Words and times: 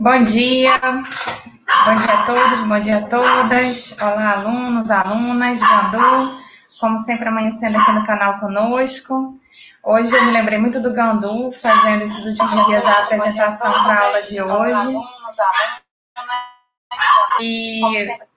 Bom 0.00 0.22
dia, 0.22 0.78
bom 0.78 1.94
dia 1.96 2.12
a 2.12 2.22
todos, 2.24 2.60
bom 2.60 2.78
dia 2.78 2.98
a 2.98 3.02
todas. 3.02 4.00
Olá, 4.00 4.34
alunos, 4.34 4.92
alunas, 4.92 5.58
Gandu, 5.58 6.38
como 6.78 6.96
sempre 6.98 7.26
amanhecendo 7.26 7.78
aqui 7.78 7.90
no 7.90 8.06
canal 8.06 8.38
conosco. 8.38 9.36
Hoje 9.82 10.14
eu 10.14 10.24
me 10.24 10.30
lembrei 10.30 10.56
muito 10.56 10.78
do 10.80 10.92
Gandu, 10.92 11.50
fazendo 11.50 12.04
esses 12.04 12.24
últimos 12.26 12.66
dias 12.66 12.86
a 12.86 12.92
apresentação 12.92 13.72
para 13.72 13.94
a 13.94 14.06
aula 14.06 14.22
de 14.22 14.40
hoje. 14.40 14.96
E 17.40 17.80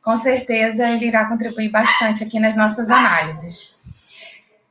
com 0.02 0.16
certeza 0.16 0.90
ele 0.90 1.06
irá 1.06 1.30
contribuir 1.30 1.70
bastante 1.70 2.24
aqui 2.24 2.40
nas 2.40 2.56
nossas 2.56 2.90
análises 2.90 3.82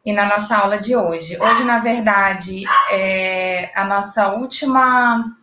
e 0.05 0.13
na 0.13 0.25
nossa 0.25 0.57
aula 0.57 0.77
de 0.77 0.97
hoje. 0.97 1.41
Hoje, 1.41 1.63
na 1.63 1.79
verdade, 1.79 2.65
é 2.91 3.71
a 3.77 3.85
nossa 3.85 4.31
última 4.31 5.37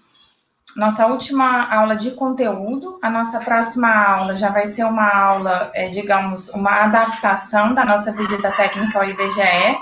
nossa 0.78 1.08
última 1.08 1.68
aula 1.74 1.96
de 1.96 2.12
conteúdo. 2.12 3.00
A 3.02 3.10
nossa 3.10 3.40
próxima 3.40 3.92
aula 3.92 4.36
já 4.36 4.50
vai 4.50 4.68
ser 4.68 4.84
uma 4.84 5.10
aula, 5.10 5.72
é, 5.74 5.90
digamos, 5.90 6.50
uma 6.50 6.84
adaptação 6.84 7.74
da 7.74 7.84
nossa 7.84 8.12
visita 8.12 8.52
técnica 8.52 9.00
ao 9.00 9.10
IBGE. 9.10 9.78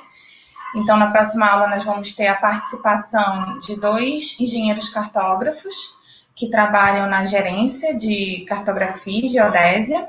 Então, 0.74 0.96
na 0.96 1.12
próxima 1.12 1.48
aula, 1.48 1.68
nós 1.68 1.84
vamos 1.84 2.16
ter 2.16 2.28
a 2.28 2.36
participação 2.36 3.60
de 3.60 3.80
dois 3.80 4.40
engenheiros 4.40 4.90
cartógrafos 4.90 6.00
que 6.34 6.50
trabalham 6.50 7.08
na 7.08 7.26
gerência 7.26 7.98
de 7.98 8.46
cartografia 8.48 9.26
e 9.26 9.28
geodésia, 9.28 10.06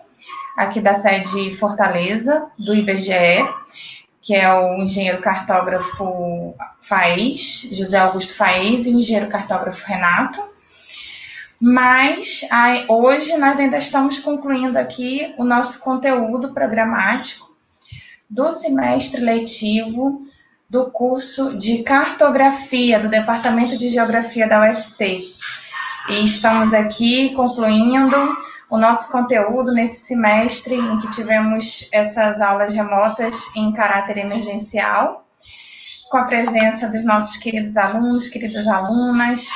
aqui 0.56 0.80
da 0.80 0.95
sede 0.95 1.56
Fortaleza, 1.56 2.46
do 2.59 2.74
IBGE, 2.74 3.48
que 4.23 4.34
é 4.34 4.52
o 4.52 4.82
engenheiro 4.82 5.20
cartógrafo 5.20 6.54
Faez, 6.80 7.70
José 7.73 7.98
Augusto 7.98 8.37
Faez, 8.37 8.87
e 8.87 8.95
o 8.95 9.00
engenheiro 9.00 9.28
cartógrafo 9.28 9.84
Renato. 9.87 10.55
Mas 11.60 12.42
hoje 12.88 13.37
nós 13.38 13.59
ainda 13.59 13.79
estamos 13.79 14.18
concluindo 14.18 14.79
aqui 14.79 15.35
o 15.38 15.45
nosso 15.45 15.80
conteúdo 15.80 16.52
programático 16.52 17.57
do 18.29 18.51
semestre 18.51 19.23
letivo 19.23 20.26
do 20.68 20.90
curso 20.90 21.57
de 21.57 21.82
cartografia 21.82 22.98
do 22.98 23.09
Departamento 23.09 23.79
de 23.79 23.88
Geografia 23.88 24.48
da 24.48 24.60
UFC. 24.60 25.23
E 26.10 26.24
estamos 26.24 26.74
aqui 26.74 27.30
concluindo 27.35 28.16
o 28.70 28.76
nosso 28.76 29.10
conteúdo 29.10 29.73
nesse 29.73 30.07
semestre 30.07 30.74
em 30.74 30.98
que 30.98 31.10
tivemos 31.10 31.88
essas 31.93 32.41
aulas 32.41 32.73
remotas 32.73 33.54
em 33.57 33.73
caráter 33.73 34.18
emergencial, 34.18 35.24
com 36.10 36.18
a 36.18 36.24
presença 36.24 36.88
dos 36.88 37.04
nossos 37.04 37.37
queridos 37.38 37.76
alunos, 37.76 38.29
queridas 38.29 38.66
alunas, 38.66 39.48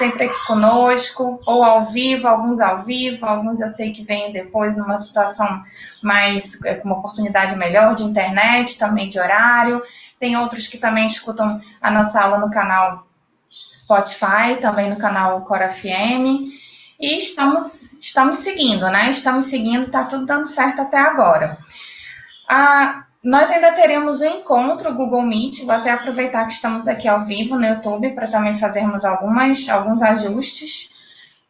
sempre 0.00 0.24
aqui 0.24 0.46
conosco, 0.46 1.38
ou 1.44 1.62
ao 1.62 1.84
vivo, 1.84 2.26
alguns 2.26 2.58
ao 2.58 2.78
vivo, 2.78 3.26
alguns 3.26 3.60
eu 3.60 3.68
sei 3.68 3.92
que 3.92 4.02
vêm 4.02 4.32
depois 4.32 4.78
numa 4.78 4.96
situação 4.96 5.62
mais, 6.02 6.58
é, 6.64 6.76
com 6.76 6.88
uma 6.88 6.98
oportunidade 6.98 7.54
melhor 7.56 7.94
de 7.94 8.02
internet, 8.02 8.78
também 8.78 9.10
de 9.10 9.20
horário. 9.20 9.82
Tem 10.18 10.38
outros 10.38 10.66
que 10.66 10.78
também 10.78 11.06
escutam 11.06 11.60
a 11.82 11.90
nossa 11.90 12.18
aula 12.18 12.38
no 12.38 12.50
canal 12.50 13.06
Spotify, 13.74 14.56
também 14.58 14.88
no 14.88 14.98
canal 14.98 15.42
Cora 15.42 15.68
FM. 15.68 16.48
E 16.98 17.18
estamos, 17.18 17.92
estamos 18.00 18.38
seguindo, 18.38 18.90
né? 18.90 19.10
Estamos 19.10 19.46
seguindo, 19.46 19.84
está 19.84 20.04
tudo 20.04 20.24
dando 20.24 20.46
certo 20.46 20.80
até 20.80 20.98
agora. 20.98 21.58
Ah, 22.48 23.04
nós 23.22 23.50
ainda 23.50 23.72
teremos 23.72 24.22
um 24.22 24.38
encontro 24.38 24.94
Google 24.94 25.22
Meet, 25.22 25.64
vou 25.64 25.74
até 25.74 25.90
aproveitar 25.90 26.46
que 26.46 26.54
estamos 26.54 26.88
aqui 26.88 27.06
ao 27.06 27.22
vivo 27.22 27.58
no 27.58 27.66
YouTube 27.66 28.14
para 28.14 28.28
também 28.28 28.54
fazermos 28.54 29.04
algumas, 29.04 29.68
alguns 29.68 30.02
ajustes, 30.02 30.88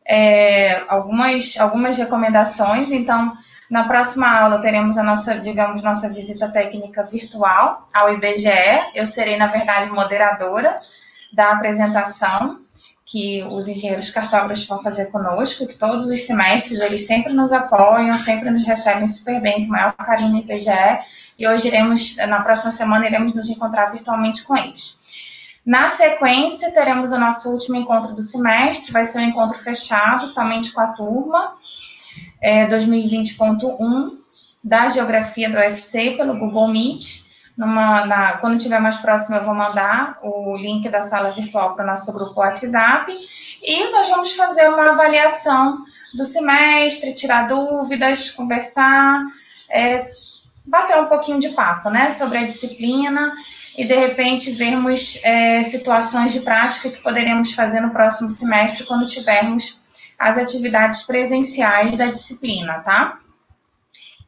é, 0.05 0.83
algumas, 0.89 1.57
algumas 1.59 1.97
recomendações. 1.97 2.91
Então, 2.91 3.33
na 3.71 3.85
próxima 3.85 4.29
aula 4.29 4.61
teremos 4.61 4.98
a 4.98 5.05
nossa, 5.05 5.39
digamos, 5.39 5.85
nossa 5.85 6.13
visita 6.13 6.48
técnica 6.48 7.05
virtual 7.05 7.86
ao 7.95 8.13
IBGE. 8.14 8.91
Eu 8.92 9.07
serei, 9.07 9.36
na 9.36 9.47
verdade, 9.47 9.91
moderadora 9.91 10.75
da 11.33 11.53
apresentação 11.53 12.59
que 13.11 13.43
os 13.43 13.67
engenheiros 13.67 14.11
cartógrafos 14.11 14.67
vão 14.67 14.81
fazer 14.81 15.07
conosco, 15.07 15.67
que 15.67 15.75
todos 15.75 16.07
os 16.07 16.27
semestres 16.27 16.79
eles 16.79 17.07
sempre 17.09 17.33
nos 17.33 17.53
apoiam, 17.53 18.15
sempre 18.15 18.51
nos 18.51 18.65
recebem 18.65 19.09
super 19.09 19.41
bem, 19.41 19.67
com 19.67 19.67
o 19.67 19.69
maior 19.71 19.93
carinho 19.95 20.31
no 20.31 20.39
IPGE, 20.39 20.71
e 21.37 21.48
hoje 21.48 21.67
iremos, 21.67 22.17
na 22.19 22.41
próxima 22.41 22.71
semana, 22.71 23.07
iremos 23.07 23.35
nos 23.35 23.48
encontrar 23.48 23.87
virtualmente 23.87 24.45
com 24.45 24.57
eles. 24.57 25.01
Na 25.67 25.91
sequência, 25.91 26.71
teremos 26.71 27.11
o 27.11 27.19
nosso 27.19 27.51
último 27.51 27.77
encontro 27.77 28.15
do 28.15 28.23
semestre, 28.23 28.93
vai 28.93 29.05
ser 29.05 29.19
um 29.19 29.23
encontro 29.23 29.59
fechado, 29.59 30.29
somente 30.29 30.71
com 30.71 30.81
a 30.81 30.92
turma, 30.92 31.53
é, 32.41 32.65
2020.1, 32.69 34.13
da 34.63 34.89
Geografia 34.89 35.51
do 35.51 35.57
UFC, 35.57 36.13
pelo 36.13 36.39
Google 36.39 36.69
Meet, 36.69 37.30
numa, 37.56 38.06
na, 38.06 38.33
quando 38.34 38.58
tiver 38.58 38.80
mais 38.80 38.96
próximo, 38.96 39.36
eu 39.36 39.44
vou 39.44 39.55
mandar 39.55 40.18
o 40.22 40.56
link 40.56 40.88
da 40.88 41.02
sala 41.02 41.30
virtual 41.30 41.74
para 41.74 41.84
o 41.84 41.86
nosso 41.86 42.12
grupo 42.12 42.40
WhatsApp. 42.40 43.12
E 43.62 43.90
nós 43.90 44.08
vamos 44.08 44.34
fazer 44.34 44.68
uma 44.68 44.90
avaliação 44.90 45.84
do 46.14 46.24
semestre, 46.24 47.14
tirar 47.14 47.48
dúvidas, 47.48 48.30
conversar, 48.30 49.22
é, 49.70 50.11
bater 50.66 50.98
um 50.98 51.06
pouquinho 51.06 51.38
de 51.38 51.50
papo, 51.50 51.90
né, 51.90 52.11
sobre 52.11 52.38
a 52.38 52.44
disciplina 52.44 53.33
e 53.77 53.86
de 53.86 53.94
repente 53.94 54.50
vermos 54.52 55.20
é, 55.22 55.62
situações 55.62 56.32
de 56.32 56.40
prática 56.40 56.90
que 56.90 57.02
poderemos 57.02 57.52
fazer 57.52 57.80
no 57.80 57.90
próximo 57.90 58.30
semestre 58.30 58.84
quando 58.84 59.08
tivermos 59.08 59.80
as 60.18 60.36
atividades 60.36 61.02
presenciais 61.02 61.96
da 61.96 62.06
disciplina, 62.06 62.80
tá? 62.80 63.18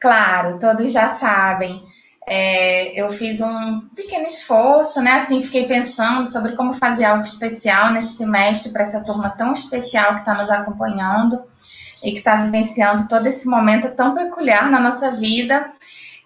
Claro, 0.01 0.59
todos 0.59 0.93
já 0.93 1.11
sabem 1.15 1.83
é, 2.27 3.01
eu 3.01 3.11
fiz 3.13 3.41
um 3.41 3.81
pequeno 3.95 4.27
esforço, 4.27 5.01
né? 5.03 5.13
Assim, 5.13 5.43
fiquei 5.43 5.67
pensando 5.67 6.31
sobre 6.31 6.55
como 6.55 6.73
fazer 6.73 7.05
algo 7.05 7.23
especial 7.23 7.93
nesse 7.93 8.17
semestre 8.17 8.73
para 8.73 8.83
essa 8.83 9.05
turma 9.05 9.31
tão 9.31 9.53
especial 9.53 10.15
que 10.15 10.21
está 10.21 10.35
nos 10.35 10.51
acompanhando 10.51 11.43
e 12.03 12.13
que 12.13 12.19
está 12.19 12.37
vivenciando 12.37 13.09
todo 13.09 13.27
esse 13.27 13.49
momento 13.49 13.95
tão 13.95 14.15
peculiar 14.15 14.71
na 14.71 14.79
nossa 14.79 15.17
vida. 15.17 15.73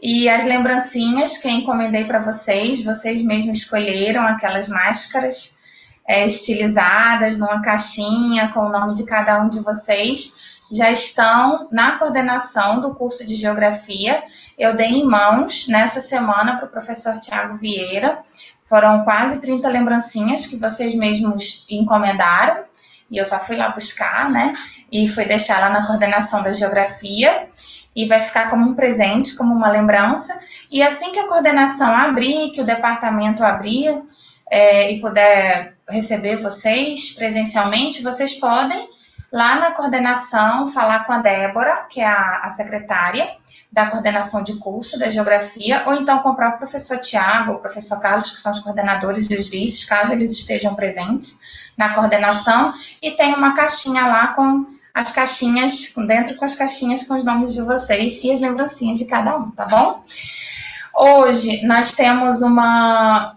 E 0.00 0.28
as 0.28 0.44
lembrancinhas 0.44 1.38
que 1.38 1.48
encomendei 1.48 2.04
para 2.04 2.18
vocês, 2.18 2.84
vocês 2.84 3.22
mesmos 3.22 3.58
escolheram 3.58 4.22
aquelas 4.22 4.68
máscaras 4.68 5.60
é, 6.06 6.26
estilizadas 6.26 7.38
numa 7.38 7.62
caixinha 7.62 8.48
com 8.48 8.60
o 8.60 8.68
nome 8.68 8.94
de 8.94 9.06
cada 9.06 9.42
um 9.42 9.48
de 9.48 9.60
vocês 9.60 10.45
já 10.70 10.90
estão 10.90 11.68
na 11.70 11.92
coordenação 11.92 12.80
do 12.80 12.94
curso 12.94 13.26
de 13.26 13.34
Geografia. 13.34 14.22
Eu 14.58 14.74
dei 14.74 14.88
em 14.88 15.04
mãos 15.04 15.68
nessa 15.68 16.00
semana 16.00 16.56
para 16.56 16.66
o 16.66 16.70
professor 16.70 17.18
Tiago 17.20 17.56
Vieira. 17.56 18.18
Foram 18.64 19.04
quase 19.04 19.40
30 19.40 19.68
lembrancinhas 19.68 20.46
que 20.46 20.56
vocês 20.56 20.94
mesmos 20.94 21.64
encomendaram. 21.70 22.64
E 23.08 23.16
eu 23.16 23.24
só 23.24 23.38
fui 23.38 23.56
lá 23.56 23.68
buscar, 23.68 24.30
né? 24.30 24.52
E 24.90 25.08
fui 25.08 25.24
deixar 25.24 25.60
lá 25.60 25.70
na 25.70 25.86
coordenação 25.86 26.42
da 26.42 26.52
Geografia. 26.52 27.48
E 27.94 28.06
vai 28.06 28.20
ficar 28.20 28.50
como 28.50 28.68
um 28.68 28.74
presente, 28.74 29.36
como 29.36 29.54
uma 29.54 29.70
lembrança. 29.70 30.38
E 30.70 30.82
assim 30.82 31.12
que 31.12 31.18
a 31.20 31.28
coordenação 31.28 31.94
abrir, 31.94 32.50
que 32.50 32.60
o 32.60 32.66
departamento 32.66 33.44
abrir 33.44 34.02
é, 34.50 34.92
e 34.92 35.00
puder 35.00 35.76
receber 35.88 36.36
vocês 36.36 37.12
presencialmente, 37.12 38.02
vocês 38.02 38.34
podem 38.34 38.95
lá 39.36 39.56
na 39.56 39.72
coordenação, 39.72 40.72
falar 40.72 41.00
com 41.00 41.12
a 41.12 41.18
Débora, 41.18 41.84
que 41.90 42.00
é 42.00 42.06
a, 42.06 42.40
a 42.44 42.48
secretária 42.48 43.28
da 43.70 43.84
coordenação 43.84 44.42
de 44.42 44.58
curso 44.58 44.98
da 44.98 45.10
geografia, 45.10 45.82
ou 45.84 45.92
então 45.92 46.20
com 46.20 46.30
o 46.30 46.34
próprio 46.34 46.60
professor 46.60 46.98
Tiago, 46.98 47.52
o 47.52 47.58
professor 47.58 48.00
Carlos, 48.00 48.30
que 48.30 48.40
são 48.40 48.52
os 48.52 48.60
coordenadores 48.60 49.28
e 49.28 49.36
os 49.36 49.46
vices, 49.46 49.84
caso 49.84 50.14
eles 50.14 50.32
estejam 50.32 50.74
presentes 50.74 51.38
na 51.76 51.90
coordenação, 51.90 52.72
e 53.02 53.10
tem 53.10 53.34
uma 53.34 53.54
caixinha 53.54 54.06
lá 54.06 54.28
com 54.28 54.64
as 54.94 55.12
caixinhas, 55.12 55.92
dentro 56.06 56.34
com 56.36 56.46
as 56.46 56.54
caixinhas 56.54 57.02
com 57.02 57.14
os 57.14 57.22
nomes 57.22 57.52
de 57.52 57.60
vocês 57.60 58.24
e 58.24 58.32
as 58.32 58.40
lembrancinhas 58.40 58.96
de 58.96 59.04
cada 59.04 59.36
um, 59.36 59.50
tá 59.50 59.66
bom? 59.66 60.02
Hoje 60.94 61.62
nós 61.66 61.92
temos 61.92 62.40
uma, 62.40 63.35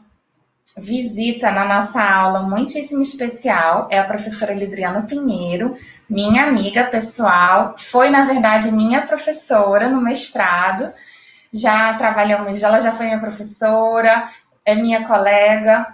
visita 0.80 1.52
na 1.52 1.66
nossa 1.66 2.02
aula 2.02 2.44
muitíssimo 2.44 3.02
especial 3.02 3.88
é 3.92 4.00
a 4.00 4.04
professora 4.04 4.54
Lidriana 4.54 5.04
Pinheiro, 5.04 5.78
minha 6.10 6.46
amiga 6.46 6.86
pessoal, 6.86 7.76
foi 7.78 8.10
na 8.10 8.26
verdade 8.26 8.72
minha 8.72 9.02
professora 9.02 9.90
no 9.90 10.02
mestrado. 10.02 10.90
Já 11.54 11.94
trabalhamos, 11.96 12.62
ela 12.62 12.80
já 12.82 12.92
foi 12.92 13.08
minha 13.08 13.20
professora, 13.20 14.30
é 14.66 14.76
minha 14.76 15.08
colega 15.08 15.86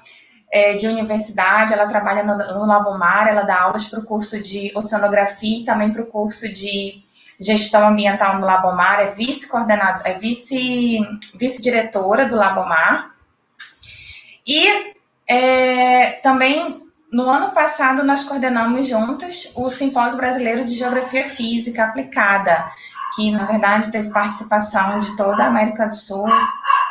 é, 0.51 0.73
de 0.73 0.87
universidade, 0.87 1.73
ela 1.73 1.87
trabalha 1.87 2.23
no, 2.23 2.37
no 2.37 2.65
Labomar, 2.65 3.27
ela 3.27 3.43
dá 3.43 3.61
aulas 3.61 3.87
para 3.87 3.99
o 3.99 4.05
curso 4.05 4.41
de 4.41 4.71
oceanografia 4.75 5.61
e 5.61 5.65
também 5.65 5.91
para 5.91 6.01
o 6.01 6.07
curso 6.07 6.47
de 6.47 7.03
gestão 7.39 7.87
ambiental 7.89 8.39
no 8.39 8.45
Labomar, 8.45 8.99
é 9.01 9.11
vice-coordenadora, 9.11 10.09
é 10.09 10.13
vice, 10.13 10.99
vice-diretora 11.37 12.27
do 12.27 12.35
Labomar. 12.35 13.14
E 14.45 14.93
é, 15.27 16.11
também 16.21 16.85
no 17.11 17.29
ano 17.29 17.51
passado, 17.51 18.03
nós 18.03 18.25
coordenamos 18.25 18.87
juntas 18.87 19.53
o 19.55 19.69
Simpósio 19.69 20.17
Brasileiro 20.17 20.65
de 20.65 20.75
Geografia 20.75 21.23
Física 21.29 21.85
Aplicada, 21.85 22.69
que, 23.15 23.31
na 23.31 23.45
verdade, 23.45 23.91
teve 23.91 24.09
participação 24.09 24.99
de 24.99 25.15
toda 25.15 25.43
a 25.43 25.47
América 25.47 25.87
do 25.87 25.95
Sul, 25.95 26.27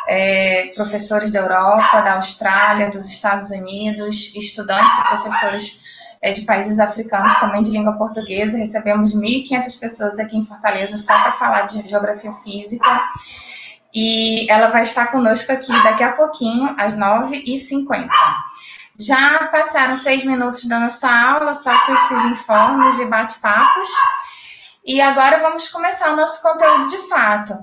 é, 0.09 0.73
professores 0.75 1.31
da 1.31 1.41
Europa, 1.41 2.01
da 2.01 2.15
Austrália, 2.15 2.91
dos 2.91 3.07
Estados 3.09 3.51
Unidos, 3.51 4.35
estudantes 4.35 4.99
e 4.99 5.09
professores 5.09 5.83
é, 6.23 6.33
de 6.33 6.43
países 6.43 6.81
africanos 6.81 7.37
também 7.37 7.63
de 7.63 7.71
língua 7.71 7.93
portuguesa. 7.93 8.57
Recebemos 8.57 9.15
1.500 9.15 9.79
pessoas 9.79 10.19
aqui 10.19 10.39
em 10.39 10.45
Fortaleza 10.45 10.97
só 10.97 11.13
para 11.21 11.33
falar 11.33 11.63
de 11.63 11.87
geografia 11.87 12.33
física. 12.43 12.89
E 13.95 14.51
ela 14.51 14.69
vai 14.69 14.83
estar 14.83 15.13
conosco 15.13 15.53
aqui 15.53 15.73
daqui 15.85 16.03
a 16.03 16.13
pouquinho, 16.13 16.75
às 16.79 16.99
9h50. 16.99 18.09
Já 18.99 19.49
passaram 19.53 19.95
seis 19.97 20.25
minutos 20.25 20.67
da 20.67 20.81
nossa 20.81 21.09
aula, 21.09 21.55
só 21.55 21.77
com 21.87 21.95
esses 21.95 22.25
informes 22.25 22.99
e 22.99 23.07
bate-papos. 23.07 23.89
E 24.85 25.01
agora 25.01 25.39
vamos 25.39 25.69
começar 25.69 26.13
o 26.13 26.17
nosso 26.17 26.43
conteúdo 26.43 26.89
de 26.89 26.99
fato. 27.09 27.55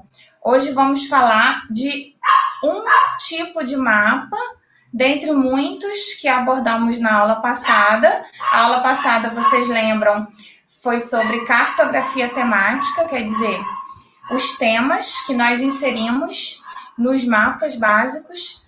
Hoje 0.44 0.72
vamos 0.72 1.08
falar 1.08 1.66
de 1.70 2.16
um 2.64 2.84
tipo 3.18 3.64
de 3.64 3.78
mapa, 3.78 4.38
dentre 4.92 5.32
muitos 5.32 6.16
que 6.20 6.28
abordamos 6.28 7.00
na 7.00 7.14
aula 7.14 7.36
passada. 7.36 8.26
A 8.52 8.62
aula 8.62 8.80
passada, 8.82 9.30
vocês 9.30 9.68
lembram, 9.70 10.28
foi 10.82 11.00
sobre 11.00 11.46
cartografia 11.46 12.30
temática, 12.30 13.08
quer 13.08 13.24
dizer, 13.24 13.64
os 14.32 14.58
temas 14.58 15.26
que 15.26 15.34
nós 15.34 15.62
inserimos 15.62 16.64
nos 16.98 17.24
mapas 17.26 17.76
básicos 17.76 18.64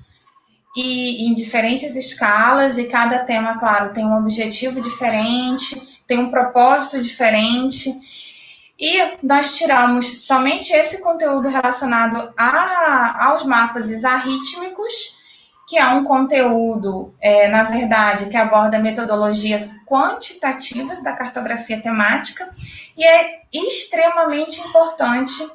e 0.75 1.27
em 1.29 1.33
diferentes 1.33 1.95
escalas, 1.95 2.77
e 2.77 2.85
cada 2.85 3.19
tema, 3.19 3.59
claro, 3.59 3.93
tem 3.93 4.05
um 4.05 4.17
objetivo 4.17 4.81
diferente, 4.81 6.01
tem 6.07 6.19
um 6.19 6.31
propósito 6.31 7.01
diferente. 7.01 7.91
E 8.79 9.17
nós 9.21 9.55
tiramos 9.55 10.25
somente 10.25 10.73
esse 10.73 11.01
conteúdo 11.01 11.47
relacionado 11.47 12.33
a, 12.35 13.27
aos 13.27 13.45
mapas 13.45 13.89
isarrítmicos, 13.89 15.21
que 15.67 15.77
é 15.77 15.87
um 15.87 16.03
conteúdo, 16.03 17.13
é, 17.21 17.47
na 17.47 17.63
verdade, 17.63 18.29
que 18.29 18.35
aborda 18.35 18.79
metodologias 18.79 19.85
quantitativas 19.85 21.03
da 21.03 21.15
cartografia 21.15 21.79
temática 21.79 22.49
e 22.97 23.03
é 23.05 23.41
extremamente 23.51 24.61
importante 24.61 25.47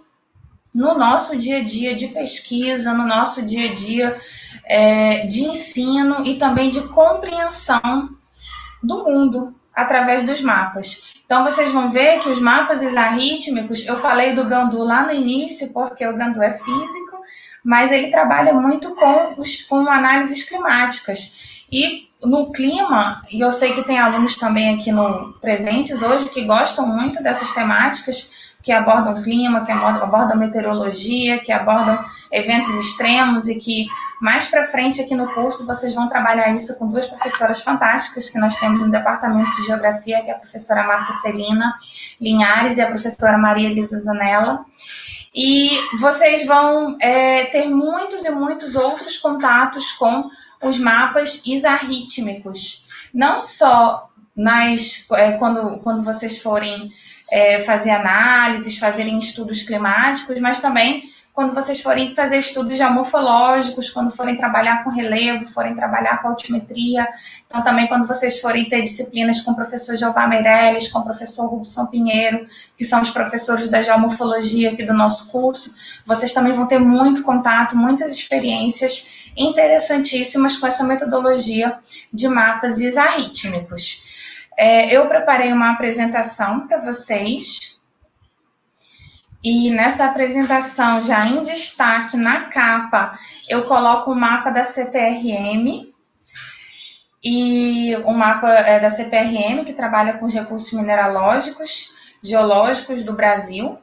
no 0.74 0.96
nosso 0.96 1.36
dia 1.36 1.58
a 1.58 1.64
dia 1.64 1.94
de 1.94 2.08
pesquisa, 2.08 2.92
no 2.94 3.06
nosso 3.06 3.42
dia 3.42 3.70
a 3.70 3.74
dia 3.74 4.20
é, 4.64 5.26
de 5.26 5.44
ensino 5.44 6.24
e 6.24 6.36
também 6.36 6.70
de 6.70 6.82
compreensão 6.88 8.08
do 8.82 9.04
mundo 9.04 9.54
através 9.74 10.24
dos 10.24 10.40
mapas. 10.40 11.08
Então, 11.24 11.44
vocês 11.44 11.72
vão 11.72 11.90
ver 11.90 12.20
que 12.20 12.28
os 12.28 12.40
mapas 12.40 12.80
isarrítmicos, 12.80 13.86
eu 13.86 13.98
falei 13.98 14.34
do 14.34 14.44
Gandu 14.44 14.82
lá 14.82 15.04
no 15.04 15.12
início, 15.12 15.72
porque 15.72 16.06
o 16.06 16.16
Gandu 16.16 16.42
é 16.42 16.52
físico, 16.52 17.18
mas 17.62 17.92
ele 17.92 18.10
trabalha 18.10 18.54
muito 18.54 18.94
com, 18.94 19.40
os, 19.40 19.62
com 19.62 19.86
análises 19.86 20.48
climáticas. 20.48 21.64
E 21.70 22.07
no 22.22 22.52
clima, 22.52 23.22
e 23.30 23.40
eu 23.40 23.52
sei 23.52 23.72
que 23.72 23.84
tem 23.84 23.98
alunos 23.98 24.36
também 24.36 24.74
aqui 24.74 24.90
no 24.90 25.32
presentes 25.40 26.02
hoje 26.02 26.28
que 26.30 26.44
gostam 26.44 26.86
muito 26.86 27.22
dessas 27.22 27.52
temáticas, 27.52 28.56
que 28.62 28.72
abordam 28.72 29.22
clima, 29.22 29.64
que 29.64 29.72
abordam, 29.72 30.36
meteorologia, 30.36 31.38
que 31.38 31.52
abordam 31.52 32.04
eventos 32.30 32.74
extremos 32.74 33.48
e 33.48 33.54
que 33.54 33.86
mais 34.20 34.50
para 34.50 34.66
frente 34.66 35.00
aqui 35.00 35.14
no 35.14 35.32
curso 35.32 35.64
vocês 35.64 35.94
vão 35.94 36.08
trabalhar 36.08 36.52
isso 36.54 36.76
com 36.78 36.88
duas 36.88 37.06
professoras 37.06 37.62
fantásticas 37.62 38.28
que 38.28 38.38
nós 38.38 38.56
temos 38.56 38.80
no 38.80 38.90
departamento 38.90 39.50
de 39.52 39.66
geografia, 39.66 40.20
que 40.22 40.30
é 40.30 40.34
a 40.34 40.38
professora 40.38 40.82
Marta 40.82 41.12
Celina 41.14 41.72
Linhares 42.20 42.78
e 42.78 42.82
a 42.82 42.88
professora 42.88 43.38
Maria 43.38 43.70
Elisa 43.70 43.98
Zanella. 44.00 44.66
E 45.34 45.70
vocês 46.00 46.44
vão 46.46 46.96
é, 47.00 47.44
ter 47.46 47.68
muitos 47.68 48.24
e 48.24 48.30
muitos 48.30 48.74
outros 48.74 49.18
contatos 49.18 49.92
com 49.92 50.28
os 50.62 50.78
mapas 50.78 51.42
isarrítmicos. 51.46 52.88
Não 53.14 53.40
só 53.40 54.08
nas, 54.34 55.06
é, 55.12 55.32
quando, 55.32 55.78
quando 55.82 56.02
vocês 56.02 56.38
forem 56.38 56.90
é, 57.30 57.60
fazer 57.60 57.90
análises, 57.90 58.78
fazerem 58.78 59.18
estudos 59.18 59.62
climáticos, 59.62 60.38
mas 60.40 60.60
também 60.60 61.02
quando 61.38 61.54
vocês 61.54 61.80
forem 61.80 62.16
fazer 62.16 62.38
estudos 62.38 62.76
geomorfológicos, 62.76 63.90
quando 63.90 64.10
forem 64.10 64.34
trabalhar 64.34 64.82
com 64.82 64.90
relevo, 64.90 65.46
forem 65.46 65.72
trabalhar 65.72 66.20
com 66.20 66.30
altimetria, 66.30 67.06
então 67.46 67.62
também 67.62 67.86
quando 67.86 68.08
vocês 68.08 68.40
forem 68.40 68.68
ter 68.68 68.82
disciplinas 68.82 69.40
com 69.42 69.52
o 69.52 69.54
professor 69.54 69.96
Jeová 69.96 70.26
Meirelles, 70.26 70.90
com 70.90 70.98
o 70.98 71.04
professor 71.04 71.46
Rubson 71.46 71.86
Pinheiro, 71.86 72.44
que 72.76 72.84
são 72.84 73.00
os 73.00 73.10
professores 73.10 73.68
da 73.68 73.80
geomorfologia 73.80 74.72
aqui 74.72 74.84
do 74.84 74.92
nosso 74.92 75.30
curso, 75.30 75.76
vocês 76.04 76.34
também 76.34 76.52
vão 76.52 76.66
ter 76.66 76.80
muito 76.80 77.22
contato, 77.22 77.76
muitas 77.76 78.10
experiências 78.10 79.17
interessantíssimas 79.38 80.56
com 80.56 80.66
essa 80.66 80.84
metodologia 80.84 81.78
de 82.12 82.28
mapas 82.28 82.80
isarrítmicos. 82.80 84.04
É, 84.58 84.92
eu 84.94 85.08
preparei 85.08 85.52
uma 85.52 85.70
apresentação 85.70 86.66
para 86.66 86.78
vocês, 86.78 87.78
e 89.42 89.70
nessa 89.70 90.06
apresentação, 90.06 91.00
já 91.00 91.24
em 91.26 91.40
destaque 91.40 92.16
na 92.16 92.46
capa, 92.46 93.16
eu 93.48 93.66
coloco 93.66 94.10
o 94.10 94.16
mapa 94.16 94.50
da 94.50 94.64
CPRM 94.64 95.92
e 97.22 97.96
o 98.04 98.12
mapa 98.12 98.48
é 98.48 98.80
da 98.80 98.90
CPRM, 98.90 99.64
que 99.64 99.72
trabalha 99.72 100.14
com 100.14 100.26
os 100.26 100.34
recursos 100.34 100.72
mineralógicos, 100.72 101.94
geológicos 102.22 103.04
do 103.04 103.12
Brasil, 103.12 103.78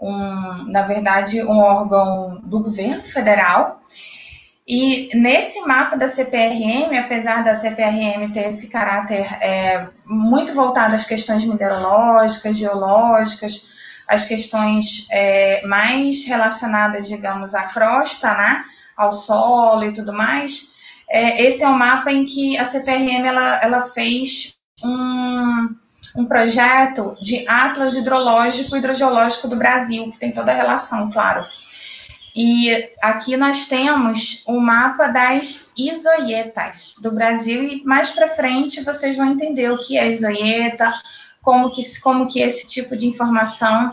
um, 0.00 0.64
na 0.70 0.82
verdade, 0.82 1.42
um 1.42 1.58
órgão 1.58 2.40
do 2.42 2.60
governo 2.60 3.02
federal. 3.02 3.80
E 4.66 5.10
nesse 5.14 5.60
mapa 5.60 5.96
da 5.96 6.08
CPRM, 6.08 6.98
apesar 6.98 7.44
da 7.44 7.54
CPRM 7.54 8.32
ter 8.32 8.48
esse 8.48 8.68
caráter 8.68 9.24
é, 9.40 9.86
muito 10.06 10.52
voltado 10.54 10.96
às 10.96 11.06
questões 11.06 11.44
mineralógicas, 11.44 12.56
geológicas, 12.56 13.68
as 14.08 14.24
questões 14.24 15.06
é, 15.10 15.64
mais 15.66 16.26
relacionadas, 16.26 17.06
digamos, 17.06 17.54
à 17.54 17.62
crosta, 17.62 18.34
né, 18.34 18.64
ao 18.96 19.12
solo 19.12 19.84
e 19.84 19.94
tudo 19.94 20.12
mais, 20.12 20.74
é, 21.08 21.44
esse 21.44 21.62
é 21.62 21.68
um 21.68 21.78
mapa 21.78 22.10
em 22.10 22.24
que 22.24 22.58
a 22.58 22.64
CPRM 22.64 23.24
ela, 23.24 23.60
ela 23.62 23.82
fez 23.90 24.56
um, 24.82 25.76
um 26.16 26.24
projeto 26.24 27.14
de 27.22 27.46
atlas 27.48 27.96
hidrológico 27.96 28.74
e 28.74 28.78
hidrogeológico 28.80 29.46
do 29.46 29.56
Brasil, 29.56 30.10
que 30.10 30.18
tem 30.18 30.32
toda 30.32 30.50
a 30.50 30.56
relação, 30.56 31.10
claro. 31.12 31.46
E 32.38 32.90
aqui 33.00 33.34
nós 33.34 33.66
temos 33.66 34.42
o 34.46 34.58
um 34.58 34.60
mapa 34.60 35.06
das 35.06 35.72
isoietas 35.74 36.94
do 37.00 37.10
Brasil, 37.10 37.64
e 37.64 37.82
mais 37.82 38.10
para 38.10 38.28
frente 38.28 38.84
vocês 38.84 39.16
vão 39.16 39.32
entender 39.32 39.72
o 39.72 39.78
que 39.78 39.96
é 39.96 40.12
isoieta, 40.12 40.92
como 41.40 41.72
que, 41.72 41.80
como 42.02 42.26
que 42.26 42.42
esse 42.42 42.68
tipo 42.68 42.94
de 42.94 43.06
informação 43.06 43.90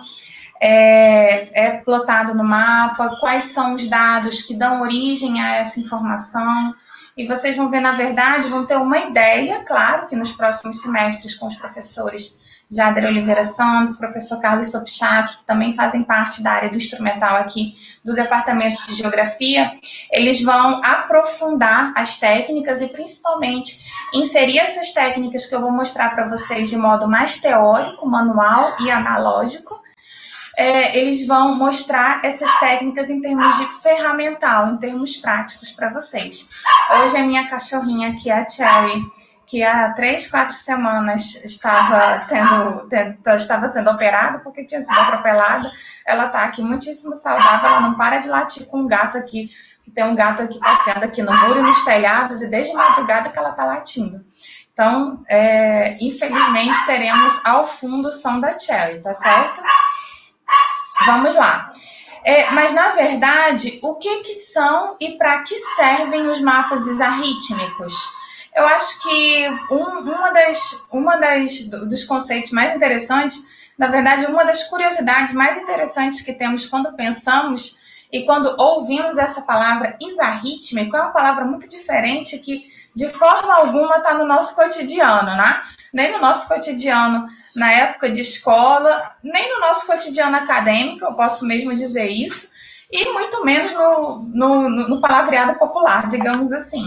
é, 0.59 1.67
é 1.67 1.77
plotado 1.77 2.35
no 2.35 2.43
mapa, 2.43 3.15
quais 3.21 3.45
são 3.45 3.75
os 3.75 3.87
dados 3.87 4.41
que 4.41 4.53
dão 4.53 4.81
origem 4.81 5.41
a 5.41 5.55
essa 5.55 5.79
informação. 5.79 6.75
E 7.15 7.25
vocês 7.25 7.55
vão 7.55 7.69
ver, 7.69 7.79
na 7.79 7.93
verdade, 7.93 8.49
vão 8.49 8.65
ter 8.65 8.75
uma 8.75 8.97
ideia, 8.97 9.63
claro, 9.63 10.09
que 10.09 10.17
nos 10.17 10.33
próximos 10.33 10.81
semestres, 10.81 11.35
com 11.35 11.47
os 11.47 11.55
professores 11.55 12.42
Jader 12.73 13.05
Oliveira 13.05 13.43
Santos, 13.43 13.97
professor 13.97 14.41
Carlos 14.41 14.71
Sopchak, 14.71 15.37
que 15.37 15.45
também 15.45 15.75
fazem 15.75 16.03
parte 16.03 16.41
da 16.41 16.51
área 16.51 16.69
do 16.69 16.77
instrumental 16.77 17.37
aqui 17.37 17.75
do 18.03 18.13
Departamento 18.13 18.85
de 18.87 18.95
Geografia, 18.95 19.71
eles 20.11 20.43
vão 20.43 20.81
aprofundar 20.83 21.93
as 21.95 22.19
técnicas 22.19 22.81
e 22.81 22.87
principalmente 22.87 23.85
inserir 24.13 24.59
essas 24.59 24.91
técnicas 24.91 25.45
que 25.45 25.55
eu 25.55 25.61
vou 25.61 25.71
mostrar 25.71 26.13
para 26.13 26.29
vocês 26.29 26.69
de 26.69 26.75
modo 26.75 27.07
mais 27.07 27.39
teórico, 27.39 28.05
manual 28.05 28.75
e 28.81 28.91
analógico. 28.91 29.81
É, 30.55 30.97
eles 30.97 31.25
vão 31.25 31.55
mostrar 31.55 32.23
essas 32.23 32.59
técnicas 32.59 33.09
em 33.09 33.21
termos 33.21 33.57
de 33.57 33.65
ferramental, 33.81 34.69
em 34.69 34.77
termos 34.77 35.17
práticos 35.17 35.71
para 35.71 35.91
vocês. 35.91 36.49
Hoje 36.91 37.17
a 37.17 37.23
minha 37.23 37.47
cachorrinha 37.47 38.09
aqui, 38.09 38.29
a 38.29 38.47
Cherry, 38.47 39.03
que 39.53 39.61
há 39.61 39.93
três, 39.93 40.31
quatro 40.31 40.55
semanas 40.55 41.45
estava 41.45 42.25
tendo, 42.27 42.89
estava 43.35 43.67
sendo 43.67 43.91
operada 43.91 44.39
porque 44.39 44.65
tinha 44.65 44.81
sido 44.81 44.99
atropelada. 44.99 45.71
Ela 46.07 46.25
está 46.25 46.45
aqui 46.45 46.63
muitíssimo 46.63 47.13
saudável, 47.13 47.69
ela 47.69 47.81
não 47.81 47.95
para 47.95 48.17
de 48.17 48.29
latir 48.29 48.65
com 48.65 48.79
um 48.79 48.87
gato 48.87 49.15
aqui, 49.15 49.51
tem 49.93 50.05
um 50.05 50.15
gato 50.15 50.41
aqui 50.41 50.57
passeando 50.57 51.05
aqui 51.05 51.21
no 51.21 51.31
muro 51.31 51.59
e 51.59 51.61
nos 51.61 51.85
telhados, 51.85 52.41
e 52.41 52.49
desde 52.49 52.73
madrugada 52.73 53.29
que 53.29 53.37
ela 53.37 53.51
está 53.51 53.63
latindo. 53.63 54.25
Então, 54.73 55.23
é, 55.29 55.97
infelizmente, 56.01 56.83
teremos 56.87 57.45
ao 57.45 57.67
fundo 57.67 58.09
o 58.09 58.11
som 58.11 58.39
da 58.39 58.57
Cherry, 58.57 59.03
tá 59.03 59.13
certo? 59.13 59.61
Vamos 61.05 61.35
lá. 61.35 61.71
É, 62.23 62.49
mas, 62.49 62.73
na 62.73 62.89
verdade, 62.89 63.77
o 63.83 63.93
que, 63.97 64.21
que 64.21 64.33
são 64.33 64.95
e 64.99 65.15
para 65.15 65.43
que 65.43 65.55
servem 65.55 66.27
os 66.27 66.41
mapas 66.41 66.87
isarrítmicos? 66.87 68.22
Eu 68.55 68.65
acho 68.67 69.01
que 69.01 69.49
um, 69.71 69.99
uma 69.99 70.31
das, 70.31 70.87
uma 70.91 71.17
das 71.17 71.67
dos 71.69 72.05
conceitos 72.05 72.51
mais 72.51 72.75
interessantes, 72.75 73.47
na 73.77 73.87
verdade, 73.87 74.27
uma 74.27 74.43
das 74.43 74.65
curiosidades 74.65 75.33
mais 75.33 75.57
interessantes 75.57 76.21
que 76.21 76.33
temos 76.33 76.65
quando 76.65 76.93
pensamos 76.93 77.79
e 78.11 78.23
quando 78.23 78.53
ouvimos 78.59 79.17
essa 79.17 79.41
palavra 79.41 79.97
isarrítmico, 79.99 80.95
é 80.95 81.01
uma 81.01 81.11
palavra 81.11 81.45
muito 81.45 81.67
diferente 81.67 82.37
que 82.39 82.71
de 82.95 83.09
forma 83.09 83.55
alguma 83.55 83.97
está 83.97 84.13
no 84.13 84.27
nosso 84.27 84.55
cotidiano, 84.55 85.35
né? 85.35 85.63
Nem 85.91 86.11
no 86.11 86.21
nosso 86.21 86.47
cotidiano 86.47 87.27
na 87.55 87.71
época 87.71 88.09
de 88.09 88.21
escola, 88.21 89.15
nem 89.23 89.53
no 89.53 89.61
nosso 89.61 89.87
cotidiano 89.87 90.35
acadêmico, 90.37 91.05
eu 91.05 91.13
posso 91.13 91.45
mesmo 91.45 91.73
dizer 91.75 92.07
isso, 92.07 92.51
e 92.91 93.05
muito 93.11 93.43
menos 93.43 93.71
no, 93.73 94.19
no, 94.33 94.69
no 94.69 95.01
palavreado 95.01 95.57
popular, 95.57 96.07
digamos 96.07 96.51
assim. 96.51 96.85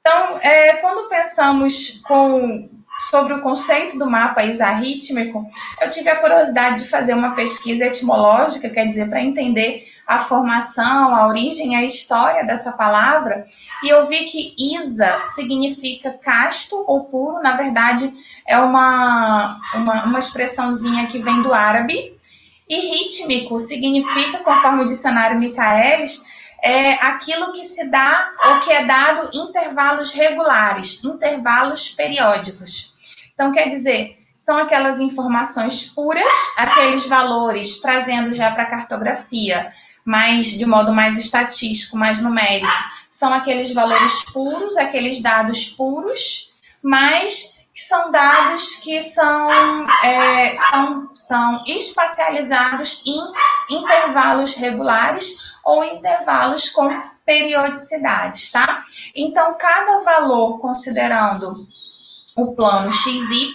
Então, 0.00 0.38
é, 0.40 0.74
quando 0.76 1.08
pensamos 1.08 2.00
com, 2.06 2.68
sobre 2.98 3.34
o 3.34 3.42
conceito 3.42 3.98
do 3.98 4.10
mapa 4.10 4.42
isarrítmico, 4.42 5.46
eu 5.80 5.90
tive 5.90 6.08
a 6.08 6.16
curiosidade 6.16 6.84
de 6.84 6.90
fazer 6.90 7.12
uma 7.12 7.34
pesquisa 7.34 7.86
etimológica, 7.86 8.70
quer 8.70 8.86
dizer, 8.86 9.10
para 9.10 9.22
entender 9.22 9.86
a 10.06 10.20
formação, 10.20 11.14
a 11.14 11.26
origem, 11.26 11.76
a 11.76 11.84
história 11.84 12.44
dessa 12.44 12.72
palavra, 12.72 13.44
e 13.82 13.88
eu 13.88 14.06
vi 14.06 14.24
que 14.24 14.54
Isa 14.58 15.22
significa 15.26 16.12
casto 16.12 16.84
ou 16.86 17.04
puro, 17.04 17.42
na 17.42 17.56
verdade, 17.56 18.12
é 18.46 18.58
uma, 18.58 19.58
uma, 19.74 20.04
uma 20.04 20.18
expressãozinha 20.18 21.06
que 21.06 21.18
vem 21.18 21.42
do 21.42 21.54
árabe. 21.54 22.14
E 22.68 22.76
rítmico 22.76 23.58
significa, 23.58 24.38
conforme 24.38 24.82
o 24.82 24.86
dicionário 24.86 25.38
Michaelis, 25.38 26.24
é 26.62 26.92
aquilo 26.94 27.52
que 27.52 27.64
se 27.64 27.90
dá 27.90 28.32
ou 28.44 28.60
que 28.60 28.70
é 28.72 28.84
dado 28.84 29.30
em 29.32 29.48
intervalos 29.48 30.12
regulares, 30.12 31.02
intervalos 31.04 31.90
periódicos. 31.90 32.94
Então, 33.34 33.52
quer 33.52 33.68
dizer, 33.68 34.16
são 34.30 34.58
aquelas 34.58 35.00
informações 35.00 35.86
puras, 35.86 36.24
aqueles 36.56 37.06
valores 37.06 37.80
trazendo 37.80 38.32
já 38.34 38.50
para 38.50 38.64
a 38.64 38.70
cartografia, 38.70 39.72
mas 40.04 40.46
de 40.48 40.66
modo 40.66 40.92
mais 40.92 41.18
estatístico, 41.18 41.96
mais 41.96 42.20
numérico, 42.20 42.66
são 43.08 43.32
aqueles 43.32 43.72
valores 43.72 44.24
puros, 44.32 44.76
aqueles 44.76 45.22
dados 45.22 45.68
puros, 45.70 46.52
mas 46.82 47.60
que 47.74 47.80
são 47.80 48.10
dados 48.10 48.76
que 48.76 49.00
são, 49.00 49.50
é, 50.02 50.54
são, 50.54 51.10
são 51.14 51.64
espacializados 51.66 53.02
em 53.06 53.76
intervalos 53.76 54.54
regulares 54.54 55.49
ou 55.64 55.84
intervalos 55.84 56.70
com 56.70 56.88
periodicidades, 57.24 58.50
tá? 58.50 58.84
Então, 59.14 59.56
cada 59.58 60.00
valor, 60.00 60.58
considerando 60.58 61.54
o 62.36 62.54
plano 62.54 62.90
XY, 62.90 63.52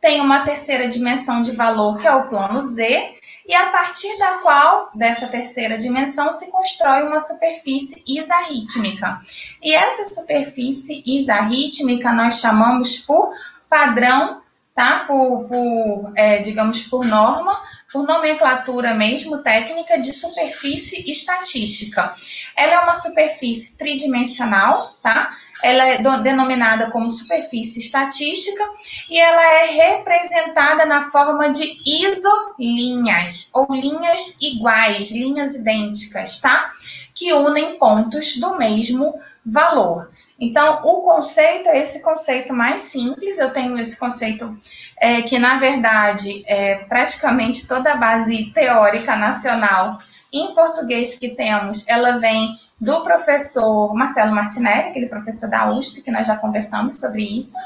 tem 0.00 0.20
uma 0.20 0.40
terceira 0.40 0.88
dimensão 0.88 1.42
de 1.42 1.52
valor, 1.52 1.98
que 1.98 2.06
é 2.06 2.14
o 2.14 2.28
plano 2.28 2.60
Z, 2.60 3.14
e 3.46 3.54
a 3.54 3.66
partir 3.66 4.16
da 4.18 4.38
qual, 4.38 4.90
dessa 4.94 5.26
terceira 5.26 5.76
dimensão, 5.76 6.30
se 6.30 6.50
constrói 6.50 7.02
uma 7.02 7.18
superfície 7.18 8.02
isarrítmica. 8.06 9.20
E 9.62 9.74
essa 9.74 10.04
superfície 10.04 11.02
isarrítmica 11.04 12.12
nós 12.12 12.40
chamamos 12.40 12.98
por 12.98 13.34
padrão, 13.68 14.40
tá? 14.74 15.04
Por, 15.06 15.48
por 15.48 16.12
é, 16.14 16.38
digamos, 16.38 16.82
por 16.84 17.04
norma, 17.04 17.60
por 17.92 18.06
nomenclatura 18.06 18.94
mesmo 18.94 19.38
técnica 19.38 19.98
de 19.98 20.12
superfície 20.14 21.10
estatística. 21.10 22.14
Ela 22.56 22.74
é 22.74 22.78
uma 22.80 22.94
superfície 22.94 23.76
tridimensional, 23.76 24.94
tá? 25.02 25.36
ela 25.62 25.86
é 25.86 25.98
denominada 26.22 26.90
como 26.90 27.10
superfície 27.10 27.80
estatística 27.80 28.64
e 29.08 29.18
ela 29.18 29.42
é 29.42 29.66
representada 29.66 30.86
na 30.86 31.10
forma 31.10 31.50
de 31.50 31.76
isolinhas 31.86 33.50
ou 33.54 33.66
linhas 33.70 34.36
iguais, 34.40 35.10
linhas 35.10 35.54
idênticas, 35.56 36.40
tá? 36.40 36.72
Que 37.14 37.32
unem 37.32 37.78
pontos 37.78 38.36
do 38.36 38.56
mesmo 38.56 39.14
valor. 39.44 40.08
Então, 40.40 40.80
o 40.84 41.02
conceito 41.02 41.68
é 41.68 41.78
esse 41.78 42.02
conceito 42.02 42.52
mais 42.54 42.82
simples. 42.82 43.38
Eu 43.38 43.52
tenho 43.52 43.78
esse 43.78 43.98
conceito 43.98 44.56
é, 44.98 45.20
que, 45.22 45.38
na 45.38 45.58
verdade, 45.58 46.42
é 46.46 46.76
praticamente 46.76 47.68
toda 47.68 47.92
a 47.92 47.96
base 47.96 48.50
teórica 48.52 49.16
nacional 49.16 49.98
em 50.32 50.54
português 50.54 51.18
que 51.18 51.30
temos, 51.30 51.86
ela 51.88 52.18
vem 52.18 52.56
do 52.80 53.02
professor 53.02 53.92
Marcelo 53.94 54.34
Martinelli, 54.34 54.90
aquele 54.90 55.06
professor 55.06 55.50
da 55.50 55.70
USP, 55.70 56.02
que 56.02 56.10
nós 56.10 56.26
já 56.26 56.36
conversamos 56.36 57.00
sobre 57.00 57.22
isso, 57.22 57.56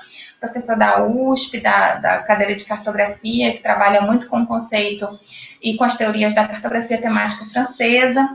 professor 0.40 0.76
da 0.76 1.04
USP, 1.04 1.60
da, 1.60 1.96
da 1.96 2.18
cadeira 2.18 2.54
de 2.54 2.64
cartografia, 2.64 3.52
que 3.52 3.62
trabalha 3.62 4.00
muito 4.00 4.28
com 4.28 4.42
o 4.42 4.46
conceito 4.46 5.06
e 5.62 5.76
com 5.76 5.84
as 5.84 5.96
teorias 5.96 6.34
da 6.34 6.48
cartografia 6.48 7.00
temática 7.00 7.44
francesa. 7.46 8.26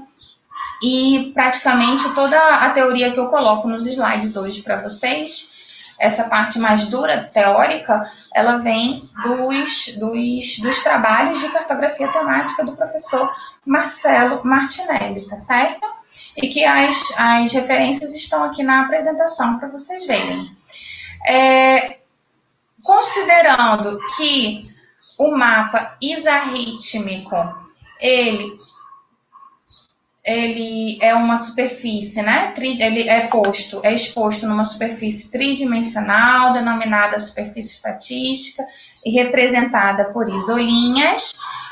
E 0.82 1.32
praticamente 1.34 2.14
toda 2.16 2.38
a 2.38 2.70
teoria 2.70 3.12
que 3.12 3.20
eu 3.20 3.28
coloco 3.28 3.68
nos 3.68 3.86
slides 3.86 4.38
hoje 4.38 4.62
para 4.62 4.82
vocês, 4.82 5.58
essa 6.00 6.30
parte 6.30 6.58
mais 6.58 6.86
dura, 6.86 7.30
teórica, 7.34 8.10
ela 8.34 8.60
vem 8.60 9.02
dos, 9.24 9.98
dos, 9.98 10.60
dos 10.60 10.82
trabalhos 10.82 11.42
de 11.42 11.50
cartografia 11.50 12.08
temática 12.08 12.64
do 12.64 12.76
professor 12.76 13.30
Marcelo 13.66 14.42
Martinelli, 14.46 15.28
tá 15.28 15.38
certo? 15.38 16.00
e 16.38 16.48
que 16.48 16.64
as, 16.66 17.12
as 17.18 17.54
referências 17.54 18.14
estão 18.16 18.44
aqui 18.44 18.64
na 18.64 18.82
apresentação 18.82 19.58
para 19.60 19.70
vocês 19.70 20.06
verem. 20.06 20.56
É, 21.26 22.00
considerando 22.84 24.00
que 24.16 24.68
o 25.18 25.36
mapa 25.36 25.98
isarrítmico, 26.02 27.36
ele, 28.00 28.56
ele 30.30 31.00
é 31.02 31.16
uma 31.16 31.38
superfície, 31.38 32.22
né? 32.22 32.54
Ele 32.58 33.10
é 33.10 33.28
posto, 33.28 33.80
é 33.84 33.94
exposto 33.94 34.46
numa 34.46 34.64
superfície 34.64 35.32
tridimensional, 35.32 36.54
denominada 36.54 37.20
superfície 37.20 37.76
estatística, 37.76 38.64
e 39.04 39.12
representada 39.12 40.06
por 40.06 40.30
isolinhas, 40.30 41.32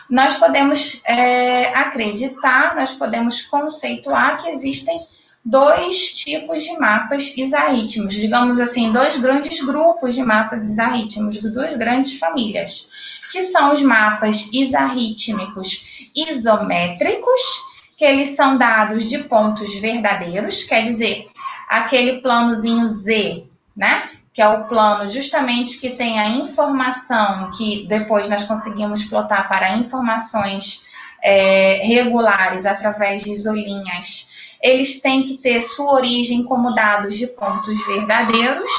nós 0.10 0.38
podemos 0.38 1.02
é, 1.06 1.68
acreditar, 1.78 2.76
nós 2.76 2.94
podemos 2.94 3.44
conceituar 3.44 4.42
que 4.42 4.50
existem 4.50 5.06
dois 5.44 6.14
tipos 6.14 6.64
de 6.64 6.78
mapas 6.80 7.38
isarrítmicos, 7.38 8.16
digamos 8.16 8.60
assim, 8.60 8.92
dois 8.92 9.18
grandes 9.18 9.62
grupos 9.62 10.16
de 10.16 10.24
mapas 10.24 10.64
isarrítmicos, 10.68 11.42
de 11.42 11.50
duas 11.50 11.76
grandes 11.76 12.18
famílias, 12.18 12.90
que 13.32 13.42
são 13.44 13.74
os 13.74 13.82
mapas 13.82 14.50
isarrítmicos 14.52 16.10
isométricos, 16.16 17.67
que 17.98 18.06
eles 18.06 18.30
são 18.30 18.58
dados 18.58 19.10
de 19.10 19.24
pontos 19.24 19.74
verdadeiros, 19.80 20.64
quer 20.64 20.84
dizer, 20.84 21.28
aquele 21.68 22.22
planozinho 22.22 22.86
Z, 22.86 23.46
né? 23.76 24.12
que 24.32 24.42
é 24.42 24.48
o 24.48 24.66
plano 24.66 25.10
justamente 25.10 25.82
que 25.82 25.90
tem 25.90 26.20
a 26.20 26.30
informação 26.30 27.50
que 27.58 27.88
depois 27.88 28.30
nós 28.30 28.44
conseguimos 28.46 29.04
plotar 29.06 29.50
para 29.50 29.72
informações 29.78 30.86
é, 31.24 31.82
regulares 31.84 32.68
através 32.68 33.24
de 33.24 33.32
isolinhas, 33.32 34.56
eles 34.62 35.02
têm 35.02 35.24
que 35.24 35.40
ter 35.40 35.60
sua 35.60 35.92
origem 35.94 36.44
como 36.44 36.76
dados 36.76 37.18
de 37.18 37.26
pontos 37.26 37.84
verdadeiros. 37.88 38.72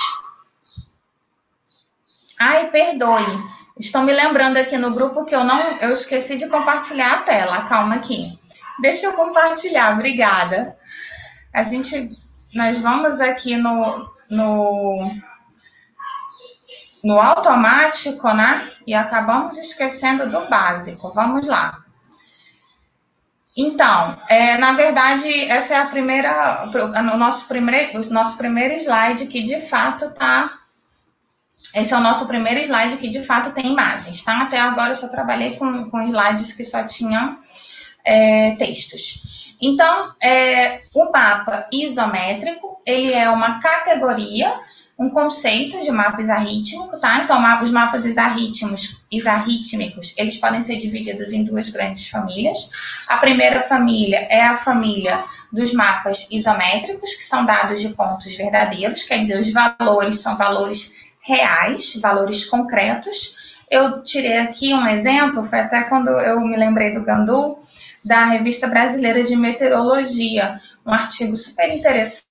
Ai, 2.38 2.70
perdoe. 2.70 3.25
Estão 3.76 4.04
me 4.04 4.12
lembrando 4.12 4.58
aqui 4.58 4.78
no 4.78 4.94
grupo 4.94 5.25
que 5.25 5.34
eu 5.34 5.42
não, 5.42 5.60
eu 5.80 5.92
esqueci 5.92 6.37
de 6.37 6.48
compartilhar 6.48 7.14
a 7.14 7.22
tela. 7.22 7.62
Calma 7.62 7.96
aqui. 7.96 8.38
Deixa 8.80 9.06
eu 9.06 9.12
compartilhar, 9.14 9.94
obrigada. 9.94 10.76
A 11.52 11.62
gente, 11.62 12.08
nós 12.54 12.78
vamos 12.78 13.20
aqui 13.20 13.56
no, 13.56 14.08
no 14.30 14.99
no 17.02 17.18
automático, 17.20 18.32
né? 18.32 18.73
E 18.87 18.94
acabamos 18.94 19.56
esquecendo 19.58 20.28
do 20.28 20.49
básico. 20.49 21.12
Vamos 21.12 21.47
lá. 21.47 21.78
Então, 23.56 24.16
é, 24.28 24.56
na 24.58 24.73
verdade, 24.73 25.28
essa 25.50 25.75
é 25.75 25.78
a 25.78 25.87
primeira, 25.87 26.70
o 27.12 27.16
nosso 27.16 27.49
primeiro, 27.49 28.00
o 28.00 28.12
nosso 28.12 28.37
primeiro 28.37 28.75
slide 28.75 29.26
que 29.26 29.42
de 29.42 29.61
fato 29.61 30.11
tá. 30.11 30.50
Esse 31.75 31.92
é 31.92 31.97
o 31.97 32.00
nosso 32.00 32.26
primeiro 32.26 32.61
slide 32.61 32.97
que 32.99 33.08
de 33.08 33.25
fato 33.25 33.52
tem 33.52 33.66
imagens, 33.66 34.25
tá? 34.25 34.42
Até 34.42 34.61
agora 34.61 34.92
eu 34.92 34.97
só 34.97 35.08
trabalhei 35.08 35.56
com, 35.56 35.90
com 35.90 36.02
slides 36.02 36.52
que 36.52 36.64
só 36.64 36.85
tinham 36.85 37.37
é, 38.05 38.52
textos. 38.52 39.55
Então, 39.61 40.12
é, 40.23 40.78
o 40.95 41.11
mapa 41.11 41.67
isométrico, 41.73 42.81
ele 42.87 43.12
é 43.12 43.28
uma 43.28 43.61
categoria 43.61 44.52
um 44.99 45.09
conceito 45.09 45.81
de 45.81 45.93
mapa 45.93 46.21
isarrítmico, 46.21 47.00
tá? 47.00 47.21
Então, 47.23 47.40
os 47.62 47.71
mapas 47.71 48.05
isarrítmicos, 48.05 49.00
isarrítmicos, 49.12 50.12
eles 50.19 50.37
podem 50.38 50.61
ser 50.61 50.76
divididos 50.76 51.33
em 51.33 51.45
duas 51.45 51.69
grandes 51.69 52.09
famílias. 52.09 53.05
A 53.07 53.19
primeira 53.19 53.61
família 53.61 54.26
é 54.28 54.43
a 54.43 54.57
família 54.57 55.25
dos 55.52 55.73
mapas 55.73 56.28
isométricos, 56.33 57.14
que 57.14 57.23
são 57.23 57.47
dados 57.47 57.81
de 57.81 57.90
pontos 57.90 58.37
verdadeiros, 58.37 59.05
quer 59.05 59.21
dizer, 59.21 59.40
os 59.40 59.52
valores 59.52 60.19
são 60.19 60.37
valores 60.37 60.93
reais, 61.23 61.95
valores 62.02 62.45
concretos. 62.47 63.37
Eu 63.71 64.02
tirei 64.02 64.38
aqui 64.38 64.75
um 64.75 64.87
exemplo, 64.87 65.45
foi 65.45 65.61
até 65.61 65.85
quando 65.85 66.09
eu 66.09 66.40
me 66.40 66.57
lembrei 66.57 66.93
do 66.93 67.05
Gandu, 67.05 67.57
da 68.08 68.24
Revista 68.24 68.66
Brasileira 68.66 69.22
de 69.22 69.36
Meteorologia, 69.36 70.58
um 70.84 70.92
artigo 70.92 71.36
super 71.36 71.68
interessante 71.68 72.26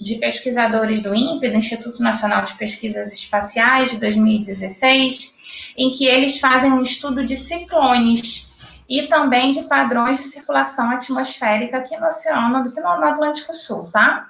de 0.00 0.14
pesquisadores 0.16 1.02
do 1.02 1.14
INPE, 1.14 1.50
do 1.50 1.56
Instituto 1.56 2.00
Nacional 2.00 2.44
de 2.44 2.54
Pesquisas 2.54 3.12
Espaciais, 3.12 3.90
de 3.90 3.98
2016, 3.98 5.72
em 5.76 5.90
que 5.90 6.06
eles 6.06 6.38
fazem 6.38 6.72
um 6.72 6.82
estudo 6.82 7.24
de 7.24 7.36
ciclones 7.36 8.52
e 8.88 9.02
também 9.08 9.52
de 9.52 9.62
padrões 9.62 10.18
de 10.18 10.24
circulação 10.24 10.90
atmosférica 10.90 11.78
aqui 11.78 11.96
no 11.96 12.06
Oceano, 12.06 12.58
aqui 12.58 12.80
no 12.80 12.88
Atlântico 12.88 13.54
Sul, 13.54 13.90
tá? 13.90 14.28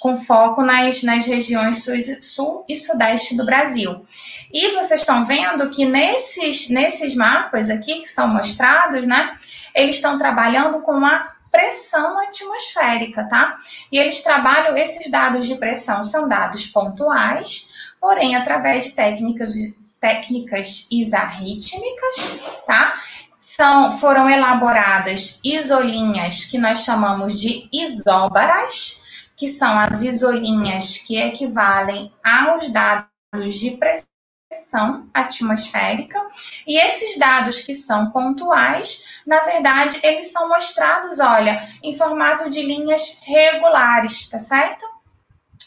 Com 0.00 0.16
foco 0.16 0.62
nas, 0.62 1.02
nas 1.02 1.26
regiões 1.26 1.84
sul, 1.84 1.94
sul 2.22 2.64
e 2.68 2.76
sudeste 2.76 3.36
do 3.36 3.44
Brasil. 3.44 4.04
E 4.52 4.74
vocês 4.74 5.00
estão 5.00 5.24
vendo 5.24 5.70
que 5.70 5.84
nesses, 5.84 6.70
nesses 6.70 7.14
mapas 7.14 7.68
aqui 7.68 8.00
que 8.00 8.08
são 8.08 8.28
mostrados, 8.28 9.06
né, 9.06 9.36
eles 9.74 9.96
estão 9.96 10.18
trabalhando 10.18 10.80
com 10.80 11.04
a 11.04 11.22
pressão 11.50 12.18
atmosférica, 12.20 13.24
tá? 13.28 13.58
E 13.90 13.98
eles 13.98 14.22
trabalham 14.22 14.76
esses 14.76 15.10
dados 15.10 15.46
de 15.46 15.56
pressão, 15.56 16.04
são 16.04 16.28
dados 16.28 16.66
pontuais, 16.66 17.72
porém 18.00 18.36
através 18.36 18.84
de 18.84 18.90
técnicas 18.92 19.54
técnicas 20.00 20.88
isarrítmicas, 20.92 22.40
tá? 22.66 22.94
São, 23.40 23.92
foram 23.92 24.28
elaboradas 24.28 25.40
isolinhas 25.44 26.44
que 26.44 26.58
nós 26.58 26.80
chamamos 26.80 27.40
de 27.40 27.68
isóbaras, 27.72 29.04
que 29.36 29.48
são 29.48 29.78
as 29.78 30.02
isolinhas 30.02 30.98
que 30.98 31.16
equivalem 31.16 32.12
aos 32.24 32.68
dados 32.68 33.54
de 33.54 33.72
pressão 33.72 34.06
pressão 34.48 35.06
atmosférica, 35.12 36.18
e 36.66 36.78
esses 36.78 37.18
dados 37.18 37.60
que 37.60 37.74
são 37.74 38.10
pontuais, 38.10 39.20
na 39.26 39.40
verdade, 39.40 40.00
eles 40.02 40.32
são 40.32 40.48
mostrados, 40.48 41.20
olha, 41.20 41.62
em 41.82 41.94
formato 41.96 42.48
de 42.48 42.62
linhas 42.62 43.20
regulares, 43.24 44.30
tá 44.30 44.40
certo? 44.40 44.86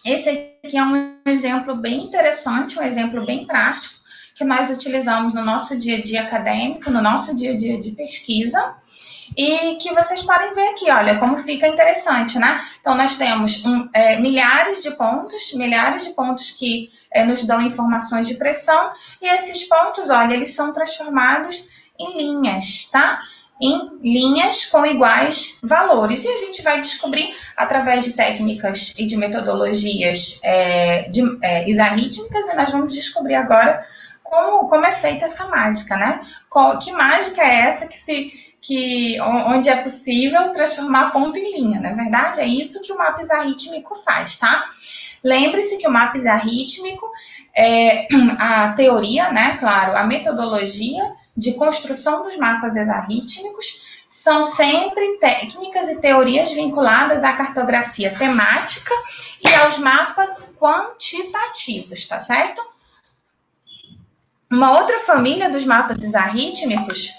Esse 0.03 0.29
aqui 0.63 0.77
é 0.77 0.83
um 0.83 1.17
exemplo 1.27 1.75
bem 1.75 2.05
interessante, 2.05 2.79
um 2.79 2.83
exemplo 2.83 3.23
bem 3.23 3.45
prático, 3.45 4.01
que 4.33 4.43
nós 4.43 4.71
utilizamos 4.71 5.33
no 5.35 5.43
nosso 5.43 5.77
dia 5.77 5.97
a 5.97 6.01
dia 6.01 6.23
acadêmico, 6.23 6.89
no 6.89 7.01
nosso 7.01 7.35
dia 7.35 7.53
a 7.53 7.57
dia 7.57 7.79
de 7.79 7.91
pesquisa, 7.91 8.75
e 9.37 9.75
que 9.75 9.93
vocês 9.93 10.23
podem 10.23 10.53
ver 10.55 10.69
aqui, 10.69 10.89
olha, 10.89 11.19
como 11.19 11.37
fica 11.37 11.67
interessante, 11.67 12.39
né? 12.39 12.67
Então, 12.79 12.95
nós 12.95 13.15
temos 13.15 13.63
um, 13.63 13.87
é, 13.93 14.19
milhares 14.19 14.81
de 14.81 14.91
pontos, 14.91 15.53
milhares 15.53 16.03
de 16.03 16.09
pontos 16.11 16.51
que 16.51 16.91
é, 17.11 17.23
nos 17.23 17.43
dão 17.43 17.61
informações 17.61 18.27
de 18.27 18.35
pressão, 18.35 18.89
e 19.21 19.27
esses 19.27 19.63
pontos, 19.63 20.09
olha, 20.09 20.33
eles 20.33 20.53
são 20.55 20.71
transformados 20.71 21.69
em 21.99 22.17
linhas, 22.17 22.89
tá? 22.91 23.21
Em 23.61 23.91
linhas 24.01 24.65
com 24.65 24.83
iguais 24.85 25.59
valores. 25.61 26.23
E 26.23 26.27
a 26.27 26.37
gente 26.37 26.63
vai 26.63 26.79
descobrir, 26.79 27.35
através 27.55 28.05
de 28.05 28.13
técnicas 28.13 28.93
e 28.97 29.05
de 29.05 29.17
metodologias 29.17 30.39
é, 30.43 31.09
de, 31.09 31.21
é, 31.41 31.69
isarrítmicas, 31.69 32.47
e 32.47 32.55
nós 32.55 32.71
vamos 32.71 32.93
descobrir 32.93 33.35
agora 33.35 33.85
como, 34.23 34.69
como 34.69 34.85
é 34.85 34.91
feita 34.91 35.25
essa 35.25 35.47
mágica, 35.47 35.97
né? 35.97 36.21
Qual, 36.49 36.79
que 36.79 36.91
mágica 36.91 37.41
é 37.41 37.67
essa 37.67 37.87
que 37.87 37.97
se 37.97 38.51
que 38.61 39.19
onde 39.19 39.69
é 39.69 39.75
possível 39.77 40.53
transformar 40.53 41.09
ponto 41.09 41.37
em 41.37 41.51
linha, 41.51 41.81
não 41.81 41.89
é 41.89 41.95
verdade? 41.95 42.41
É 42.41 42.45
isso 42.45 42.83
que 42.83 42.93
o 42.93 42.97
mapa 42.97 43.21
isarrítmico 43.21 43.95
faz, 43.95 44.37
tá? 44.37 44.69
Lembre-se 45.23 45.77
que 45.77 45.87
o 45.87 45.91
mapa 45.91 46.17
isarrítmico 46.17 47.09
é 47.55 48.07
a 48.39 48.73
teoria, 48.73 49.31
né? 49.31 49.57
Claro, 49.57 49.97
a 49.97 50.03
metodologia 50.03 51.03
de 51.35 51.53
construção 51.53 52.23
dos 52.23 52.37
mapas 52.37 52.75
isarrítmicos 52.75 53.91
são 54.07 54.43
sempre 54.43 55.17
técnicas 55.19 55.87
e 55.87 56.01
teorias 56.01 56.51
vinculadas 56.51 57.23
à 57.23 57.33
cartografia 57.33 58.13
temática 58.13 58.93
e 59.41 59.53
aos 59.55 59.77
mapas 59.79 60.53
quantitativos, 60.59 62.07
tá 62.07 62.19
certo? 62.19 62.61
Uma 64.51 64.77
outra 64.77 64.99
família 64.99 65.49
dos 65.49 65.63
mapas 65.63 66.03
isarrítmicos 66.03 67.13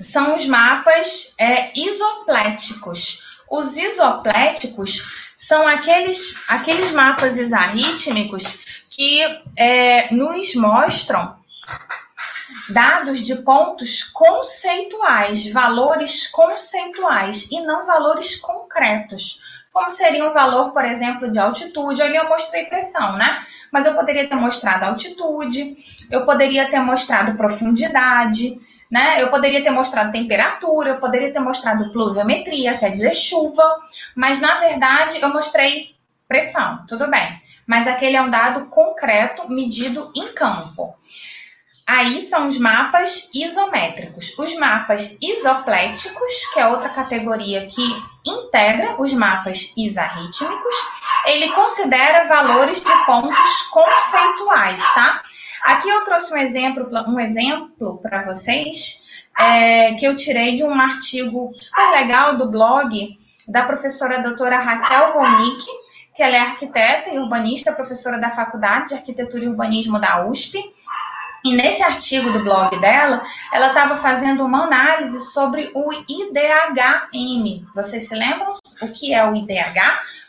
são 0.00 0.36
os 0.36 0.46
mapas 0.46 1.34
é, 1.40 1.72
isopléticos. 1.76 3.40
Os 3.50 3.76
isopléticos 3.76 5.25
são 5.36 5.68
aqueles, 5.68 6.48
aqueles 6.48 6.92
mapas 6.92 7.36
isarrítmicos 7.36 8.64
que 8.88 9.20
é, 9.54 10.12
nos 10.14 10.54
mostram 10.54 11.36
dados 12.70 13.20
de 13.20 13.36
pontos 13.36 14.02
conceituais, 14.02 15.52
valores 15.52 16.28
conceituais 16.28 17.48
e 17.52 17.60
não 17.60 17.84
valores 17.84 18.40
concretos. 18.40 19.42
Como 19.70 19.90
seria 19.90 20.26
um 20.26 20.32
valor, 20.32 20.72
por 20.72 20.86
exemplo, 20.86 21.30
de 21.30 21.38
altitude? 21.38 22.00
Ali 22.00 22.16
eu 22.16 22.30
mostrei 22.30 22.64
pressão, 22.64 23.18
né? 23.18 23.44
Mas 23.70 23.84
eu 23.84 23.94
poderia 23.94 24.26
ter 24.26 24.36
mostrado 24.36 24.86
altitude, 24.86 25.76
eu 26.10 26.24
poderia 26.24 26.70
ter 26.70 26.80
mostrado 26.80 27.36
profundidade, 27.36 28.58
né? 28.90 29.22
Eu 29.22 29.30
poderia 29.30 29.62
ter 29.62 29.70
mostrado 29.70 30.12
temperatura, 30.12 30.90
eu 30.90 31.00
poderia 31.00 31.32
ter 31.32 31.40
mostrado 31.40 31.90
pluviometria, 31.92 32.78
quer 32.78 32.90
dizer 32.90 33.14
chuva, 33.14 33.74
mas 34.14 34.40
na 34.40 34.58
verdade 34.58 35.20
eu 35.20 35.28
mostrei 35.32 35.90
pressão, 36.28 36.84
tudo 36.86 37.10
bem. 37.10 37.40
Mas 37.66 37.88
aquele 37.88 38.16
é 38.16 38.22
um 38.22 38.30
dado 38.30 38.66
concreto 38.66 39.50
medido 39.50 40.12
em 40.14 40.32
campo. 40.32 40.94
Aí 41.86 42.20
são 42.20 42.48
os 42.48 42.58
mapas 42.58 43.30
isométricos. 43.32 44.36
Os 44.36 44.56
mapas 44.56 45.16
isopléticos, 45.22 46.46
que 46.52 46.58
é 46.58 46.66
outra 46.66 46.88
categoria 46.88 47.66
que 47.66 47.82
integra 48.26 49.00
os 49.00 49.12
mapas 49.12 49.72
isarrítmicos, 49.76 50.76
ele 51.26 51.52
considera 51.52 52.26
valores 52.26 52.80
de 52.80 53.06
pontos 53.06 53.62
conceituais, 53.70 54.94
tá? 54.94 55.22
Aqui 55.66 55.88
eu 55.88 56.04
trouxe 56.04 56.32
um 56.32 56.36
exemplo, 56.36 56.88
um 57.08 57.18
exemplo 57.18 57.98
para 58.00 58.22
vocês 58.22 59.04
é, 59.36 59.94
que 59.94 60.04
eu 60.04 60.14
tirei 60.14 60.54
de 60.54 60.62
um 60.62 60.80
artigo 60.80 61.52
super 61.60 61.90
legal 61.90 62.36
do 62.36 62.52
blog 62.52 63.18
da 63.48 63.64
professora 63.64 64.22
doutora 64.22 64.60
Raquel 64.60 65.14
Ronick, 65.14 65.66
que 66.14 66.22
ela 66.22 66.36
é 66.36 66.40
arquiteta 66.40 67.10
e 67.10 67.18
urbanista, 67.18 67.72
professora 67.72 68.16
da 68.16 68.30
Faculdade 68.30 68.90
de 68.90 68.94
Arquitetura 68.94 69.44
e 69.44 69.48
Urbanismo 69.48 69.98
da 69.98 70.24
USP. 70.24 70.56
E 71.44 71.52
nesse 71.52 71.82
artigo 71.82 72.30
do 72.30 72.44
blog 72.44 72.78
dela, 72.78 73.20
ela 73.52 73.68
estava 73.68 73.96
fazendo 73.96 74.44
uma 74.44 74.64
análise 74.66 75.32
sobre 75.32 75.72
o 75.74 75.92
IDHM. 75.92 77.66
Vocês 77.74 78.06
se 78.06 78.14
lembram 78.14 78.52
o 78.82 78.92
que 78.92 79.12
é 79.12 79.28
o 79.28 79.34
IDH? 79.34 79.80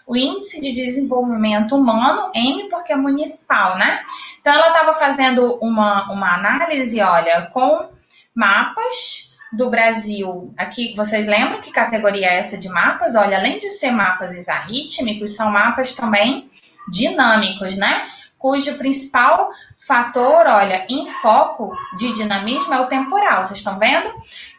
O 0.08 0.16
Índice 0.16 0.62
de 0.62 0.72
Desenvolvimento 0.72 1.76
Humano, 1.76 2.32
M 2.34 2.70
porque 2.70 2.94
é 2.94 2.96
municipal, 2.96 3.78
né? 3.78 4.00
Então, 4.40 4.54
ela 4.54 4.70
estava 4.70 4.94
fazendo 4.94 5.60
uma, 5.62 6.10
uma 6.10 6.36
análise, 6.36 7.02
olha, 7.02 7.48
com 7.48 7.90
mapas 8.34 9.36
do 9.52 9.70
Brasil. 9.70 10.54
Aqui, 10.58 10.96
vocês 10.96 11.28
lembram 11.28 11.60
que 11.60 11.72
categoria 11.72 12.28
é 12.28 12.38
essa 12.38 12.58
de 12.58 12.70
mapas? 12.70 13.16
Olha, 13.16 13.38
além 13.38 13.60
de 13.60 13.70
ser 13.70 13.92
mapas 13.92 14.34
isarrítmicos, 14.34 15.36
são 15.36 15.52
mapas 15.52 15.94
também 15.94 16.50
dinâmicos, 16.90 17.76
né? 17.76 18.08
Cujo 18.38 18.78
principal 18.78 19.50
fator, 19.88 20.46
olha, 20.46 20.86
em 20.90 21.10
foco 21.10 21.76
de 21.98 22.14
dinamismo 22.14 22.74
é 22.74 22.80
o 22.80 22.88
temporal, 22.88 23.44
vocês 23.44 23.60
estão 23.60 23.80
vendo? 23.80 24.14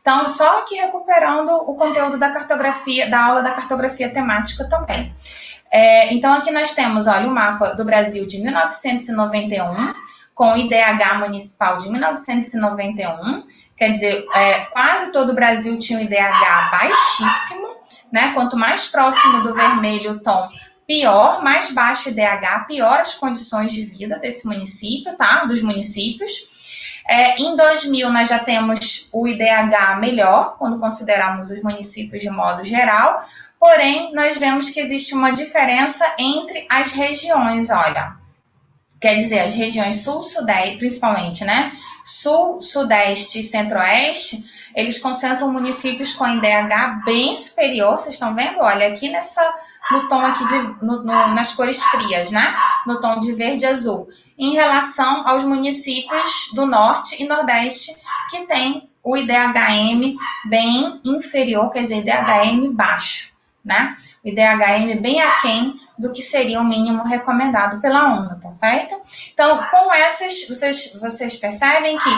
Então, 0.08 0.26
só 0.26 0.60
aqui 0.60 0.74
recuperando 0.76 1.50
o 1.50 1.74
conteúdo 1.74 2.16
da 2.16 2.30
cartografia, 2.30 3.10
da 3.10 3.26
aula 3.26 3.42
da 3.42 3.50
cartografia 3.50 4.08
temática 4.08 4.64
também. 4.64 5.14
É, 5.70 6.14
então, 6.14 6.32
aqui 6.32 6.50
nós 6.50 6.72
temos, 6.72 7.06
olha, 7.06 7.28
o 7.28 7.30
mapa 7.30 7.74
do 7.74 7.84
Brasil 7.84 8.26
de 8.26 8.38
1991, 8.40 9.92
com 10.34 10.54
o 10.54 10.56
IDH 10.56 11.18
municipal 11.18 11.76
de 11.76 11.90
1991, 11.90 13.44
quer 13.76 13.90
dizer, 13.90 14.24
é, 14.34 14.60
quase 14.72 15.12
todo 15.12 15.32
o 15.32 15.34
Brasil 15.34 15.78
tinha 15.78 15.98
um 15.98 16.02
IDH 16.02 16.70
baixíssimo, 16.70 17.76
né? 18.10 18.32
Quanto 18.32 18.56
mais 18.56 18.86
próximo 18.86 19.42
do 19.42 19.52
vermelho 19.52 20.12
o 20.12 20.20
tom, 20.20 20.48
pior, 20.86 21.44
mais 21.44 21.70
baixo 21.70 22.08
IDH, 22.08 22.64
pior 22.66 22.98
as 22.98 23.12
condições 23.12 23.72
de 23.72 23.82
vida 23.82 24.18
desse 24.18 24.48
município, 24.48 25.14
tá? 25.18 25.44
Dos 25.44 25.60
municípios. 25.60 26.56
É, 27.08 27.40
em 27.40 27.56
2000, 27.56 28.10
nós 28.10 28.28
já 28.28 28.38
temos 28.38 29.08
o 29.10 29.26
IDH 29.26 29.98
melhor, 29.98 30.58
quando 30.58 30.78
consideramos 30.78 31.50
os 31.50 31.62
municípios 31.62 32.20
de 32.20 32.28
modo 32.28 32.62
geral, 32.62 33.24
porém, 33.58 34.12
nós 34.12 34.36
vemos 34.36 34.68
que 34.68 34.78
existe 34.78 35.14
uma 35.14 35.32
diferença 35.32 36.04
entre 36.18 36.66
as 36.68 36.92
regiões, 36.92 37.70
olha. 37.70 38.14
Quer 39.00 39.14
dizer, 39.14 39.40
as 39.40 39.54
regiões 39.54 40.04
sul, 40.04 40.20
sudeste, 40.22 40.76
principalmente, 40.76 41.44
né? 41.44 41.72
Sul, 42.04 42.60
sudeste 42.60 43.40
e 43.40 43.42
centro-oeste, 43.42 44.44
eles 44.74 45.00
concentram 45.00 45.50
municípios 45.50 46.12
com 46.12 46.28
IDH 46.28 47.04
bem 47.06 47.34
superior, 47.34 47.98
vocês 47.98 48.16
estão 48.16 48.34
vendo? 48.34 48.58
Olha, 48.58 48.88
aqui 48.88 49.08
nessa, 49.08 49.42
no 49.90 50.08
tom 50.10 50.26
aqui, 50.26 50.44
de, 50.44 50.58
no, 50.84 51.02
no, 51.02 51.28
nas 51.28 51.54
cores 51.54 51.82
frias, 51.84 52.30
né? 52.30 52.54
No 52.86 53.00
tom 53.00 53.18
de 53.18 53.32
verde 53.32 53.64
e 53.64 53.66
azul, 53.66 54.08
em 54.38 54.52
relação 54.52 55.26
aos 55.26 55.42
municípios 55.44 56.50
do 56.54 56.64
norte 56.64 57.20
e 57.22 57.26
nordeste, 57.26 57.94
que 58.30 58.46
tem 58.46 58.88
o 59.02 59.16
IDHM 59.16 60.16
bem 60.48 61.00
inferior, 61.04 61.70
quer 61.70 61.80
dizer, 61.80 61.98
IDHM 61.98 62.72
baixo, 62.72 63.32
né? 63.64 63.96
O 64.24 64.28
IDHM 64.28 65.00
bem 65.00 65.20
aquém 65.20 65.74
do 65.98 66.12
que 66.12 66.22
seria 66.22 66.60
o 66.60 66.64
mínimo 66.64 67.02
recomendado 67.04 67.80
pela 67.80 68.12
ONU, 68.12 68.40
tá 68.40 68.50
certo? 68.50 68.94
Então, 69.32 69.64
com 69.70 69.92
essas, 69.92 70.46
vocês, 70.48 70.98
vocês 71.00 71.36
percebem 71.36 71.98
que 71.98 72.10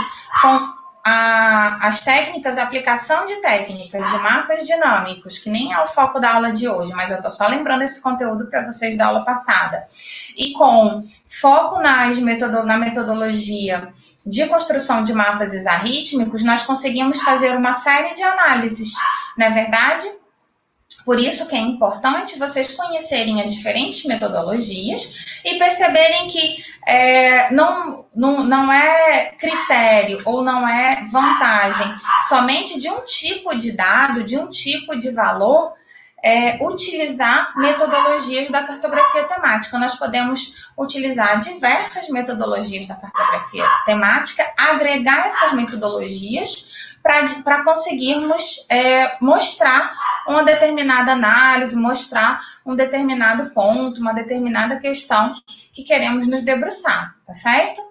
com 0.43 0.81
a, 1.05 1.89
as 1.89 2.01
técnicas, 2.01 2.59
a 2.59 2.63
aplicação 2.63 3.27
de 3.27 3.37
técnicas 3.37 4.11
de 4.11 4.19
mapas 4.19 4.67
dinâmicos, 4.67 5.39
que 5.39 5.49
nem 5.49 5.73
é 5.73 5.81
o 5.81 5.87
foco 5.87 6.21
da 6.21 6.35
aula 6.35 6.53
de 6.53 6.69
hoje, 6.69 6.93
mas 6.93 7.11
eu 7.11 7.17
estou 7.17 7.33
só 7.33 7.47
lembrando 7.47 7.83
esse 7.83 8.03
conteúdo 8.03 8.47
para 8.47 8.65
vocês 8.65 8.97
da 8.99 9.07
aula 9.07 9.25
passada, 9.25 9.87
e 10.37 10.53
com 10.53 11.07
foco 11.29 11.81
nas 11.81 12.19
metodo, 12.19 12.65
na 12.65 12.79
metodologia 12.79 13.93
de 14.27 14.47
construção 14.47 15.05
de 15.05 15.13
mapas 15.13 15.53
isarrítmicos, 15.55 16.45
nós 16.45 16.65
conseguimos 16.65 17.21
fazer 17.23 17.57
uma 17.57 17.73
série 17.73 18.15
de 18.15 18.23
análises, 18.23 18.93
não 19.37 19.47
é 19.47 19.51
verdade? 19.51 20.07
Por 21.05 21.19
isso 21.19 21.49
que 21.49 21.57
é 21.57 21.59
importante 21.59 22.39
vocês 22.39 22.75
conhecerem 22.75 23.41
as 23.41 23.55
diferentes 23.55 24.05
metodologias 24.05 25.41
e 25.45 25.59
perceberem 25.59 26.29
que 26.29 26.63
é, 26.87 27.53
não, 27.53 28.05
não, 28.15 28.45
não 28.45 28.73
é 28.73 29.33
critério 29.39 30.21
ou 30.25 30.43
não 30.43 30.69
é 30.69 31.03
vantagem 31.11 31.87
somente 32.29 32.79
de 32.79 32.89
um 32.91 33.01
tipo 33.05 33.57
de 33.57 33.73
dado, 33.73 34.25
de 34.25 34.37
um 34.37 34.51
tipo 34.51 34.99
de 34.99 35.11
valor, 35.11 35.73
é, 36.23 36.59
utilizar 36.65 37.53
metodologias 37.57 38.49
da 38.49 38.63
cartografia 38.63 39.25
temática. 39.25 39.79
Nós 39.79 39.97
podemos 39.97 40.71
utilizar 40.77 41.39
diversas 41.41 42.09
metodologias 42.09 42.87
da 42.87 42.95
cartografia 42.95 43.65
temática, 43.87 44.45
agregar 44.57 45.27
essas 45.27 45.53
metodologias 45.53 46.71
para 47.03 47.65
conseguirmos 47.65 48.67
é, 48.69 49.17
mostrar 49.21 49.97
uma 50.27 50.45
determinada 50.45 51.13
análise, 51.13 51.75
mostrar 51.75 52.41
um 52.65 52.75
determinado 52.75 53.51
ponto, 53.51 54.01
uma 54.01 54.13
determinada 54.13 54.79
questão 54.79 55.35
que 55.73 55.83
queremos 55.83 56.27
nos 56.27 56.43
debruçar, 56.43 57.17
tá 57.27 57.35
certo? 57.35 57.90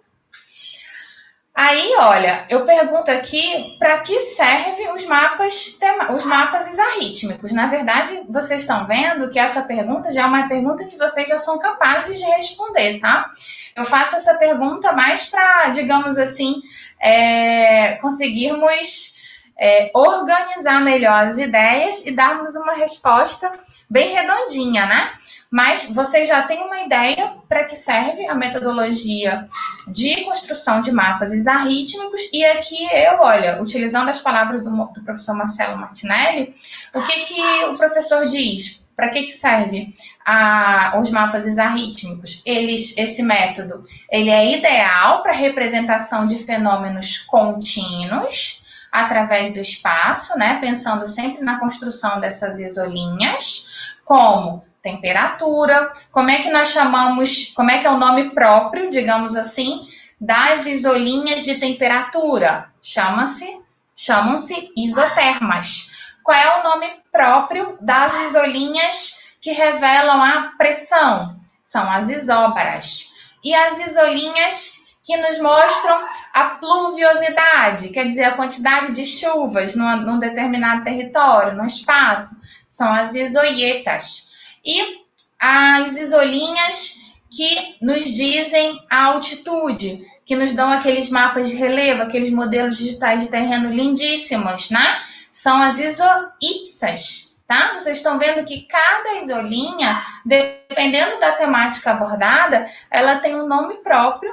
Aí, 1.61 1.93
olha, 1.97 2.45
eu 2.47 2.63
pergunto 2.63 3.11
aqui 3.11 3.75
para 3.77 3.99
que 3.99 4.17
servem 4.21 4.93
os 4.93 5.05
mapas, 5.05 5.77
os 6.15 6.23
mapas 6.23 6.69
isarrítmicos. 6.69 7.51
Na 7.51 7.67
verdade, 7.67 8.17
vocês 8.29 8.61
estão 8.61 8.87
vendo 8.87 9.29
que 9.29 9.37
essa 9.37 9.63
pergunta 9.63 10.09
já 10.09 10.21
é 10.21 10.25
uma 10.25 10.47
pergunta 10.47 10.85
que 10.85 10.97
vocês 10.97 11.27
já 11.27 11.37
são 11.37 11.59
capazes 11.59 12.17
de 12.17 12.23
responder, 12.27 13.01
tá? 13.01 13.29
Eu 13.75 13.83
faço 13.83 14.15
essa 14.15 14.35
pergunta 14.35 14.93
mais 14.93 15.25
para, 15.25 15.67
digamos 15.71 16.17
assim, 16.17 16.61
é, 16.97 17.95
conseguirmos 17.95 19.17
é, 19.59 19.91
organizar 19.93 20.79
melhor 20.79 21.27
as 21.27 21.37
ideias 21.39 22.05
e 22.07 22.11
darmos 22.11 22.55
uma 22.55 22.71
resposta 22.71 23.51
bem 23.89 24.13
redondinha, 24.13 24.85
né? 24.85 25.11
Mas 25.51 25.89
você 25.89 26.25
já 26.25 26.43
tem 26.43 26.61
uma 26.61 26.81
ideia 26.81 27.33
para 27.47 27.63
que 27.63 27.75
serve 27.75 28.27
a 28.27 28.35
metodologia 28.35 29.49
de 29.87 30.23
construção 30.23 30.79
de 30.81 30.91
mapas 30.91 31.33
isarrítmicos. 31.33 32.29
E 32.31 32.45
aqui 32.45 32.87
eu, 32.93 33.19
olha, 33.21 33.59
utilizando 33.59 34.09
as 34.09 34.19
palavras 34.19 34.63
do, 34.63 34.69
do 34.69 35.03
professor 35.03 35.35
Marcelo 35.35 35.75
Martinelli, 35.75 36.53
o 36.93 37.01
que, 37.01 37.25
que 37.25 37.65
o 37.65 37.77
professor 37.77 38.27
diz? 38.27 38.85
Para 38.95 39.09
que, 39.09 39.23
que 39.23 39.31
serve 39.31 39.95
a, 40.23 40.99
os 41.01 41.09
mapas 41.09 41.47
isarrítmicos? 41.47 42.43
Eles, 42.45 42.95
esse 42.95 43.23
método 43.23 43.83
ele 44.11 44.29
é 44.29 44.55
ideal 44.57 45.23
para 45.23 45.33
representação 45.33 46.27
de 46.27 46.43
fenômenos 46.43 47.17
contínuos 47.19 48.65
através 48.91 49.53
do 49.53 49.59
espaço, 49.59 50.37
né? 50.37 50.59
Pensando 50.59 51.07
sempre 51.07 51.43
na 51.43 51.59
construção 51.59 52.19
dessas 52.19 52.59
isolinhas, 52.59 53.95
como 54.03 54.68
temperatura, 54.81 55.91
como 56.11 56.29
é 56.29 56.37
que 56.37 56.49
nós 56.49 56.69
chamamos, 56.69 57.51
como 57.55 57.71
é 57.71 57.79
que 57.79 57.87
é 57.87 57.91
o 57.91 57.97
nome 57.97 58.31
próprio, 58.31 58.89
digamos 58.89 59.35
assim, 59.35 59.87
das 60.19 60.65
isolinhas 60.65 61.43
de 61.43 61.59
temperatura? 61.59 62.69
Chama-se, 62.81 63.61
chamam-se 63.95 64.71
isotermas. 64.75 65.91
Qual 66.23 66.37
é 66.37 66.59
o 66.59 66.63
nome 66.63 66.87
próprio 67.11 67.77
das 67.81 68.13
isolinhas 68.21 69.33
que 69.41 69.51
revelam 69.51 70.21
a 70.21 70.53
pressão? 70.57 71.39
São 71.61 71.89
as 71.89 72.09
isóbaras. 72.09 73.09
E 73.43 73.53
as 73.53 73.79
isolinhas 73.79 74.89
que 75.03 75.17
nos 75.17 75.39
mostram 75.39 76.07
a 76.33 76.43
pluviosidade, 76.59 77.89
quer 77.89 78.05
dizer, 78.07 78.25
a 78.25 78.35
quantidade 78.35 78.93
de 78.93 79.05
chuvas 79.05 79.75
num, 79.75 79.95
num 79.97 80.19
determinado 80.19 80.83
território, 80.83 81.55
num 81.55 81.65
espaço, 81.65 82.41
são 82.67 82.93
as 82.93 83.15
isoietas. 83.15 84.28
E 84.65 84.99
as 85.39 85.95
isolinhas 85.95 86.99
que 87.29 87.77
nos 87.81 88.05
dizem 88.05 88.79
a 88.89 89.05
altitude, 89.05 90.05
que 90.25 90.35
nos 90.35 90.53
dão 90.53 90.71
aqueles 90.71 91.09
mapas 91.09 91.49
de 91.49 91.55
relevo, 91.55 92.03
aqueles 92.03 92.31
modelos 92.31 92.77
digitais 92.77 93.21
de 93.21 93.29
terreno 93.29 93.71
lindíssimos, 93.71 94.69
né? 94.69 95.01
São 95.31 95.61
as 95.61 95.77
isoipsas, 95.77 97.39
tá? 97.47 97.73
Vocês 97.73 97.97
estão 97.97 98.17
vendo 98.17 98.45
que 98.45 98.67
cada 98.67 99.21
isolinha, 99.21 100.03
dependendo 100.25 101.19
da 101.19 101.33
temática 101.33 101.91
abordada, 101.91 102.69
ela 102.91 103.19
tem 103.19 103.35
um 103.35 103.47
nome 103.47 103.75
próprio 103.83 104.31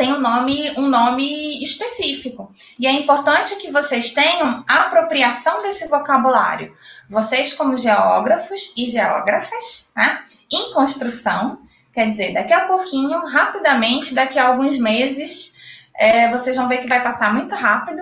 tem 0.00 0.14
um 0.14 0.20
nome, 0.20 0.72
um 0.78 0.88
nome 0.88 1.62
específico. 1.62 2.50
E 2.78 2.86
é 2.86 2.92
importante 2.92 3.56
que 3.56 3.70
vocês 3.70 4.14
tenham 4.14 4.64
apropriação 4.66 5.62
desse 5.62 5.88
vocabulário. 5.88 6.74
Vocês, 7.10 7.54
como 7.54 7.76
geógrafos 7.76 8.72
e 8.76 8.88
geógrafas, 8.88 9.92
né, 9.96 10.22
em 10.50 10.72
construção, 10.72 11.58
quer 11.92 12.08
dizer, 12.08 12.32
daqui 12.32 12.52
a 12.52 12.66
pouquinho, 12.66 13.26
rapidamente, 13.26 14.14
daqui 14.14 14.38
a 14.38 14.46
alguns 14.46 14.78
meses, 14.78 15.60
é, 15.94 16.30
vocês 16.30 16.56
vão 16.56 16.68
ver 16.68 16.78
que 16.78 16.88
vai 16.88 17.02
passar 17.02 17.34
muito 17.34 17.52
rápido 17.54 18.00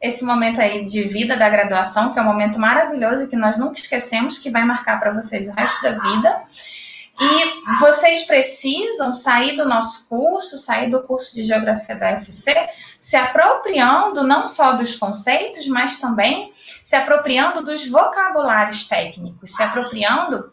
esse 0.00 0.24
momento 0.24 0.60
aí 0.60 0.84
de 0.84 1.04
vida 1.04 1.36
da 1.36 1.48
graduação, 1.48 2.12
que 2.12 2.18
é 2.18 2.22
um 2.22 2.26
momento 2.26 2.58
maravilhoso 2.58 3.28
que 3.28 3.36
nós 3.36 3.56
nunca 3.56 3.74
esquecemos, 3.74 4.38
que 4.38 4.50
vai 4.50 4.64
marcar 4.64 5.00
para 5.00 5.12
vocês 5.12 5.48
o 5.48 5.52
resto 5.52 5.82
da 5.82 5.92
vida. 5.92 6.34
E 7.18 7.78
vocês 7.78 8.24
precisam 8.24 9.14
sair 9.14 9.56
do 9.56 9.66
nosso 9.66 10.06
curso, 10.08 10.58
sair 10.58 10.90
do 10.90 11.02
curso 11.02 11.34
de 11.34 11.42
Geografia 11.42 11.94
da 11.96 12.12
UFC, 12.12 12.54
se 13.00 13.16
apropriando 13.16 14.22
não 14.22 14.46
só 14.46 14.72
dos 14.72 14.96
conceitos, 14.96 15.66
mas 15.66 16.00
também 16.00 16.52
se 16.84 16.96
apropriando 16.96 17.64
dos 17.64 17.88
vocabulários 17.88 18.86
técnicos, 18.86 19.54
se 19.54 19.62
apropriando 19.62 20.52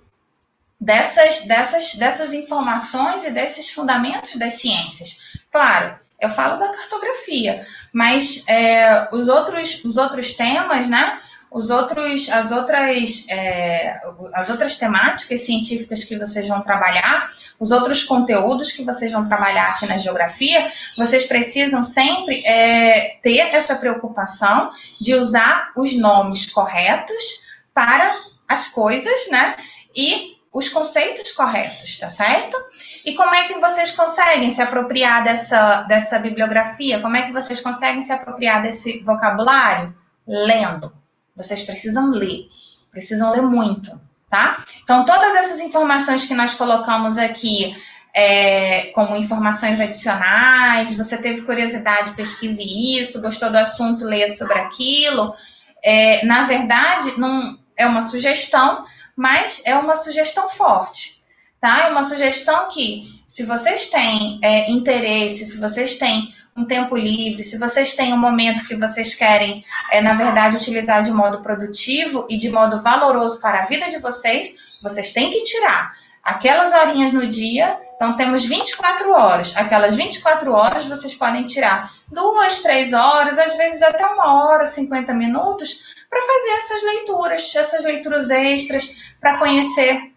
dessas, 0.79 1.45
dessas, 1.45 1.95
dessas 1.95 2.33
informações 2.33 3.23
e 3.23 3.31
desses 3.31 3.71
fundamentos 3.71 4.35
das 4.35 4.55
ciências. 4.55 5.39
Claro, 5.51 5.99
eu 6.19 6.29
falo 6.29 6.57
da 6.57 6.69
cartografia, 6.69 7.65
mas 7.93 8.43
é, 8.47 9.07
os, 9.11 9.27
outros, 9.27 9.83
os 9.83 9.97
outros 9.97 10.33
temas, 10.33 10.87
né? 10.87 11.21
Os 11.51 11.69
outros, 11.69 12.29
as 12.29 12.51
outras, 12.51 13.25
é, 13.29 13.99
as 14.33 14.49
outras 14.49 14.77
temáticas 14.77 15.41
científicas 15.41 16.03
que 16.03 16.17
vocês 16.17 16.47
vão 16.47 16.61
trabalhar, 16.61 17.31
os 17.59 17.71
outros 17.71 18.03
conteúdos 18.03 18.71
que 18.71 18.83
vocês 18.83 19.11
vão 19.11 19.25
trabalhar 19.25 19.69
aqui 19.69 19.85
na 19.85 19.97
geografia, 19.97 20.71
vocês 20.97 21.25
precisam 21.25 21.83
sempre 21.83 22.45
é, 22.45 23.17
ter 23.23 23.39
essa 23.39 23.77
preocupação 23.77 24.71
de 24.99 25.15
usar 25.15 25.71
os 25.75 25.97
nomes 25.97 26.51
corretos 26.51 27.45
para 27.73 28.13
as 28.47 28.67
coisas, 28.67 29.29
né? 29.29 29.55
E 29.95 30.37
os 30.53 30.69
conceitos 30.69 31.31
corretos, 31.31 31.97
tá 31.97 32.09
certo? 32.09 32.57
E 33.05 33.13
como 33.13 33.33
é 33.33 33.47
que 33.47 33.59
vocês 33.59 33.95
conseguem 33.95 34.51
se 34.51 34.61
apropriar 34.61 35.23
dessa, 35.23 35.83
dessa 35.83 36.19
bibliografia? 36.19 36.99
Como 37.01 37.15
é 37.15 37.23
que 37.23 37.31
vocês 37.31 37.61
conseguem 37.61 38.01
se 38.01 38.11
apropriar 38.11 38.61
desse 38.61 39.03
vocabulário? 39.03 39.95
Lendo. 40.27 40.96
Vocês 41.37 41.61
precisam 41.61 42.09
ler, 42.09 42.47
precisam 42.91 43.31
ler 43.31 43.43
muito, 43.43 43.99
tá? 44.29 44.65
Então, 44.83 45.05
todas 45.05 45.35
essas 45.35 45.59
informações 45.59 46.25
que 46.25 46.33
nós 46.33 46.55
colocamos 46.55 47.17
aqui, 47.17 47.75
é, 48.13 48.87
como 48.95 49.15
informações 49.15 49.79
adicionais, 49.79 50.97
você 50.97 51.17
teve 51.17 51.43
curiosidade, 51.43 52.15
pesquise 52.15 52.63
isso, 52.97 53.21
gostou 53.21 53.51
do 53.51 53.57
assunto, 53.57 54.05
leia 54.05 54.27
sobre 54.27 54.57
aquilo. 54.57 55.35
É, 55.83 56.25
na 56.25 56.45
verdade, 56.45 57.19
não 57.19 57.57
é 57.77 57.85
uma 57.85 58.01
sugestão, 58.01 58.83
mas 59.15 59.61
é 59.65 59.75
uma 59.75 59.95
sugestão 59.95 60.49
forte, 60.49 61.21
tá? 61.61 61.85
É 61.85 61.89
uma 61.89 62.03
sugestão 62.03 62.69
que, 62.69 63.07
se 63.27 63.45
vocês 63.45 63.89
têm 63.89 64.39
é, 64.41 64.71
interesse, 64.71 65.45
se 65.45 65.59
vocês 65.59 65.99
têm 65.99 66.33
um 66.57 66.65
tempo 66.65 66.97
livre, 66.97 67.43
se 67.43 67.59
vocês 67.59 67.95
têm 67.95 68.11
um 68.11 68.17
momento 68.17 68.65
que 68.65 68.75
vocês 68.75 69.13
querem, 69.13 69.63
é, 69.91 70.01
na 70.01 70.15
verdade, 70.15 70.55
utilizar 70.55 71.03
de 71.03 71.11
modo 71.11 71.41
produtivo 71.41 72.25
e 72.27 72.35
de 72.35 72.49
modo 72.49 72.81
valoroso 72.81 73.39
para 73.39 73.59
a 73.59 73.65
vida 73.67 73.91
de 73.91 73.99
vocês, 73.99 74.55
vocês 74.81 75.13
têm 75.13 75.29
que 75.29 75.43
tirar 75.43 75.93
aquelas 76.23 76.73
horinhas 76.73 77.13
no 77.13 77.27
dia. 77.27 77.79
Então, 77.95 78.15
temos 78.15 78.43
24 78.43 79.11
horas. 79.11 79.55
Aquelas 79.55 79.95
24 79.95 80.51
horas 80.51 80.85
vocês 80.85 81.13
podem 81.13 81.45
tirar 81.45 81.91
duas, 82.07 82.63
três 82.63 82.91
horas, 82.91 83.37
às 83.37 83.55
vezes 83.55 83.83
até 83.83 84.05
uma 84.07 84.47
hora, 84.47 84.65
50 84.65 85.13
minutos, 85.13 85.95
para 86.09 86.21
fazer 86.21 86.49
essas 86.57 86.83
leituras, 86.83 87.55
essas 87.55 87.83
leituras 87.83 88.31
extras, 88.31 89.13
para 89.21 89.37
conhecer 89.37 90.11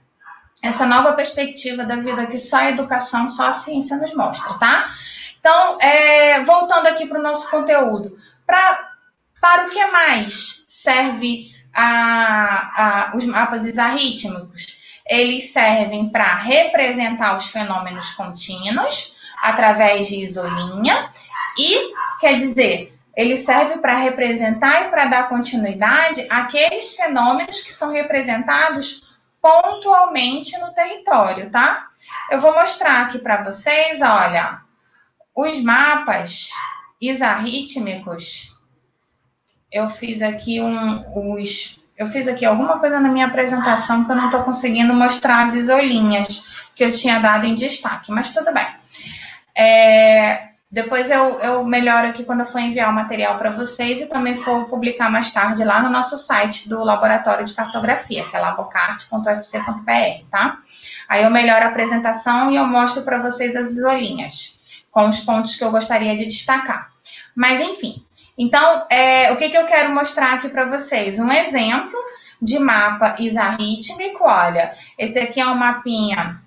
essa 0.63 0.87
nova 0.87 1.13
perspectiva 1.13 1.85
da 1.85 1.97
vida 1.97 2.27
que 2.27 2.39
só 2.39 2.59
a 2.59 2.71
educação, 2.71 3.29
só 3.29 3.49
a 3.49 3.53
ciência 3.53 3.97
nos 3.97 4.15
mostra, 4.15 4.55
tá? 4.55 4.91
Então, 5.41 5.81
é, 5.81 6.41
voltando 6.41 6.87
aqui 6.87 7.07
para 7.07 7.19
o 7.19 7.23
nosso 7.23 7.51
conteúdo, 7.51 8.17
pra, 8.47 8.91
para 9.41 9.67
o 9.67 9.71
que 9.71 9.85
mais 9.87 10.67
serve 10.69 11.51
a, 11.75 13.11
a, 13.11 13.17
os 13.17 13.25
mapas 13.25 13.65
isarrítmicos? 13.65 15.01
Eles 15.07 15.51
servem 15.51 16.11
para 16.11 16.35
representar 16.35 17.37
os 17.37 17.47
fenômenos 17.47 18.13
contínuos 18.13 19.19
através 19.43 20.09
de 20.09 20.23
isolinha 20.23 21.11
e, 21.59 21.95
quer 22.21 22.37
dizer, 22.37 22.95
ele 23.17 23.37
serve 23.37 23.79
para 23.79 23.97
representar 23.97 24.87
e 24.87 24.91
para 24.91 25.07
dar 25.07 25.29
continuidade 25.29 26.27
àqueles 26.31 26.95
fenômenos 26.95 27.63
que 27.63 27.73
são 27.73 27.93
representados 27.93 29.19
pontualmente 29.41 30.57
no 30.59 30.73
território, 30.73 31.51
tá? 31.51 31.89
Eu 32.31 32.41
vou 32.41 32.53
mostrar 32.55 33.03
aqui 33.03 33.19
para 33.19 33.43
vocês, 33.43 34.01
olha, 34.03 34.61
os 35.41 35.63
mapas 35.63 36.51
isarrítmicos. 37.01 38.59
Eu 39.73 39.89
fiz 39.89 40.21
aqui 40.21 40.61
um, 40.61 41.33
os, 41.35 41.81
eu 41.97 42.07
fiz 42.07 42.29
aqui 42.29 42.45
alguma 42.45 42.79
coisa 42.79 43.01
na 43.01 43.09
minha 43.09 43.27
apresentação 43.27 44.05
que 44.05 44.13
eu 44.13 44.17
não 44.17 44.27
estou 44.27 44.43
conseguindo 44.43 44.93
mostrar 44.93 45.47
as 45.47 45.55
isolinhas 45.55 46.71
que 46.75 46.85
eu 46.85 46.91
tinha 46.91 47.19
dado 47.19 47.47
em 47.47 47.55
destaque, 47.55 48.11
mas 48.11 48.33
tudo 48.33 48.53
bem. 48.53 48.67
É, 49.57 50.51
depois 50.71 51.11
eu, 51.11 51.41
eu 51.41 51.65
melhoro 51.65 52.09
aqui 52.09 52.25
quando 52.25 52.41
eu 52.41 52.47
for 52.47 52.61
enviar 52.61 52.91
o 52.91 52.95
material 52.95 53.37
para 53.37 53.51
vocês 53.51 54.01
e 54.01 54.09
também 54.09 54.37
for 54.37 54.67
publicar 54.67 55.11
mais 55.11 55.33
tarde 55.33 55.65
lá 55.65 55.83
no 55.83 55.91
nosso 55.91 56.17
site 56.17 56.69
do 56.69 56.85
Laboratório 56.85 57.45
de 57.45 57.55
Cartografia, 57.55 58.25
que 58.25 58.37
é 58.37 58.39
labocart.ufc.br, 58.39 60.31
tá? 60.31 60.59
Aí 61.09 61.25
eu 61.25 61.31
melhoro 61.31 61.65
a 61.65 61.69
apresentação 61.69 62.53
e 62.53 62.57
eu 62.57 62.67
mostro 62.67 63.03
para 63.03 63.19
vocês 63.19 63.57
as 63.57 63.73
isolinhas, 63.73 64.60
com 64.91 65.09
os 65.09 65.21
pontos 65.21 65.57
que 65.57 65.65
eu 65.65 65.71
gostaria 65.71 66.17
de 66.17 66.27
destacar. 66.27 66.91
Mas 67.35 67.61
enfim, 67.61 68.05
então 68.37 68.87
é, 68.91 69.31
o 69.33 69.37
que, 69.37 69.51
que 69.51 69.57
eu 69.57 69.67
quero 69.67 69.95
mostrar 69.95 70.35
aqui 70.35 70.49
para 70.49 70.67
vocês? 70.67 71.19
Um 71.19 71.31
exemplo 71.31 71.99
de 72.41 72.59
mapa 72.59 73.17
isarrítmico, 73.19 74.25
olha, 74.25 74.75
esse 74.99 75.19
aqui 75.19 75.41
é 75.41 75.47
um 75.47 75.55
mapinha 75.55 76.41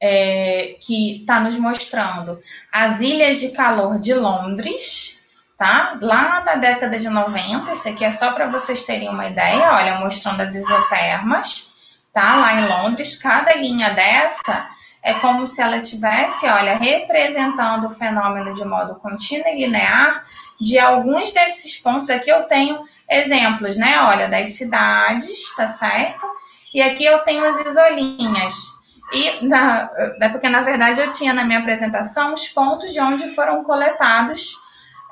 é, 0.00 0.76
que 0.80 1.20
está 1.20 1.40
nos 1.40 1.56
mostrando 1.58 2.40
as 2.72 3.00
ilhas 3.00 3.38
de 3.38 3.50
calor 3.50 3.98
de 4.00 4.14
Londres, 4.14 5.28
tá? 5.56 5.98
Lá 6.00 6.42
na 6.44 6.56
década 6.56 6.98
de 6.98 7.08
90, 7.08 7.72
isso 7.72 7.88
aqui 7.88 8.04
é 8.04 8.12
só 8.12 8.32
para 8.32 8.46
vocês 8.46 8.84
terem 8.84 9.08
uma 9.08 9.26
ideia, 9.26 9.72
olha, 9.72 10.00
mostrando 10.00 10.40
as 10.40 10.54
isotermas, 10.54 11.74
tá? 12.12 12.36
Lá 12.36 12.54
em 12.54 12.68
Londres, 12.68 13.16
cada 13.16 13.54
linha 13.54 13.90
dessa 13.90 14.68
é 15.02 15.14
como 15.14 15.46
se 15.46 15.60
ela 15.62 15.80
tivesse, 15.80 16.46
olha, 16.46 16.76
representando 16.76 17.86
o 17.86 17.94
fenômeno 17.94 18.54
de 18.54 18.64
modo 18.64 18.96
contínuo 18.96 19.48
e 19.48 19.64
linear 19.64 20.24
de 20.60 20.78
alguns 20.78 21.32
desses 21.32 21.76
pontos. 21.78 22.10
Aqui 22.10 22.30
eu 22.30 22.44
tenho 22.44 22.78
exemplos, 23.08 23.76
né? 23.76 24.00
Olha, 24.02 24.28
das 24.28 24.50
cidades, 24.50 25.54
tá 25.56 25.68
certo? 25.68 26.26
E 26.74 26.82
aqui 26.82 27.04
eu 27.04 27.20
tenho 27.20 27.44
as 27.44 27.58
isolinhas. 27.64 28.78
E 29.12 29.46
na, 29.46 29.90
é 30.20 30.28
porque, 30.28 30.48
na 30.48 30.60
verdade, 30.62 31.00
eu 31.00 31.10
tinha 31.10 31.32
na 31.32 31.44
minha 31.44 31.60
apresentação 31.60 32.34
os 32.34 32.48
pontos 32.48 32.92
de 32.92 33.00
onde 33.00 33.34
foram 33.34 33.64
coletados 33.64 34.54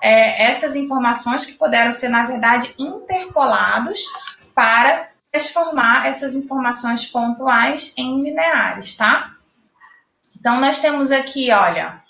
é, 0.03 0.45
essas 0.45 0.77
informações 0.77 1.47
que 1.47 1.55
puderam 1.55 1.93
ser, 1.93 2.11
na 2.11 2.27
verdade, 2.27 2.75
interpolados 2.79 4.05
para 4.55 5.09
transformar 5.33 6.07
essas 6.07 6.35
informações 6.35 7.07
pontuais 7.07 7.95
em 7.97 8.23
lineares, 8.23 8.97
tá? 8.97 9.36
Então, 10.39 10.61
nós 10.61 10.79
temos 10.79 11.11
aqui, 11.11 11.51
olha, 11.51 12.03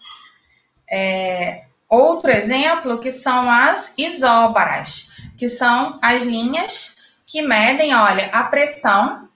é, 0.90 1.64
outro 1.88 2.30
exemplo 2.30 2.98
que 2.98 3.10
são 3.10 3.50
as 3.50 3.94
isóbaras, 3.96 5.16
que 5.38 5.48
são 5.48 5.98
as 6.02 6.22
linhas 6.22 6.96
que 7.26 7.42
medem, 7.42 7.94
olha, 7.94 8.26
a 8.32 8.44
pressão 8.44 9.28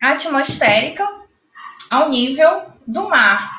atmosférica 0.00 1.06
ao 1.90 2.08
nível 2.08 2.66
do 2.86 3.08
mar. 3.08 3.54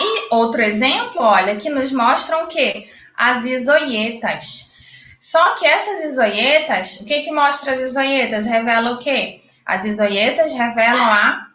E 0.00 0.34
outro 0.34 0.62
exemplo, 0.62 1.22
olha, 1.22 1.56
que 1.56 1.70
nos 1.70 1.92
mostram 1.92 2.46
que 2.46 2.90
as 3.16 3.44
isoietas. 3.44 4.74
Só 5.18 5.54
que 5.54 5.66
essas 5.66 6.04
isoietas, 6.04 7.00
o 7.00 7.06
que 7.06 7.22
que 7.22 7.32
mostra 7.32 7.72
as 7.72 7.80
isoietas? 7.80 8.46
Revela 8.46 8.92
o 8.92 8.98
quê? 8.98 9.42
As 9.64 9.84
isoietas 9.84 10.52
revelam 10.54 11.04
a 11.04 11.45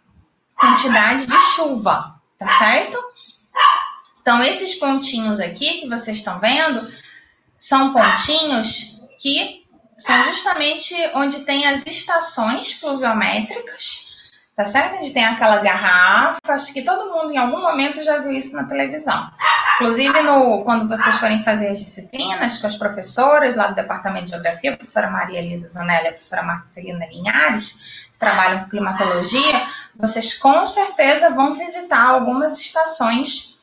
quantidade 0.61 1.25
de 1.25 1.37
chuva, 1.55 2.15
tá 2.37 2.47
certo? 2.47 2.97
Então, 4.21 4.41
esses 4.43 4.75
pontinhos 4.75 5.39
aqui 5.39 5.81
que 5.81 5.89
vocês 5.89 6.17
estão 6.17 6.39
vendo 6.39 6.79
são 7.57 7.91
pontinhos 7.91 9.01
que 9.21 9.65
são 9.97 10.23
justamente 10.25 10.95
onde 11.15 11.41
tem 11.41 11.65
as 11.65 11.85
estações 11.85 12.75
pluviométricas, 12.75 14.31
tá 14.55 14.65
certo? 14.65 14.97
Onde 14.97 15.11
tem 15.11 15.25
aquela 15.25 15.59
garrafa, 15.59 16.39
acho 16.49 16.73
que 16.73 16.83
todo 16.83 17.11
mundo 17.11 17.31
em 17.31 17.37
algum 17.37 17.61
momento 17.61 18.03
já 18.03 18.19
viu 18.19 18.31
isso 18.31 18.55
na 18.55 18.65
televisão. 18.65 19.31
Inclusive, 19.75 20.21
no, 20.21 20.63
quando 20.63 20.87
vocês 20.87 21.15
forem 21.15 21.43
fazer 21.43 21.69
as 21.69 21.79
disciplinas 21.79 22.59
com 22.59 22.67
as 22.67 22.75
professoras 22.75 23.55
lá 23.55 23.67
do 23.67 23.75
Departamento 23.75 24.25
de 24.25 24.31
Geografia, 24.31 24.73
a 24.73 24.77
professora 24.77 25.09
Maria 25.09 25.39
Elisa 25.39 25.69
Zanelli 25.69 26.05
e 26.05 26.07
a 26.09 26.11
professora 26.11 26.43
Marta 26.43 26.67
Celina 26.67 27.07
Linhares, 27.07 28.00
trabalham 28.21 28.63
com 28.63 28.69
climatologia, 28.69 29.67
vocês 29.95 30.37
com 30.37 30.67
certeza 30.67 31.31
vão 31.31 31.55
visitar 31.55 32.07
algumas 32.07 32.57
estações 32.57 33.59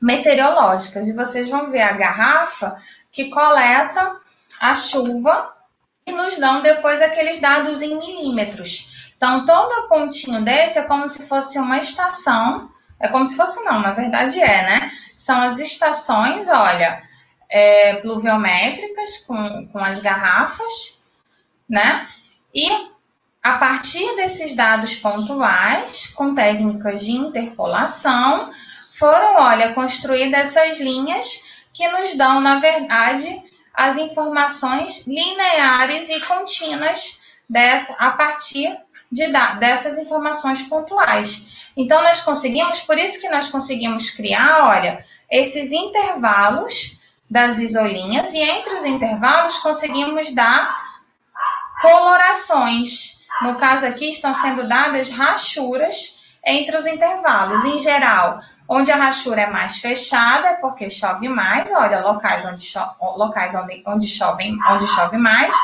meteorológicas 0.00 1.08
e 1.08 1.14
vocês 1.14 1.48
vão 1.48 1.70
ver 1.70 1.80
a 1.80 1.92
garrafa 1.92 2.76
que 3.10 3.30
coleta 3.30 4.20
a 4.60 4.74
chuva 4.74 5.52
e 6.06 6.12
nos 6.12 6.36
dão 6.36 6.60
depois 6.60 7.00
aqueles 7.00 7.40
dados 7.40 7.80
em 7.80 7.98
milímetros. 7.98 9.12
Então, 9.16 9.46
todo 9.46 9.88
pontinho 9.88 10.44
desse 10.44 10.78
é 10.78 10.82
como 10.82 11.08
se 11.08 11.26
fosse 11.26 11.58
uma 11.58 11.78
estação, 11.78 12.70
é 13.00 13.08
como 13.08 13.26
se 13.26 13.36
fosse 13.36 13.64
não, 13.64 13.80
na 13.80 13.92
verdade 13.92 14.38
é, 14.40 14.62
né? 14.62 14.92
São 15.16 15.40
as 15.40 15.58
estações, 15.58 16.46
olha, 16.48 17.02
é, 17.48 17.94
pluviométricas 17.94 19.24
com, 19.26 19.66
com 19.68 19.78
as 19.78 20.00
garrafas, 20.00 21.10
né? 21.68 22.06
E 22.54 22.88
a 23.48 23.58
partir 23.58 24.14
desses 24.16 24.54
dados 24.54 24.96
pontuais, 24.96 26.08
com 26.08 26.34
técnicas 26.34 27.00
de 27.00 27.12
interpolação, 27.12 28.50
foram, 28.98 29.36
olha, 29.36 29.72
construídas 29.72 30.54
essas 30.54 30.78
linhas 30.78 31.48
que 31.72 31.88
nos 31.88 32.14
dão, 32.14 32.40
na 32.40 32.58
verdade, 32.58 33.42
as 33.72 33.96
informações 33.96 35.06
lineares 35.06 36.10
e 36.10 36.20
contínuas 36.26 37.22
dessa, 37.48 37.94
a 37.94 38.10
partir 38.10 38.76
de, 39.10 39.26
dessas 39.58 39.96
informações 39.96 40.62
pontuais. 40.64 41.70
Então, 41.74 42.02
nós 42.02 42.20
conseguimos, 42.20 42.80
por 42.80 42.98
isso 42.98 43.18
que 43.18 43.30
nós 43.30 43.48
conseguimos 43.48 44.10
criar, 44.10 44.68
olha, 44.68 45.06
esses 45.30 45.72
intervalos 45.72 47.00
das 47.30 47.58
isolinhas, 47.58 48.34
e 48.34 48.38
entre 48.40 48.74
os 48.74 48.84
intervalos 48.84 49.58
conseguimos 49.58 50.34
dar 50.34 50.76
colorações. 51.80 53.17
No 53.42 53.54
caso 53.56 53.86
aqui, 53.86 54.10
estão 54.10 54.34
sendo 54.34 54.66
dadas 54.66 55.10
rachuras 55.10 56.22
entre 56.44 56.76
os 56.76 56.86
intervalos. 56.86 57.64
Em 57.64 57.78
geral, 57.78 58.40
Onde 58.70 58.92
a 58.92 58.96
rachura 58.96 59.40
é 59.40 59.50
mais 59.50 59.78
fechada, 59.78 60.48
é 60.48 60.54
porque 60.56 60.90
chove 60.90 61.26
mais, 61.26 61.72
olha, 61.72 62.00
locais 62.00 62.44
onde, 62.44 62.66
cho 62.66 62.80
locais 63.00 63.54
onde, 63.54 63.82
onde, 63.86 64.06
chove, 64.06 64.58
onde 64.68 64.86
chove 64.86 65.16
mais. 65.16 65.54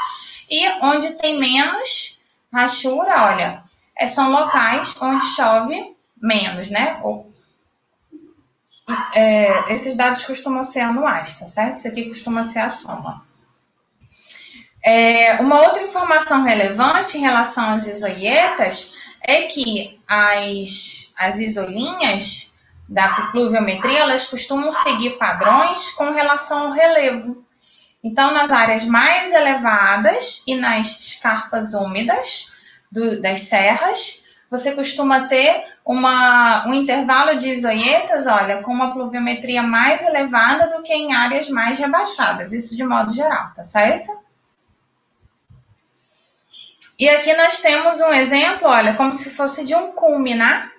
E 0.50 0.66
onde 0.80 1.12
tem 1.12 1.38
menos 1.38 2.22
rachura, 2.50 3.24
olha, 3.24 3.62
é, 3.94 4.08
são 4.08 4.30
locais 4.30 4.94
onde 5.02 5.26
chove 5.34 5.94
menos, 6.16 6.70
né? 6.70 6.98
Ou, 7.02 7.30
é, 9.14 9.74
esses 9.74 9.94
dados 9.96 10.24
costumam 10.24 10.64
ser 10.64 10.80
anuais, 10.80 11.38
tá 11.38 11.46
certo? 11.46 11.76
Isso 11.76 11.88
aqui 11.88 12.08
costuma 12.08 12.42
ser 12.42 12.60
a 12.60 12.70
soma. 12.70 13.22
É, 14.84 15.36
uma 15.40 15.62
outra 15.62 15.82
informação 15.82 16.42
relevante 16.42 17.16
em 17.16 17.22
relação 17.22 17.70
às 17.70 17.86
isoietas 17.86 18.96
é 19.22 19.42
que 19.42 19.98
as, 20.06 21.14
as 21.16 21.38
isolinhas 21.38 22.54
da 22.86 23.28
pluviometria, 23.32 24.00
elas 24.00 24.26
costumam 24.26 24.70
seguir 24.72 25.16
padrões 25.16 25.92
com 25.92 26.12
relação 26.12 26.66
ao 26.66 26.70
relevo. 26.72 27.42
Então, 28.02 28.34
nas 28.34 28.52
áreas 28.52 28.84
mais 28.84 29.32
elevadas 29.32 30.44
e 30.46 30.54
nas 30.54 31.00
escarpas 31.00 31.72
úmidas 31.72 32.58
do, 32.92 33.22
das 33.22 33.40
serras, 33.40 34.26
você 34.50 34.72
costuma 34.72 35.26
ter 35.26 35.64
uma, 35.82 36.66
um 36.66 36.74
intervalo 36.74 37.38
de 37.38 37.48
isoietas, 37.48 38.26
olha, 38.26 38.58
com 38.58 38.70
uma 38.70 38.92
pluviometria 38.92 39.62
mais 39.62 40.02
elevada 40.02 40.76
do 40.76 40.82
que 40.82 40.92
em 40.92 41.14
áreas 41.14 41.48
mais 41.48 41.78
rebaixadas, 41.78 42.52
isso 42.52 42.76
de 42.76 42.84
modo 42.84 43.14
geral, 43.14 43.50
tá 43.54 43.64
certo? 43.64 44.23
E 47.04 47.08
aqui 47.10 47.34
nós 47.34 47.60
temos 47.60 48.00
um 48.00 48.14
exemplo, 48.14 48.66
olha, 48.66 48.94
como 48.94 49.12
se 49.12 49.28
fosse 49.34 49.66
de 49.66 49.74
um 49.74 49.92
cume, 49.92 50.34
né? 50.34 50.70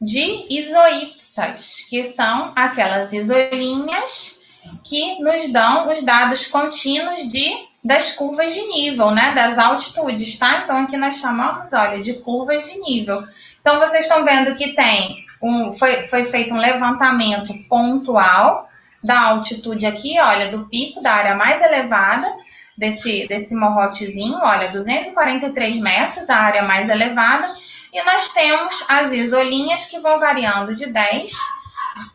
De 0.00 0.46
isoípsas, 0.48 1.86
que 1.90 2.04
são 2.04 2.52
aquelas 2.54 3.12
isolinhas 3.12 4.42
que 4.84 5.20
nos 5.20 5.50
dão 5.52 5.92
os 5.92 6.04
dados 6.04 6.46
contínuos 6.46 7.28
de 7.32 7.66
das 7.82 8.12
curvas 8.12 8.54
de 8.54 8.62
nível, 8.68 9.10
né? 9.10 9.32
Das 9.34 9.58
altitudes, 9.58 10.38
tá? 10.38 10.60
Então 10.62 10.84
aqui 10.84 10.96
nós 10.96 11.16
chamamos, 11.16 11.72
olha, 11.72 12.00
de 12.00 12.12
curvas 12.20 12.70
de 12.70 12.78
nível. 12.78 13.20
Então 13.60 13.80
vocês 13.80 14.04
estão 14.04 14.24
vendo 14.24 14.54
que 14.54 14.72
tem 14.72 15.26
um, 15.42 15.72
foi, 15.72 16.02
foi 16.02 16.26
feito 16.26 16.54
um 16.54 16.60
levantamento 16.60 17.52
pontual 17.68 18.68
da 19.02 19.20
altitude 19.20 19.84
aqui, 19.84 20.16
olha, 20.20 20.52
do 20.52 20.68
pico 20.68 21.02
da 21.02 21.12
área 21.12 21.34
mais 21.34 21.60
elevada 21.60 22.32
desse, 22.78 23.26
desse 23.26 23.56
morrotezinho, 23.56 24.38
olha, 24.40 24.70
243 24.70 25.80
metros, 25.80 26.30
a 26.30 26.36
área 26.36 26.62
mais 26.62 26.88
elevada, 26.88 27.52
e 27.92 28.02
nós 28.04 28.28
temos 28.28 28.84
as 28.88 29.10
isolinhas 29.10 29.86
que 29.86 29.98
vão 29.98 30.20
variando 30.20 30.74
de 30.76 30.86
10 30.86 31.32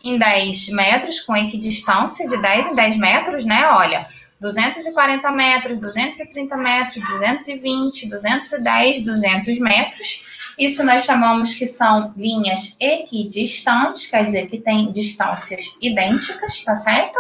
em 0.04 0.18
10 0.18 0.70
metros, 0.70 1.20
com 1.20 1.36
equidistância 1.36 2.28
de 2.30 2.42
10 2.42 2.68
em 2.68 2.76
10 2.76 2.98
metros, 2.98 3.46
né? 3.46 3.68
Olha, 3.72 4.08
240 4.40 5.32
metros, 5.32 5.80
230 5.80 6.56
metros, 6.58 7.08
220, 7.10 8.10
210, 8.10 9.02
200 9.02 9.60
metros. 9.60 10.24
Isso 10.58 10.86
nós 10.86 11.04
chamamos 11.04 11.56
que 11.56 11.66
são 11.66 12.14
linhas 12.16 12.78
equidistantes, 12.80 14.08
quer 14.08 14.26
dizer 14.26 14.48
que 14.48 14.60
tem 14.60 14.92
distâncias 14.92 15.78
idênticas, 15.82 16.64
tá 16.64 16.76
certo? 16.76 17.20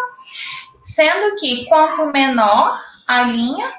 Sendo 0.84 1.36
que 1.38 1.66
quanto 1.66 2.12
menor 2.12 2.78
a 3.08 3.24
linha, 3.24 3.72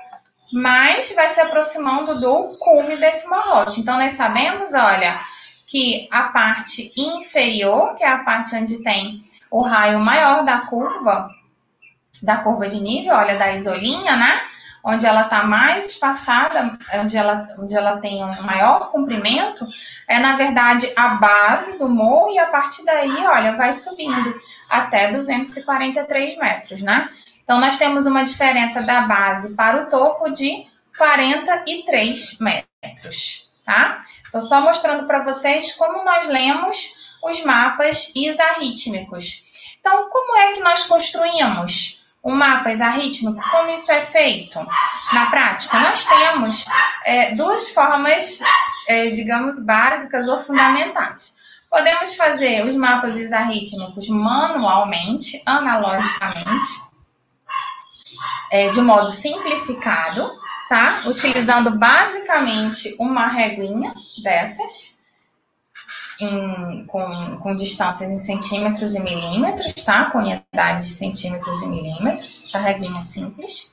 mais 0.53 1.13
vai 1.15 1.29
se 1.29 1.41
aproximando 1.41 2.19
do 2.21 2.45
cume 2.59 2.97
desse 2.97 3.29
morrote. 3.29 3.81
Então, 3.81 3.99
nós 3.99 4.13
sabemos, 4.13 4.73
olha, 4.73 5.21
que 5.69 6.09
a 6.11 6.25
parte 6.25 6.93
inferior, 6.97 7.95
que 7.97 8.05
é 8.05 8.09
a 8.09 8.23
parte 8.23 8.55
onde 8.55 8.83
tem 8.83 9.25
o 9.51 9.63
raio 9.63 9.99
maior 9.99 10.45
da 10.45 10.61
curva, 10.61 11.29
da 12.23 12.39
curva 12.39 12.69
de 12.69 12.81
nível, 12.81 13.15
olha, 13.15 13.37
da 13.37 13.53
isolinha, 13.53 14.17
né? 14.17 14.41
Onde 14.85 15.07
ela 15.07 15.23
está 15.23 15.45
mais 15.45 15.87
espaçada, 15.87 16.79
onde 17.01 17.17
ela, 17.17 17.47
onde 17.59 17.75
ela 17.75 18.01
tem 18.01 18.23
um 18.23 18.43
maior 18.43 18.91
comprimento, 18.91 19.67
é 20.07 20.19
na 20.19 20.37
verdade 20.37 20.91
a 20.95 21.09
base 21.15 21.79
do 21.79 21.89
morro 21.89 22.33
e 22.33 22.39
a 22.39 22.47
partir 22.47 22.85
daí, 22.85 23.27
olha, 23.27 23.57
vai 23.57 23.73
subindo 23.73 24.35
até 24.71 25.13
243 25.13 26.37
metros, 26.39 26.83
né? 26.83 27.09
Então, 27.43 27.61
nós 27.61 27.77
temos 27.77 28.07
uma 28.07 28.25
diferença 28.25 28.83
da 28.83 29.03
base 29.03 29.55
para 29.55 29.83
o 29.83 29.91
topo 29.91 30.31
de 30.31 30.67
43 30.97 32.39
metros, 32.41 33.51
tá? 33.65 34.03
Estou 34.25 34.41
só 34.41 34.61
mostrando 34.61 35.07
para 35.07 35.23
vocês 35.23 35.73
como 35.77 36.05
nós 36.05 36.27
lemos 36.29 37.05
os 37.23 37.45
mapas 37.45 38.13
isarrítmicos. 38.15 39.45
Então, 39.79 40.09
como 40.09 40.37
é 40.37 40.53
que 40.55 40.61
nós 40.61 40.87
construímos 40.87 42.05
um 42.25 42.35
mapa 42.35 42.73
isarrítmico? 42.73 43.41
Como 43.51 43.75
isso 43.75 43.93
é 43.93 44.01
feito? 44.01 44.59
Na 45.13 45.27
prática, 45.27 45.79
nós 45.79 46.07
temos 46.07 46.65
é, 47.05 47.35
duas 47.35 47.71
formas, 47.73 48.41
é, 48.89 49.11
digamos, 49.11 49.63
básicas 49.63 50.27
ou 50.29 50.41
fundamentais. 50.41 51.37
Podemos 51.75 52.15
fazer 52.15 52.65
os 52.65 52.77
mapas 52.77 53.17
isarrítmicos 53.17 54.09
manualmente, 54.09 55.43
analogicamente, 55.45 56.69
é, 58.49 58.69
de 58.69 58.81
modo 58.81 59.11
simplificado, 59.11 60.31
tá? 60.69 61.01
Utilizando 61.07 61.77
basicamente 61.77 62.95
uma 63.01 63.27
reguinha 63.27 63.93
dessas, 64.23 65.03
em, 66.21 66.87
com, 66.87 67.39
com 67.39 67.57
distâncias 67.57 68.09
em 68.09 68.19
centímetros 68.19 68.95
e 68.95 69.01
milímetros, 69.01 69.73
tá? 69.73 70.13
Com 70.13 70.19
unidades 70.19 70.87
de 70.87 70.95
centímetros 70.95 71.61
e 71.61 71.67
milímetros, 71.67 72.45
essa 72.45 72.61
reguinha 72.61 73.03
simples. 73.03 73.73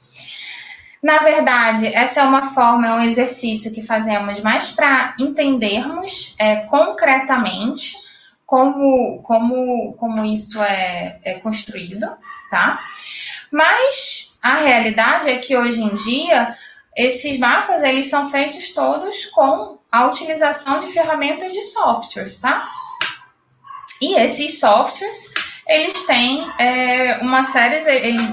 Na 1.01 1.17
verdade, 1.19 1.87
essa 1.87 2.21
é 2.21 2.23
uma 2.23 2.53
forma, 2.53 2.87
é 2.87 2.91
um 2.93 3.01
exercício 3.01 3.73
que 3.73 3.81
fazemos 3.81 4.39
mais 4.41 4.71
para 4.71 5.15
entendermos 5.17 6.35
é, 6.37 6.57
concretamente 6.57 7.97
como, 8.45 9.21
como, 9.23 9.93
como 9.93 10.25
isso 10.25 10.61
é, 10.61 11.19
é 11.23 11.33
construído, 11.35 12.07
tá? 12.51 12.79
Mas 13.51 14.37
a 14.43 14.55
realidade 14.55 15.29
é 15.29 15.37
que 15.37 15.57
hoje 15.57 15.81
em 15.81 15.95
dia 15.95 16.55
esses 16.95 17.39
mapas 17.39 17.81
eles 17.81 18.07
são 18.07 18.29
feitos 18.29 18.73
todos 18.73 19.25
com 19.27 19.79
a 19.91 20.05
utilização 20.05 20.79
de 20.81 20.87
ferramentas 20.87 21.51
de 21.51 21.61
softwares, 21.63 22.39
tá? 22.39 22.67
E 24.01 24.19
esses 24.19 24.59
softwares 24.59 25.31
eles 25.71 26.05
têm 26.05 26.51
é, 26.59 27.17
uma 27.21 27.43
série 27.43 27.79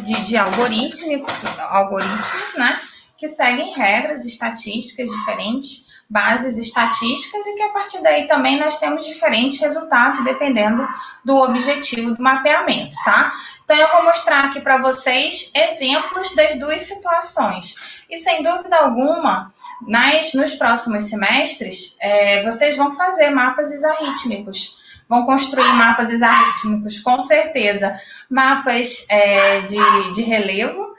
de, 0.03 0.25
de 0.25 0.37
algoritmos, 0.37 1.59
algoritmos, 1.71 2.55
né? 2.57 2.81
Que 3.17 3.29
seguem 3.29 3.73
regras 3.73 4.25
estatísticas 4.25 5.11
diferentes, 5.11 5.87
bases 6.09 6.57
estatísticas 6.57 7.47
e 7.47 7.55
que 7.55 7.63
a 7.63 7.69
partir 7.69 8.03
daí 8.03 8.27
também 8.27 8.59
nós 8.59 8.79
temos 8.79 9.07
diferentes 9.07 9.61
resultados 9.61 10.25
dependendo 10.25 10.87
do 11.25 11.37
objetivo 11.37 12.15
do 12.15 12.23
mapeamento, 12.23 12.97
tá? 13.05 13.33
Então, 13.65 13.77
eu 13.77 13.89
vou 13.93 14.05
mostrar 14.05 14.47
aqui 14.47 14.61
para 14.61 14.79
vocês 14.79 15.53
exemplos 15.55 16.35
das 16.35 16.59
duas 16.59 16.81
situações. 16.83 18.03
E, 18.09 18.17
sem 18.17 18.43
dúvida 18.43 18.77
alguma, 18.79 19.53
nas, 19.87 20.33
nos 20.33 20.55
próximos 20.55 21.05
semestres, 21.05 21.99
é, 22.01 22.43
vocês 22.45 22.77
vão 22.79 22.97
fazer 22.97 23.29
mapas 23.29 23.71
isarrítmicos. 23.71 24.78
Vão 25.09 25.25
construir 25.25 25.73
mapas 25.73 26.11
isarrítmicos, 26.11 26.99
com 27.01 27.19
certeza. 27.19 27.99
Mapas 28.29 29.07
é, 29.09 29.63
de, 29.63 30.13
de 30.15 30.23
relevo, 30.23 30.95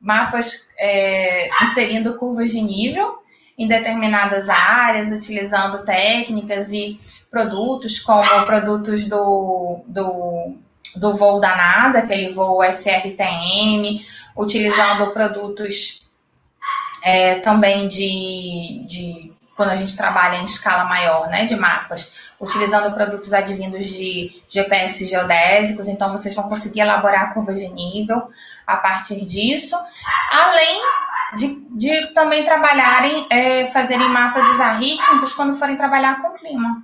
mapas 0.00 0.68
é, 0.78 1.48
inserindo 1.62 2.16
curvas 2.16 2.50
de 2.50 2.60
nível 2.60 3.18
em 3.58 3.66
determinadas 3.66 4.48
áreas, 4.48 5.12
utilizando 5.12 5.84
técnicas 5.84 6.72
e 6.72 7.00
produtos, 7.30 8.00
como 8.00 8.44
produtos 8.44 9.04
do, 9.04 9.82
do 9.86 10.56
do 10.96 11.14
voo 11.14 11.40
da 11.40 11.54
NASA, 11.54 11.98
aquele 11.98 12.32
voo 12.32 12.62
SRTM, 12.64 14.00
utilizando 14.36 15.12
produtos 15.12 16.08
é, 17.02 17.36
também 17.36 17.86
de, 17.88 18.84
de, 18.86 19.32
quando 19.54 19.70
a 19.70 19.76
gente 19.76 19.96
trabalha 19.96 20.36
em 20.36 20.44
escala 20.44 20.84
maior, 20.84 21.28
né, 21.28 21.44
de 21.44 21.56
mapas, 21.56 22.25
utilizando 22.40 22.94
produtos 22.94 23.32
advindos 23.32 23.86
de 23.86 24.42
GPS 24.48 25.06
geodésicos, 25.06 25.88
então 25.88 26.10
vocês 26.10 26.34
vão 26.34 26.48
conseguir 26.48 26.80
elaborar 26.80 27.32
curvas 27.32 27.60
de 27.60 27.68
nível 27.72 28.28
a 28.66 28.76
partir 28.76 29.24
disso, 29.24 29.76
além 30.30 30.82
de, 31.34 31.66
de 31.70 32.12
também 32.12 32.44
trabalharem, 32.44 33.26
é, 33.30 33.66
fazerem 33.66 34.08
mapas 34.08 34.46
isarrítmicos 34.48 35.32
quando 35.32 35.56
forem 35.56 35.76
trabalhar 35.76 36.22
com 36.22 36.36
clima. 36.38 36.82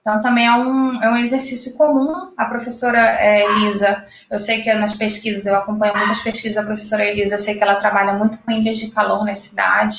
Então, 0.00 0.20
também 0.20 0.46
é 0.46 0.52
um, 0.52 1.02
é 1.02 1.10
um 1.10 1.16
exercício 1.16 1.76
comum. 1.76 2.32
A 2.36 2.46
professora 2.46 2.98
é, 2.98 3.44
Elisa, 3.44 4.06
eu 4.30 4.38
sei 4.38 4.62
que 4.62 4.72
nas 4.74 4.96
pesquisas, 4.96 5.44
eu 5.44 5.54
acompanho 5.54 5.96
muitas 5.96 6.20
pesquisas 6.20 6.54
da 6.54 6.62
professora 6.62 7.04
Elisa, 7.04 7.34
eu 7.34 7.38
sei 7.38 7.56
que 7.56 7.62
ela 7.62 7.74
trabalha 7.74 8.14
muito 8.14 8.38
com 8.38 8.50
ilhas 8.50 8.78
de 8.78 8.90
calor 8.90 9.24
na 9.24 9.34
cidade, 9.34 9.98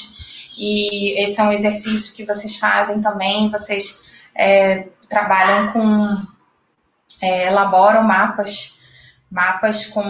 e 0.58 1.24
esse 1.24 1.40
é 1.40 1.44
um 1.44 1.52
exercício 1.52 2.16
que 2.16 2.26
vocês 2.26 2.58
fazem 2.58 3.00
também, 3.00 3.50
vocês 3.50 4.02
é, 4.36 4.88
trabalham 5.12 5.74
com, 5.74 6.18
é, 7.22 7.48
elaboram 7.48 8.04
mapas, 8.04 8.80
mapas 9.30 9.88
com, 9.88 10.04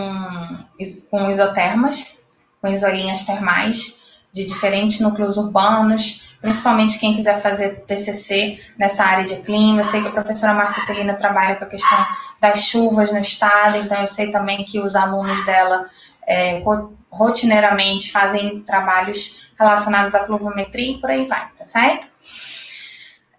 com 1.10 1.30
isotermas, 1.30 2.26
com 2.62 2.68
isolinhas 2.68 3.26
termais 3.26 4.02
de 4.32 4.46
diferentes 4.46 5.00
núcleos 5.02 5.36
urbanos, 5.38 6.38
principalmente 6.40 7.00
quem 7.00 7.16
quiser 7.16 7.42
fazer 7.42 7.84
TCC 7.86 8.60
nessa 8.78 9.04
área 9.04 9.26
de 9.26 9.38
clima. 9.38 9.80
Eu 9.80 9.84
sei 9.84 10.02
que 10.02 10.08
a 10.08 10.12
professora 10.12 10.54
Marta 10.54 10.80
Celina 10.82 11.16
trabalha 11.16 11.56
com 11.56 11.66
a 11.66 11.68
questão 11.68 12.06
das 12.40 12.60
chuvas 12.60 13.12
no 13.12 13.20
estado, 13.20 13.78
então 13.78 14.00
eu 14.00 14.08
sei 14.08 14.32
também 14.32 14.64
que 14.64 14.80
os 14.80 14.96
alunos 14.96 15.44
dela 15.46 15.88
é, 16.28 16.64
rotineiramente 17.10 18.12
fazem 18.12 18.62
trabalhos 18.62 19.52
relacionados 19.60 20.16
à 20.16 20.24
pluviometria 20.24 20.94
e 20.94 20.98
por 21.00 21.10
aí 21.10 21.26
vai, 21.28 21.50
tá 21.58 21.66
certo? 21.66 22.08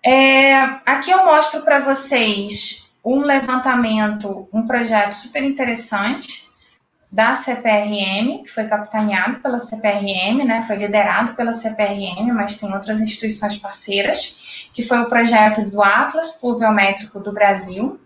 É, 0.04 0.54
aqui 0.84 1.10
eu 1.10 1.24
mostro 1.24 1.62
para 1.62 1.78
vocês 1.78 2.90
um 3.04 3.20
levantamento, 3.20 4.48
um 4.52 4.64
projeto 4.64 5.12
super 5.12 5.42
interessante 5.44 6.50
da 7.10 7.36
CPRM, 7.36 8.42
que 8.42 8.48
foi 8.48 8.64
capitaneado 8.64 9.40
pela 9.40 9.60
CPRM, 9.60 10.44
né, 10.44 10.64
foi 10.66 10.76
liderado 10.76 11.34
pela 11.34 11.54
CPRM, 11.54 12.32
mas 12.32 12.56
tem 12.56 12.72
outras 12.72 13.00
instituições 13.00 13.58
parceiras, 13.58 14.70
que 14.72 14.82
foi 14.82 14.98
o 14.98 15.08
projeto 15.08 15.68
do 15.68 15.82
Atlas 15.82 16.32
Pluviométrico 16.32 17.20
do 17.20 17.32
Brasil. 17.32 18.00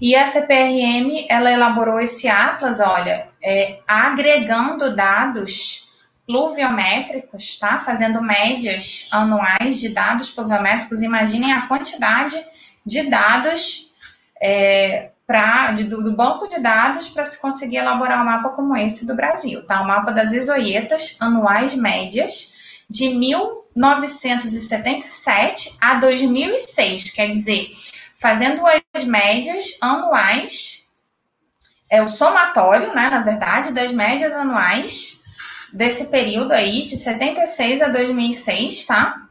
E 0.00 0.16
a 0.16 0.26
CPRM, 0.26 1.24
ela 1.28 1.52
elaborou 1.52 2.00
esse 2.00 2.28
Atlas, 2.28 2.80
olha, 2.80 3.28
é, 3.40 3.78
agregando 3.86 4.94
dados 4.94 5.88
pluviométricos, 6.32 7.58
tá? 7.58 7.80
Fazendo 7.80 8.22
médias 8.22 9.08
anuais 9.10 9.78
de 9.78 9.90
dados 9.90 10.30
pluviométricos. 10.30 11.02
Imaginem 11.02 11.52
a 11.52 11.66
quantidade 11.66 12.42
de 12.86 13.10
dados 13.10 13.92
é, 14.40 15.10
pra, 15.26 15.72
de, 15.72 15.84
do, 15.84 16.16
banco 16.16 16.48
de 16.48 16.58
dados 16.58 17.10
para 17.10 17.26
se 17.26 17.38
conseguir 17.38 17.76
elaborar 17.76 18.22
um 18.22 18.24
mapa 18.24 18.48
como 18.50 18.74
esse 18.74 19.06
do 19.06 19.14
Brasil, 19.14 19.62
tá? 19.66 19.82
O 19.82 19.86
mapa 19.86 20.10
das 20.10 20.32
isoietas 20.32 21.18
anuais 21.20 21.74
médias 21.74 22.54
de 22.88 23.10
1977 23.10 25.76
a 25.82 25.96
2006, 25.96 27.10
quer 27.10 27.28
dizer, 27.28 27.68
fazendo 28.18 28.62
as 28.94 29.04
médias 29.04 29.76
anuais, 29.82 30.90
é 31.90 32.02
o 32.02 32.08
somatório, 32.08 32.94
né, 32.94 33.10
na 33.10 33.20
verdade, 33.20 33.72
das 33.72 33.92
médias 33.92 34.32
anuais 34.32 35.21
desse 35.72 36.10
período 36.10 36.52
aí, 36.52 36.84
de 36.86 36.98
76 36.98 37.82
a 37.82 37.88
2006, 37.88 38.86
tá? 38.86 39.22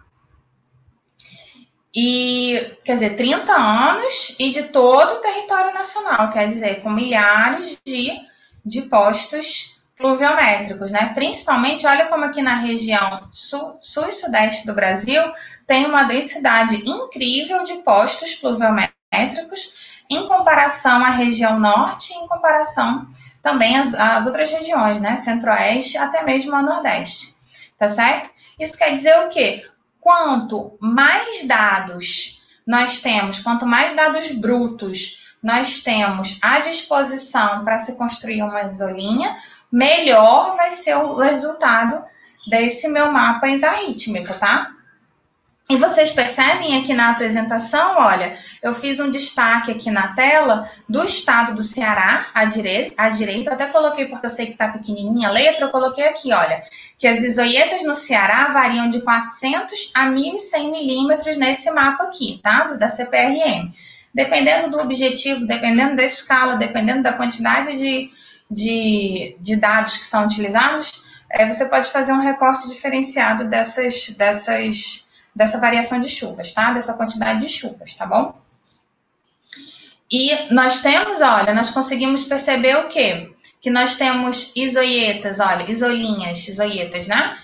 e 1.94 2.78
quer 2.86 2.94
dizer 2.94 3.16
30 3.16 3.52
anos 3.52 4.36
e 4.40 4.50
de 4.50 4.64
todo 4.64 5.14
o 5.14 5.22
território 5.22 5.74
nacional, 5.74 6.32
quer 6.32 6.48
dizer, 6.48 6.82
com 6.82 6.90
milhares 6.90 7.78
de, 7.86 8.12
de 8.66 8.84
postos 8.84 9.82
pluviométricos, 9.98 10.90
né? 10.92 11.12
Principalmente, 11.14 11.86
olha 11.86 12.08
como 12.08 12.24
aqui 12.24 12.42
na 12.42 12.56
região 12.56 13.22
sul, 13.32 13.78
sul 13.82 14.08
e 14.08 14.14
sudeste 14.14 14.66
do 14.66 14.74
Brasil 14.74 15.22
tem 15.68 15.86
uma 15.86 16.04
densidade 16.04 16.82
incrível 16.90 17.64
de 17.64 17.76
postos 17.76 18.36
pluviométricos 18.36 19.92
em 20.10 20.28
comparação 20.28 21.04
à 21.04 21.10
região 21.10 21.60
norte, 21.60 22.14
em 22.14 22.28
comparação 22.28 23.08
também 23.42 23.78
às, 23.78 23.94
às 23.94 24.26
outras 24.26 24.52
regiões, 24.52 25.02
né? 25.02 25.18
Centro-oeste, 25.18 25.98
até 25.98 26.24
mesmo 26.24 26.56
a 26.56 26.62
nordeste, 26.62 27.36
tá 27.78 27.90
certo? 27.90 28.30
Isso 28.60 28.78
quer 28.78 28.94
dizer 28.94 29.18
o 29.26 29.30
quê? 29.30 29.66
quanto 30.02 30.76
mais 30.80 31.48
dados 31.48 32.42
nós 32.68 33.02
temos, 33.02 33.40
quanto 33.40 33.66
mais 33.66 33.96
dados 33.96 34.32
brutos 34.32 35.22
nós 35.42 35.82
temos 35.82 36.40
à 36.42 36.60
disposição 36.60 37.64
para 37.64 37.80
se 37.80 37.98
construir 37.98 38.44
uma 38.44 38.64
isolinha, 38.64 39.38
melhor 39.72 40.56
vai 40.56 40.72
ser 40.72 40.96
o 40.96 41.16
resultado 41.16 42.04
desse 42.48 42.90
meu 42.90 43.12
mapa 43.12 43.48
isarrítmico, 43.48 44.34
tá? 44.34 44.72
E 45.70 45.78
vocês 45.78 46.12
percebem 46.12 46.78
aqui 46.78 46.94
na 46.94 47.12
apresentação, 47.12 47.96
olha, 47.98 48.38
eu 48.62 48.74
fiz 48.74 49.00
um 49.00 49.10
destaque 49.10 49.72
aqui 49.72 49.90
na 49.90 50.10
tela 50.10 50.70
do 50.88 51.04
estado 51.04 51.56
do 51.56 51.64
Ceará, 51.64 52.28
à 52.34 52.46
direita, 52.46 52.94
à 52.98 53.10
direita 53.10 53.54
até 53.54 53.68
coloquei 53.68 54.06
porque 54.08 54.26
eu 54.26 54.30
sei 54.30 54.48
que 54.48 54.52
está 54.54 54.70
pequenininha 54.70 55.30
a 55.30 55.32
letra, 55.32 55.66
eu 55.66 55.70
coloquei 55.70 56.04
aqui, 56.06 56.34
olha, 56.34 56.64
que 56.98 57.08
as 57.08 57.24
isoietas 57.24 57.84
no 57.84 57.96
Ceará 57.96 58.52
variam 58.52 58.90
de 58.90 59.02
400 59.02 59.92
a 59.94 60.08
1.100 60.08 60.72
milímetros 60.72 61.38
nesse 61.38 61.72
mapa 61.72 62.04
aqui, 62.04 62.40
tá? 62.44 62.66
Da 62.74 62.90
CPRM. 62.90 63.72
Dependendo 64.14 64.72
do 64.72 64.84
objetivo, 64.84 65.46
dependendo 65.48 65.96
da 65.96 66.04
escala, 66.04 66.58
dependendo 66.58 67.02
da 67.02 67.14
quantidade 67.14 67.78
de, 67.78 68.12
de, 68.50 69.38
de 69.40 69.56
dados 69.56 69.98
que 69.98 70.06
são 70.06 70.26
utilizados, 70.26 71.02
é, 71.30 71.48
você 71.48 71.66
pode 71.66 71.90
fazer 71.90 72.12
um 72.12 72.20
recorte 72.20 72.68
diferenciado 72.68 73.46
dessas, 73.46 74.10
dessas, 74.10 75.01
dessa 75.36 75.60
variação 75.60 76.00
de 76.00 76.10
chuvas, 76.10 76.54
tá? 76.54 76.74
Dessa 76.74 76.94
quantidade 76.94 77.40
de 77.40 77.50
chuvas, 77.50 77.94
tá 77.94 78.06
bom? 78.06 78.40
E 80.12 80.54
nós 80.54 80.82
temos, 80.82 81.22
olha, 81.22 81.54
nós 81.54 81.72
conseguimos 81.72 82.26
perceber 82.26 82.76
o 82.78 82.90
quê? 82.90 83.32
que 83.62 83.70
nós 83.70 83.96
temos 83.96 84.52
isoietas, 84.56 85.40
olha, 85.40 85.70
isolinhas, 85.72 86.48
isoietas, 86.48 87.08
né? 87.08 87.38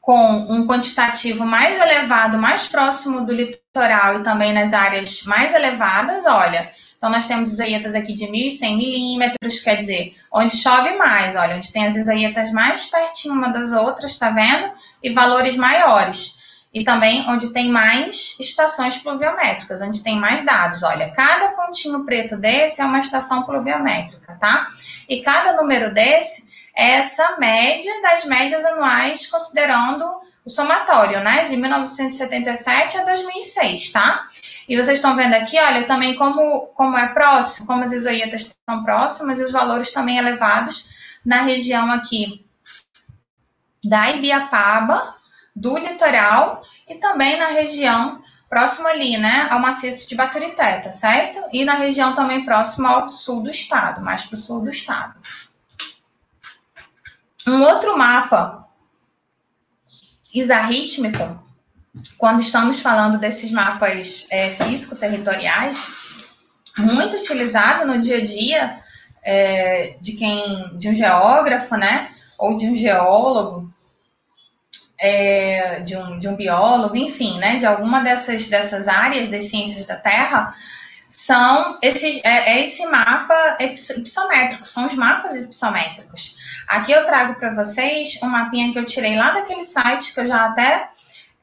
Com 0.00 0.18
um 0.50 0.66
quantitativo 0.66 1.44
mais 1.44 1.78
elevado, 1.78 2.38
mais 2.38 2.66
próximo 2.66 3.24
do 3.26 3.34
litoral 3.34 4.20
e 4.20 4.22
também 4.22 4.54
nas 4.54 4.72
áreas 4.72 5.22
mais 5.24 5.54
elevadas, 5.54 6.24
olha. 6.24 6.72
Então, 6.96 7.10
nós 7.10 7.26
temos 7.26 7.52
isoietas 7.52 7.94
aqui 7.94 8.14
de 8.14 8.26
1.100 8.26 8.76
milímetros, 8.78 9.60
quer 9.60 9.76
dizer, 9.76 10.16
onde 10.32 10.56
chove 10.56 10.94
mais, 10.94 11.36
olha, 11.36 11.56
onde 11.56 11.70
tem 11.70 11.86
as 11.86 11.96
isoietas 11.96 12.50
mais 12.50 12.86
pertinho 12.86 13.34
uma 13.34 13.50
das 13.50 13.72
outras, 13.72 14.16
tá 14.18 14.30
vendo? 14.30 14.72
E 15.02 15.12
valores 15.12 15.54
maiores 15.54 16.43
e 16.74 16.82
também 16.82 17.24
onde 17.30 17.52
tem 17.52 17.70
mais 17.70 18.36
estações 18.40 18.98
pluviométricas, 18.98 19.80
onde 19.80 20.02
tem 20.02 20.18
mais 20.18 20.44
dados. 20.44 20.82
Olha, 20.82 21.12
cada 21.12 21.50
pontinho 21.50 22.04
preto 22.04 22.36
desse 22.36 22.82
é 22.82 22.84
uma 22.84 22.98
estação 22.98 23.44
pluviométrica, 23.44 24.36
tá? 24.40 24.72
E 25.08 25.22
cada 25.22 25.52
número 25.52 25.94
desse 25.94 26.52
é 26.74 26.94
essa 26.94 27.36
média 27.38 27.92
das 28.02 28.24
médias 28.24 28.64
anuais, 28.64 29.28
considerando 29.28 30.04
o 30.44 30.50
somatório, 30.50 31.22
né? 31.22 31.44
De 31.44 31.56
1977 31.56 32.98
a 32.98 33.04
2006, 33.04 33.92
tá? 33.92 34.28
E 34.68 34.74
vocês 34.76 34.98
estão 34.98 35.14
vendo 35.14 35.34
aqui, 35.34 35.56
olha, 35.60 35.84
também 35.84 36.16
como, 36.16 36.66
como 36.74 36.98
é 36.98 37.06
próximo, 37.06 37.68
como 37.68 37.84
as 37.84 37.92
isoietas 37.92 38.42
estão 38.42 38.82
próximas 38.82 39.38
e 39.38 39.44
os 39.44 39.52
valores 39.52 39.92
também 39.92 40.18
elevados 40.18 40.88
na 41.24 41.42
região 41.42 41.92
aqui 41.92 42.44
da 43.84 44.10
Ibiapaba, 44.10 45.14
do 45.54 45.78
litoral 45.78 46.62
e 46.88 46.96
também 46.96 47.38
na 47.38 47.48
região 47.48 48.22
próxima 48.48 48.90
ali, 48.90 49.16
né, 49.16 49.48
ao 49.50 49.58
maciço 49.58 50.08
de 50.08 50.14
Baturité, 50.14 50.78
tá 50.80 50.92
certo? 50.92 51.40
E 51.52 51.64
na 51.64 51.74
região 51.74 52.14
também 52.14 52.44
próxima 52.44 52.88
ao 52.88 53.10
sul 53.10 53.42
do 53.42 53.50
estado, 53.50 54.02
mais 54.02 54.24
para 54.24 54.34
o 54.34 54.38
sul 54.38 54.60
do 54.60 54.70
estado. 54.70 55.14
Um 57.46 57.62
outro 57.62 57.96
mapa 57.98 58.66
isarrítmico, 60.32 61.42
quando 62.18 62.40
estamos 62.40 62.80
falando 62.80 63.18
desses 63.18 63.50
mapas 63.52 64.26
é, 64.30 64.50
físico-territoriais, 64.50 65.94
muito 66.78 67.16
utilizado 67.16 67.86
no 67.86 68.00
dia 68.00 68.18
a 68.18 68.24
dia 68.24 68.80
é, 69.22 69.96
de 70.00 70.12
quem, 70.12 70.76
de 70.76 70.88
um 70.88 70.94
geógrafo, 70.94 71.76
né, 71.76 72.08
ou 72.38 72.58
de 72.58 72.66
um 72.66 72.74
geólogo, 72.74 73.63
é, 75.04 75.80
de, 75.80 75.94
um, 75.98 76.18
de 76.18 76.26
um 76.26 76.34
biólogo, 76.34 76.96
enfim, 76.96 77.38
né, 77.38 77.56
de 77.56 77.66
alguma 77.66 78.00
dessas, 78.00 78.48
dessas 78.48 78.88
áreas 78.88 79.28
das 79.28 79.44
ciências 79.44 79.84
da 79.84 79.96
Terra, 79.96 80.54
são 81.10 81.78
esses, 81.82 82.24
é, 82.24 82.54
é 82.54 82.62
esse 82.62 82.86
mapa 82.86 83.58
ipsométrico, 83.60 84.66
são 84.66 84.86
os 84.86 84.94
mapas 84.94 85.42
ipsométricos. 85.42 86.36
Aqui 86.66 86.90
eu 86.90 87.04
trago 87.04 87.34
para 87.34 87.52
vocês 87.52 88.18
um 88.22 88.28
mapinha 88.28 88.72
que 88.72 88.78
eu 88.78 88.86
tirei 88.86 89.14
lá 89.14 89.32
daquele 89.32 89.62
site 89.62 90.14
que 90.14 90.20
eu 90.20 90.26
já 90.26 90.46
até 90.46 90.88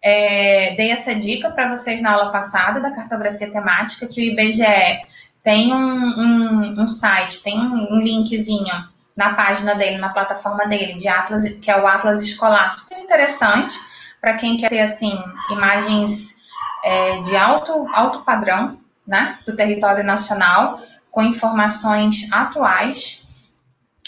é, 0.01 0.73
dei 0.75 0.89
essa 0.89 1.13
dica 1.13 1.51
para 1.51 1.69
vocês 1.69 2.01
na 2.01 2.13
aula 2.13 2.31
passada 2.31 2.81
da 2.81 2.89
cartografia 2.89 3.51
temática, 3.51 4.07
que 4.07 4.21
o 4.21 4.23
IBGE 4.23 5.05
tem 5.43 5.71
um, 5.71 6.05
um, 6.07 6.81
um 6.81 6.87
site, 6.87 7.43
tem 7.43 7.59
um, 7.59 7.93
um 7.93 7.99
linkzinho 7.99 8.90
na 9.15 9.33
página 9.33 9.75
dele, 9.75 9.97
na 9.97 10.09
plataforma 10.09 10.65
dele, 10.65 10.93
de 10.93 11.07
Atlas, 11.07 11.49
que 11.49 11.69
é 11.69 11.79
o 11.79 11.87
Atlas 11.87 12.21
Escolar. 12.21 12.71
Super 12.71 12.99
interessante 12.99 13.73
para 14.19 14.35
quem 14.35 14.57
quer 14.57 14.69
ter 14.69 14.81
assim 14.81 15.17
imagens 15.49 16.41
é, 16.83 17.21
de 17.21 17.35
alto, 17.35 17.87
alto 17.93 18.21
padrão, 18.21 18.79
né, 19.05 19.37
do 19.45 19.55
território 19.55 20.03
nacional, 20.03 20.79
com 21.11 21.21
informações 21.23 22.31
atuais 22.31 23.27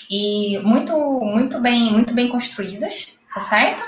e 0.10 0.60
muito, 0.64 0.96
muito 0.96 1.60
bem, 1.60 1.92
muito 1.92 2.14
bem 2.14 2.30
construídas, 2.30 3.18
tá 3.34 3.42
certo? 3.42 3.84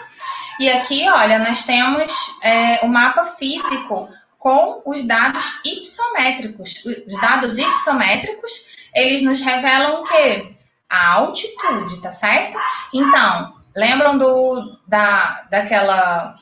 E 0.60 0.70
aqui, 0.70 1.08
olha, 1.10 1.40
nós 1.40 1.64
temos 1.64 2.12
é, 2.42 2.86
o 2.86 2.88
mapa 2.88 3.26
físico 3.26 4.10
com 4.40 4.82
os 4.86 5.06
dados 5.06 5.60
ipsométricos. 5.66 6.84
Os 6.86 7.20
dados 7.20 7.58
ipsométricos, 7.58 8.68
eles 8.94 9.22
nos 9.22 9.42
revelam 9.42 10.02
o 10.02 10.04
quê? 10.04 10.55
A 10.96 11.14
altitude, 11.14 12.02
tá 12.02 12.12
certo? 12.12 12.58
Então, 12.94 13.54
lembram 13.76 14.18
do, 14.18 14.78
da, 14.88 15.46
daquela, 15.50 16.36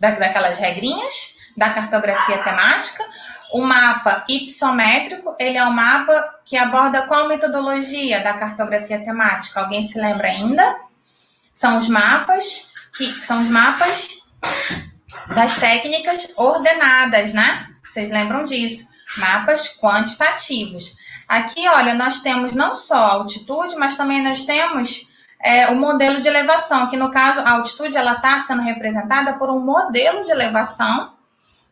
da, 0.00 0.10
daquelas 0.10 0.58
regrinhas 0.58 1.52
da 1.56 1.70
cartografia 1.70 2.38
temática? 2.38 3.04
O 3.52 3.62
mapa 3.62 4.24
ipsométrico, 4.28 5.36
ele 5.38 5.58
é 5.58 5.64
um 5.64 5.72
mapa 5.72 6.40
que 6.44 6.56
aborda 6.56 7.02
qual 7.02 7.28
metodologia 7.28 8.20
da 8.20 8.32
cartografia 8.32 9.02
temática? 9.04 9.60
Alguém 9.60 9.82
se 9.82 10.00
lembra 10.00 10.28
ainda? 10.28 10.76
São 11.52 11.78
os 11.78 11.86
mapas 11.86 12.72
que 12.96 13.06
são 13.22 13.42
os 13.42 13.48
mapas 13.48 14.22
das 15.34 15.56
técnicas 15.56 16.32
ordenadas, 16.36 17.34
né? 17.34 17.66
Vocês 17.84 18.10
lembram 18.10 18.44
disso? 18.44 18.92
mapas 19.18 19.76
quantitativos. 19.78 20.96
Aqui, 21.28 21.68
olha, 21.68 21.94
nós 21.94 22.20
temos 22.20 22.52
não 22.52 22.74
só 22.76 22.96
a 22.96 23.12
altitude, 23.12 23.76
mas 23.76 23.96
também 23.96 24.22
nós 24.22 24.44
temos 24.44 25.10
é, 25.42 25.68
o 25.68 25.76
modelo 25.76 26.20
de 26.20 26.28
elevação, 26.28 26.88
que 26.88 26.96
no 26.96 27.10
caso 27.10 27.40
a 27.40 27.50
altitude 27.50 27.96
ela 27.96 28.14
está 28.14 28.40
sendo 28.40 28.62
representada 28.62 29.34
por 29.34 29.50
um 29.50 29.58
modelo 29.58 30.22
de 30.24 30.30
elevação, 30.30 31.12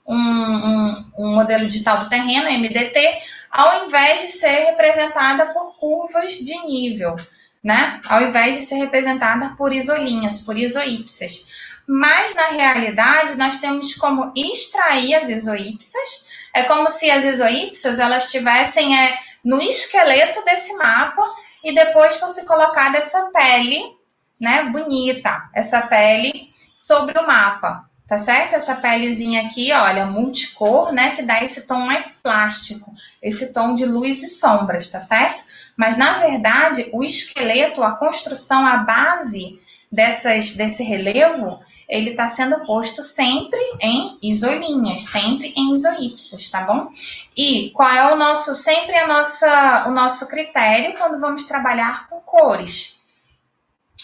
um, 0.07 0.17
um, 0.17 1.05
um 1.19 1.35
modelo 1.35 1.67
digital 1.67 1.99
do 1.99 2.09
terreno, 2.09 2.51
MDT, 2.51 3.19
ao 3.51 3.87
invés 3.87 4.23
de 4.23 4.29
ser 4.29 4.67
representada 4.67 5.47
por 5.53 5.77
curvas 5.77 6.33
de 6.33 6.57
nível, 6.67 7.15
né? 7.63 8.01
Ao 8.09 8.23
invés 8.23 8.57
de 8.57 8.63
ser 8.63 8.77
representada 8.77 9.55
por 9.57 9.73
isolinhas, 9.73 10.41
por 10.41 10.57
isoípsas. 10.57 11.49
Mas 11.87 12.35
na 12.35 12.47
realidade 12.47 13.37
nós 13.37 13.59
temos 13.59 13.95
como 13.95 14.33
extrair 14.35 15.15
as 15.15 15.29
isoípsas. 15.29 16.29
É 16.55 16.63
como 16.65 16.89
se 16.89 17.11
as 17.11 17.25
isoípsas 17.25 17.99
elas 17.99 18.25
estivessem 18.27 18.99
é, 18.99 19.19
no 19.45 19.61
esqueleto 19.61 20.45
desse 20.45 20.77
mapa 20.77 21.23
e 21.63 21.75
depois 21.75 22.19
fosse 22.19 22.45
colocada 22.45 22.99
essa 22.99 23.31
pele, 23.31 23.97
né, 24.39 24.65
bonita, 24.65 25.49
essa 25.55 25.83
pele 25.83 26.51
sobre 26.73 27.19
o 27.19 27.27
mapa, 27.27 27.85
tá 28.09 28.19
certo? 28.19 28.55
Essa 28.55 28.75
pelezinha 28.75 29.43
aqui, 29.43 29.73
olha, 29.73 30.07
multicor, 30.07 30.93
né, 30.93 31.15
que 31.15 31.23
dá 31.23 31.45
esse 31.45 31.67
tom 31.67 31.81
mais 31.81 32.21
plástico, 32.23 32.93
esse 33.23 33.53
tom 33.53 33.75
de 33.75 33.85
luz 33.85 34.23
e 34.23 34.29
sombras, 34.29 34.89
tá 34.89 35.01
certo? 35.01 35.43
Mas 35.77 35.97
na 35.97 36.19
verdade, 36.19 36.89
o 36.93 37.05
esqueleto, 37.05 37.83
a 37.83 37.93
construção, 37.93 38.67
a 38.67 38.79
base 38.79 39.61
dessas, 39.91 40.55
desse 40.55 40.83
relevo, 40.83 41.59
ele 41.91 42.11
está 42.11 42.29
sendo 42.29 42.65
posto 42.65 43.03
sempre 43.03 43.59
em 43.81 44.17
isolinhas, 44.23 45.03
sempre 45.03 45.53
em 45.57 45.75
isoípsas, 45.75 46.49
tá 46.49 46.63
bom? 46.63 46.89
E 47.37 47.71
qual 47.71 47.91
é 47.91 48.13
o 48.13 48.17
nosso, 48.17 48.55
sempre 48.55 48.97
a 48.97 49.09
nossa, 49.09 49.89
o 49.89 49.91
nosso 49.91 50.29
critério 50.29 50.95
quando 50.97 51.21
vamos 51.21 51.47
trabalhar 51.47 52.07
com 52.07 52.21
cores? 52.21 53.01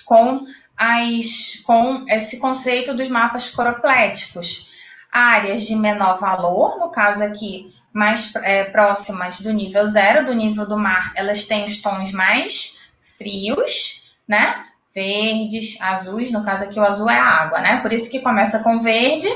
Com, 0.05 0.41
as, 0.77 1.63
com 1.65 2.05
esse 2.09 2.41
conceito 2.41 2.93
dos 2.93 3.09
mapas 3.09 3.51
coropléticos. 3.51 4.75
Áreas 5.11 5.63
de 5.63 5.77
menor 5.77 6.19
valor, 6.19 6.79
no 6.79 6.91
caso 6.91 7.23
aqui, 7.23 7.73
mais 7.93 8.35
é, 8.37 8.65
próximas 8.65 9.41
do 9.41 9.53
nível 9.53 9.87
zero, 9.87 10.27
do 10.27 10.35
nível 10.35 10.67
do 10.67 10.77
mar, 10.77 11.13
elas 11.15 11.47
têm 11.47 11.65
os 11.65 11.81
tons 11.81 12.13
mais 12.13 12.81
frios, 13.17 14.13
né? 14.29 14.66
Verdes, 14.97 15.79
azuis, 15.79 16.33
no 16.33 16.43
caso 16.43 16.65
aqui 16.65 16.81
o 16.81 16.85
azul 16.85 17.11
é 17.11 17.19
a 17.19 17.43
água, 17.43 17.61
né? 17.61 17.81
Por 17.81 17.93
isso 17.93 18.11
que 18.11 18.21
começa 18.21 18.61
com 18.61 18.81
verde. 18.81 19.29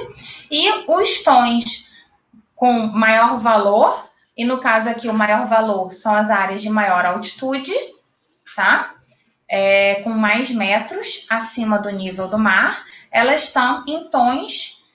E 0.51 0.71
os 0.89 1.23
tons 1.23 1.91
com 2.57 2.87
maior 2.87 3.41
valor, 3.41 4.09
e 4.35 4.43
no 4.43 4.57
caso 4.57 4.89
aqui 4.89 5.07
o 5.07 5.15
maior 5.15 5.47
valor 5.47 5.93
são 5.93 6.15
as 6.15 6.31
áreas 6.31 6.63
de 6.63 6.71
maior 6.71 7.05
altitude, 7.05 7.75
tá? 8.57 8.95
É, 9.47 9.97
com 9.97 10.11
mais 10.11 10.51
metros 10.51 11.27
acima 11.29 11.79
do 11.79 11.91
nível 11.91 12.27
do 12.27 12.39
mar, 12.39 12.83
elas 13.11 13.45
estão 13.45 13.85
em 13.87 14.09
tons 14.09 14.89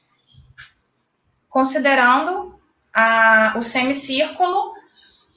considerando 1.47 2.59
a, 2.91 3.53
o 3.55 3.61
semicírculo 3.61 4.73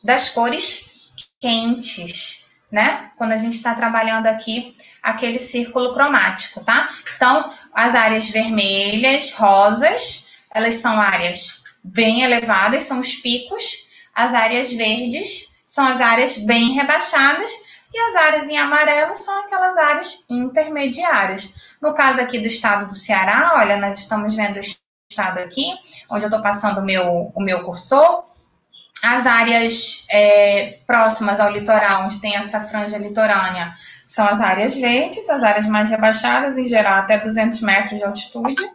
das 0.02 0.30
cores 0.30 1.12
quentes, 1.38 2.46
né? 2.72 3.10
Quando 3.18 3.32
a 3.32 3.38
gente 3.38 3.56
está 3.56 3.74
trabalhando 3.74 4.26
aqui 4.26 4.77
aquele 5.08 5.38
círculo 5.38 5.94
cromático, 5.94 6.62
tá? 6.64 6.90
Então, 7.16 7.52
as 7.72 7.94
áreas 7.94 8.28
vermelhas, 8.30 9.32
rosas, 9.32 10.28
elas 10.52 10.76
são 10.76 11.00
áreas 11.00 11.64
bem 11.82 12.22
elevadas, 12.22 12.84
são 12.84 13.00
os 13.00 13.14
picos. 13.14 13.88
As 14.14 14.34
áreas 14.34 14.72
verdes 14.72 15.54
são 15.64 15.86
as 15.86 16.00
áreas 16.00 16.38
bem 16.38 16.72
rebaixadas 16.72 17.50
e 17.92 17.98
as 17.98 18.16
áreas 18.16 18.48
em 18.48 18.58
amarelo 18.58 19.16
são 19.16 19.38
aquelas 19.40 19.76
áreas 19.76 20.26
intermediárias. 20.30 21.54
No 21.80 21.94
caso 21.94 22.20
aqui 22.20 22.38
do 22.38 22.46
estado 22.46 22.88
do 22.88 22.94
Ceará, 22.94 23.54
olha, 23.56 23.76
nós 23.76 23.98
estamos 23.98 24.34
vendo 24.34 24.56
o 24.56 24.60
estado 24.60 25.38
aqui, 25.38 25.68
onde 26.10 26.24
eu 26.24 26.28
estou 26.28 26.42
passando 26.42 26.80
o 26.80 26.84
meu, 26.84 27.32
o 27.34 27.40
meu 27.40 27.64
cursor. 27.64 28.24
As 29.02 29.26
áreas 29.26 30.06
é, 30.10 30.78
próximas 30.84 31.38
ao 31.38 31.52
litoral, 31.52 32.04
onde 32.04 32.20
tem 32.20 32.34
essa 32.34 32.64
franja 32.64 32.98
litorânea, 32.98 33.72
são 34.08 34.26
as 34.26 34.40
áreas 34.40 34.74
verdes, 34.74 35.28
as 35.28 35.42
áreas 35.42 35.66
mais 35.66 35.90
rebaixadas, 35.90 36.56
em 36.56 36.64
geral 36.64 37.00
até 37.00 37.18
200 37.18 37.60
metros 37.60 37.98
de 37.98 38.04
altitude. 38.04 38.70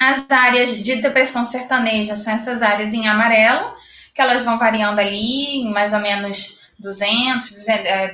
As 0.00 0.28
áreas 0.28 0.82
de 0.82 0.96
depressão 0.96 1.44
sertaneja 1.44 2.16
são 2.16 2.34
essas 2.34 2.60
áreas 2.60 2.92
em 2.92 3.06
amarelo, 3.06 3.72
que 4.12 4.20
elas 4.20 4.42
vão 4.42 4.58
variando 4.58 4.98
ali 4.98 5.60
em 5.60 5.72
mais 5.72 5.92
ou 5.92 6.00
menos 6.00 6.64
200, 6.76 7.50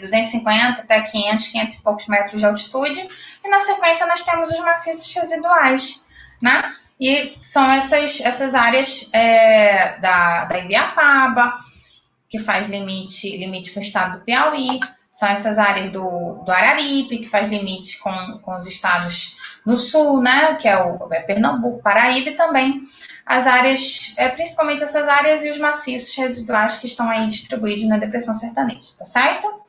250 0.00 0.82
até 0.82 1.00
500, 1.00 1.48
500 1.48 1.74
e 1.74 1.82
poucos 1.82 2.06
metros 2.08 2.40
de 2.40 2.46
altitude. 2.46 3.08
E 3.42 3.48
na 3.48 3.58
sequência 3.58 4.06
nós 4.06 4.22
temos 4.22 4.50
os 4.50 4.60
maciços 4.60 5.14
residuais, 5.14 6.06
né? 6.42 6.74
E 7.00 7.38
são 7.42 7.70
essas, 7.70 8.20
essas 8.20 8.54
áreas 8.54 9.08
é, 9.14 9.98
da, 9.98 10.44
da 10.44 10.58
Ibiapaba, 10.58 11.58
que 12.28 12.38
faz 12.38 12.68
limite, 12.68 13.34
limite 13.38 13.72
com 13.72 13.80
o 13.80 13.82
estado 13.82 14.18
do 14.18 14.24
Piauí, 14.24 14.78
são 15.10 15.28
essas 15.28 15.58
áreas 15.58 15.90
do, 15.90 16.42
do 16.44 16.52
Araripe, 16.52 17.18
que 17.18 17.28
faz 17.28 17.48
limite 17.48 17.98
com, 17.98 18.38
com 18.38 18.56
os 18.56 18.66
estados 18.66 19.60
no 19.66 19.76
sul, 19.76 20.22
né, 20.22 20.54
que 20.54 20.68
é 20.68 20.76
o 20.82 21.12
é 21.12 21.20
Pernambuco, 21.20 21.82
Paraíba, 21.82 22.30
e 22.30 22.36
também 22.36 22.82
as 23.26 23.46
áreas, 23.46 24.14
é, 24.16 24.28
principalmente 24.28 24.82
essas 24.82 25.08
áreas 25.08 25.44
e 25.44 25.50
os 25.50 25.58
maciços 25.58 26.16
residuais 26.16 26.78
que 26.78 26.86
estão 26.86 27.08
aí 27.10 27.26
distribuídos 27.26 27.88
na 27.88 27.98
depressão 27.98 28.34
sertaneja, 28.34 28.90
tá 28.98 29.04
certo? 29.04 29.60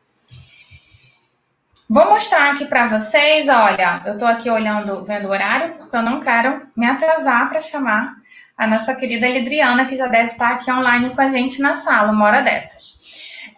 Vou 1.89 2.09
mostrar 2.09 2.53
aqui 2.53 2.65
para 2.65 2.87
vocês, 2.87 3.49
olha, 3.49 4.01
eu 4.05 4.13
estou 4.13 4.27
aqui 4.27 4.49
olhando, 4.49 5.03
vendo 5.03 5.27
o 5.27 5.31
horário, 5.31 5.73
porque 5.73 5.95
eu 5.95 6.01
não 6.01 6.21
quero 6.21 6.65
me 6.75 6.85
atrasar 6.85 7.49
para 7.49 7.59
chamar 7.59 8.15
a 8.57 8.65
nossa 8.65 8.95
querida 8.95 9.27
Lidriana, 9.27 9.85
que 9.85 9.95
já 9.95 10.07
deve 10.07 10.31
estar 10.31 10.51
aqui 10.51 10.71
online 10.71 11.09
com 11.09 11.21
a 11.21 11.27
gente 11.27 11.59
na 11.59 11.75
sala, 11.75 12.11
uma 12.11 12.25
hora 12.25 12.41
dessas. 12.41 13.00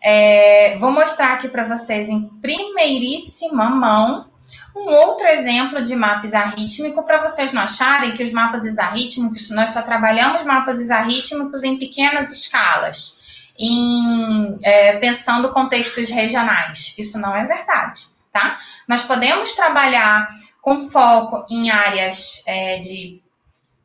É, 0.01 0.77
vou 0.77 0.91
mostrar 0.91 1.33
aqui 1.33 1.47
para 1.47 1.63
vocês 1.63 2.09
em 2.09 2.27
primeiríssima 2.41 3.69
mão 3.69 4.27
um 4.75 4.89
outro 4.89 5.27
exemplo 5.27 5.83
de 5.83 5.95
mapa 5.95 6.25
isarrítmico 6.25 7.03
para 7.03 7.21
vocês 7.21 7.53
não 7.53 7.61
acharem 7.61 8.11
que 8.11 8.23
os 8.23 8.31
mapas 8.31 8.65
isarrítmicos, 8.65 9.51
nós 9.51 9.69
só 9.69 9.81
trabalhamos 9.81 10.43
mapas 10.43 10.79
isarrítmicos 10.79 11.63
em 11.63 11.77
pequenas 11.77 12.31
escalas, 12.31 13.21
em, 13.57 14.57
é, 14.63 14.97
pensando 14.97 15.53
contextos 15.53 16.09
regionais. 16.09 16.95
Isso 16.97 17.19
não 17.19 17.35
é 17.35 17.45
verdade, 17.45 18.01
tá? 18.31 18.57
Nós 18.87 19.03
podemos 19.03 19.53
trabalhar 19.53 20.27
com 20.59 20.89
foco 20.89 21.45
em 21.49 21.69
áreas 21.69 22.41
é, 22.47 22.79
de, 22.79 23.21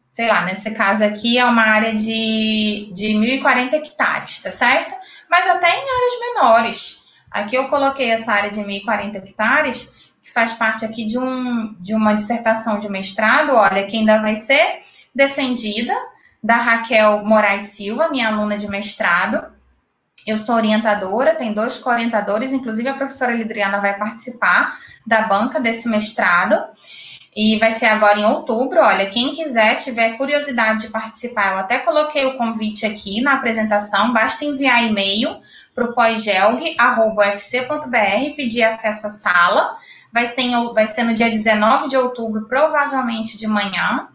sei 0.08 0.26
lá, 0.26 0.42
nesse 0.42 0.70
caso 0.70 1.04
aqui 1.04 1.36
é 1.36 1.44
uma 1.44 1.64
área 1.64 1.94
de, 1.94 2.90
de 2.94 3.08
1.040 3.08 3.74
hectares, 3.74 4.42
tá 4.42 4.52
certo? 4.52 4.94
Mas 5.30 5.46
até 5.48 5.68
em 5.68 5.80
áreas 5.80 6.20
menores. 6.20 7.08
Aqui 7.30 7.56
eu 7.56 7.68
coloquei 7.68 8.10
essa 8.10 8.32
área 8.32 8.50
de 8.50 8.60
1.040 8.60 9.16
hectares, 9.16 10.12
que 10.22 10.32
faz 10.32 10.54
parte 10.54 10.84
aqui 10.84 11.06
de, 11.06 11.18
um, 11.18 11.74
de 11.80 11.94
uma 11.94 12.14
dissertação 12.14 12.80
de 12.80 12.88
mestrado, 12.88 13.54
olha, 13.54 13.86
que 13.86 13.96
ainda 13.96 14.18
vai 14.18 14.36
ser 14.36 14.82
defendida, 15.14 15.94
da 16.42 16.56
Raquel 16.56 17.24
Moraes 17.24 17.64
Silva, 17.64 18.08
minha 18.08 18.28
aluna 18.28 18.56
de 18.56 18.68
mestrado. 18.68 19.52
Eu 20.26 20.38
sou 20.38 20.56
orientadora, 20.56 21.34
tem 21.34 21.52
dois 21.52 21.78
co-orientadores, 21.78 22.52
inclusive 22.52 22.88
a 22.88 22.94
professora 22.94 23.32
Lidriana 23.32 23.80
vai 23.80 23.98
participar 23.98 24.78
da 25.06 25.22
banca 25.22 25.60
desse 25.60 25.88
mestrado. 25.88 26.62
E 27.40 27.56
vai 27.56 27.70
ser 27.70 27.86
agora 27.86 28.18
em 28.18 28.24
outubro. 28.24 28.80
Olha, 28.80 29.08
quem 29.08 29.32
quiser, 29.32 29.76
tiver 29.76 30.16
curiosidade 30.16 30.80
de 30.80 30.88
participar, 30.88 31.52
eu 31.52 31.58
até 31.58 31.78
coloquei 31.78 32.26
o 32.26 32.36
convite 32.36 32.84
aqui 32.84 33.20
na 33.20 33.34
apresentação. 33.34 34.12
Basta 34.12 34.44
enviar 34.44 34.82
e-mail 34.82 35.40
para 35.72 35.84
o 35.84 35.94
poigelg.ufc.br, 35.94 38.34
pedir 38.34 38.64
acesso 38.64 39.06
à 39.06 39.10
sala. 39.10 39.78
Vai 40.12 40.26
ser, 40.26 40.40
em, 40.40 40.74
vai 40.74 40.88
ser 40.88 41.04
no 41.04 41.14
dia 41.14 41.30
19 41.30 41.88
de 41.88 41.96
outubro, 41.96 42.48
provavelmente 42.48 43.38
de 43.38 43.46
manhã. 43.46 44.08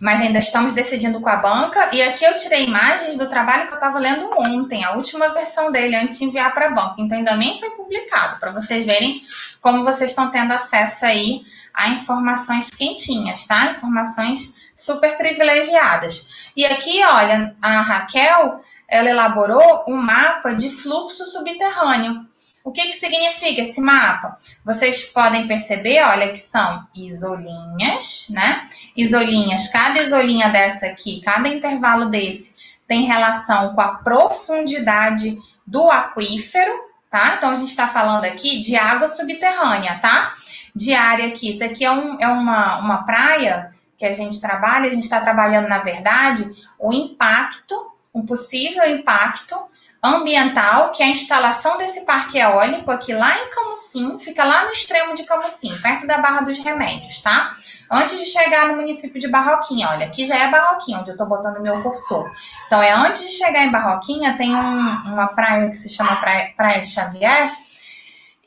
Mas 0.00 0.22
ainda 0.22 0.38
estamos 0.38 0.72
decidindo 0.72 1.20
com 1.20 1.28
a 1.28 1.36
banca. 1.36 1.90
E 1.92 2.00
aqui 2.00 2.24
eu 2.24 2.34
tirei 2.34 2.64
imagens 2.64 3.18
do 3.18 3.28
trabalho 3.28 3.66
que 3.66 3.74
eu 3.74 3.78
estava 3.78 3.98
lendo 3.98 4.30
ontem, 4.38 4.84
a 4.84 4.92
última 4.92 5.34
versão 5.34 5.70
dele, 5.70 5.96
antes 5.96 6.18
de 6.18 6.24
enviar 6.24 6.54
para 6.54 6.68
a 6.68 6.70
banca. 6.70 6.94
Então 6.98 7.18
ainda 7.18 7.36
nem 7.36 7.60
foi 7.60 7.72
publicado, 7.72 8.40
para 8.40 8.52
vocês 8.52 8.86
verem 8.86 9.22
como 9.60 9.84
vocês 9.84 10.12
estão 10.12 10.30
tendo 10.30 10.54
acesso 10.54 11.04
aí 11.04 11.44
a 11.74 11.90
informações 11.90 12.70
quentinhas, 12.70 13.46
tá? 13.46 13.72
Informações 13.72 14.70
super 14.74 15.16
privilegiadas. 15.16 16.50
E 16.56 16.64
aqui, 16.64 17.04
olha, 17.04 17.56
a 17.60 17.80
Raquel, 17.80 18.60
ela 18.88 19.10
elaborou 19.10 19.84
um 19.88 19.96
mapa 19.96 20.54
de 20.54 20.70
fluxo 20.70 21.26
subterrâneo. 21.26 22.24
O 22.62 22.72
que, 22.72 22.86
que 22.86 22.94
significa 22.94 23.60
esse 23.60 23.80
mapa? 23.80 24.38
Vocês 24.64 25.04
podem 25.04 25.46
perceber, 25.46 26.02
olha, 26.02 26.30
que 26.32 26.40
são 26.40 26.86
isolinhas, 26.94 28.28
né? 28.30 28.66
Isolinhas, 28.96 29.68
cada 29.68 30.00
isolinha 30.00 30.48
dessa 30.48 30.86
aqui, 30.86 31.20
cada 31.22 31.48
intervalo 31.48 32.06
desse, 32.06 32.56
tem 32.88 33.04
relação 33.04 33.74
com 33.74 33.80
a 33.80 33.96
profundidade 33.96 35.38
do 35.66 35.90
aquífero, 35.90 36.72
tá? 37.10 37.34
Então 37.36 37.50
a 37.50 37.54
gente 37.56 37.68
está 37.68 37.86
falando 37.86 38.24
aqui 38.24 38.60
de 38.60 38.76
água 38.76 39.06
subterrânea, 39.06 39.98
tá? 39.98 40.34
De 40.74 40.92
área 40.94 41.28
aqui. 41.28 41.50
Isso 41.50 41.62
aqui 41.62 41.84
é, 41.84 41.90
um, 41.90 42.20
é 42.20 42.26
uma, 42.26 42.78
uma 42.78 43.02
praia 43.04 43.72
que 43.96 44.04
a 44.04 44.12
gente 44.12 44.40
trabalha, 44.40 44.88
a 44.88 44.92
gente 44.92 45.04
está 45.04 45.20
trabalhando, 45.20 45.68
na 45.68 45.78
verdade, 45.78 46.44
o 46.78 46.92
impacto, 46.92 47.92
um 48.12 48.26
possível 48.26 48.84
impacto 48.88 49.56
ambiental, 50.02 50.92
que 50.92 51.02
é 51.02 51.06
a 51.06 51.10
instalação 51.10 51.78
desse 51.78 52.04
parque 52.04 52.38
eólico 52.38 52.90
aqui 52.90 53.14
lá 53.14 53.38
em 53.38 53.48
Camusim, 53.48 54.18
fica 54.18 54.44
lá 54.44 54.66
no 54.66 54.72
extremo 54.72 55.14
de 55.14 55.24
Camusim, 55.24 55.74
perto 55.80 56.06
da 56.06 56.18
Barra 56.18 56.42
dos 56.42 56.58
Remédios, 56.58 57.22
tá? 57.22 57.56
Antes 57.90 58.18
de 58.18 58.26
chegar 58.26 58.68
no 58.68 58.76
município 58.76 59.20
de 59.20 59.28
Barroquinha, 59.28 59.88
olha, 59.88 60.06
aqui 60.06 60.26
já 60.26 60.36
é 60.36 60.50
Barroquinha, 60.50 60.98
onde 60.98 61.10
eu 61.10 61.16
tô 61.16 61.24
botando 61.24 61.60
meu 61.62 61.82
cursor. 61.82 62.30
Então, 62.66 62.82
é 62.82 62.92
antes 62.92 63.22
de 63.22 63.36
chegar 63.36 63.64
em 63.64 63.70
Barroquinha, 63.70 64.36
tem 64.36 64.54
um, 64.54 64.78
uma 65.06 65.28
praia 65.28 65.68
que 65.70 65.76
se 65.76 65.88
chama 65.88 66.16
Praia, 66.16 66.52
praia 66.56 66.84
Xavier, 66.84 67.50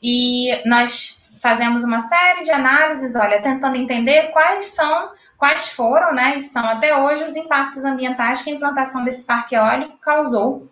e 0.02 0.50
nós 0.64 1.17
fazemos 1.40 1.84
uma 1.84 2.00
série 2.00 2.44
de 2.44 2.50
análises, 2.50 3.16
olha, 3.16 3.40
tentando 3.40 3.76
entender 3.76 4.30
quais 4.30 4.66
são 4.66 5.10
quais 5.36 5.68
foram, 5.68 6.12
né, 6.12 6.34
e 6.36 6.40
são 6.40 6.68
até 6.68 6.96
hoje 6.96 7.22
os 7.22 7.36
impactos 7.36 7.84
ambientais 7.84 8.42
que 8.42 8.50
a 8.50 8.54
implantação 8.54 9.04
desse 9.04 9.24
parque 9.24 9.54
eólico 9.54 9.96
causou 9.98 10.68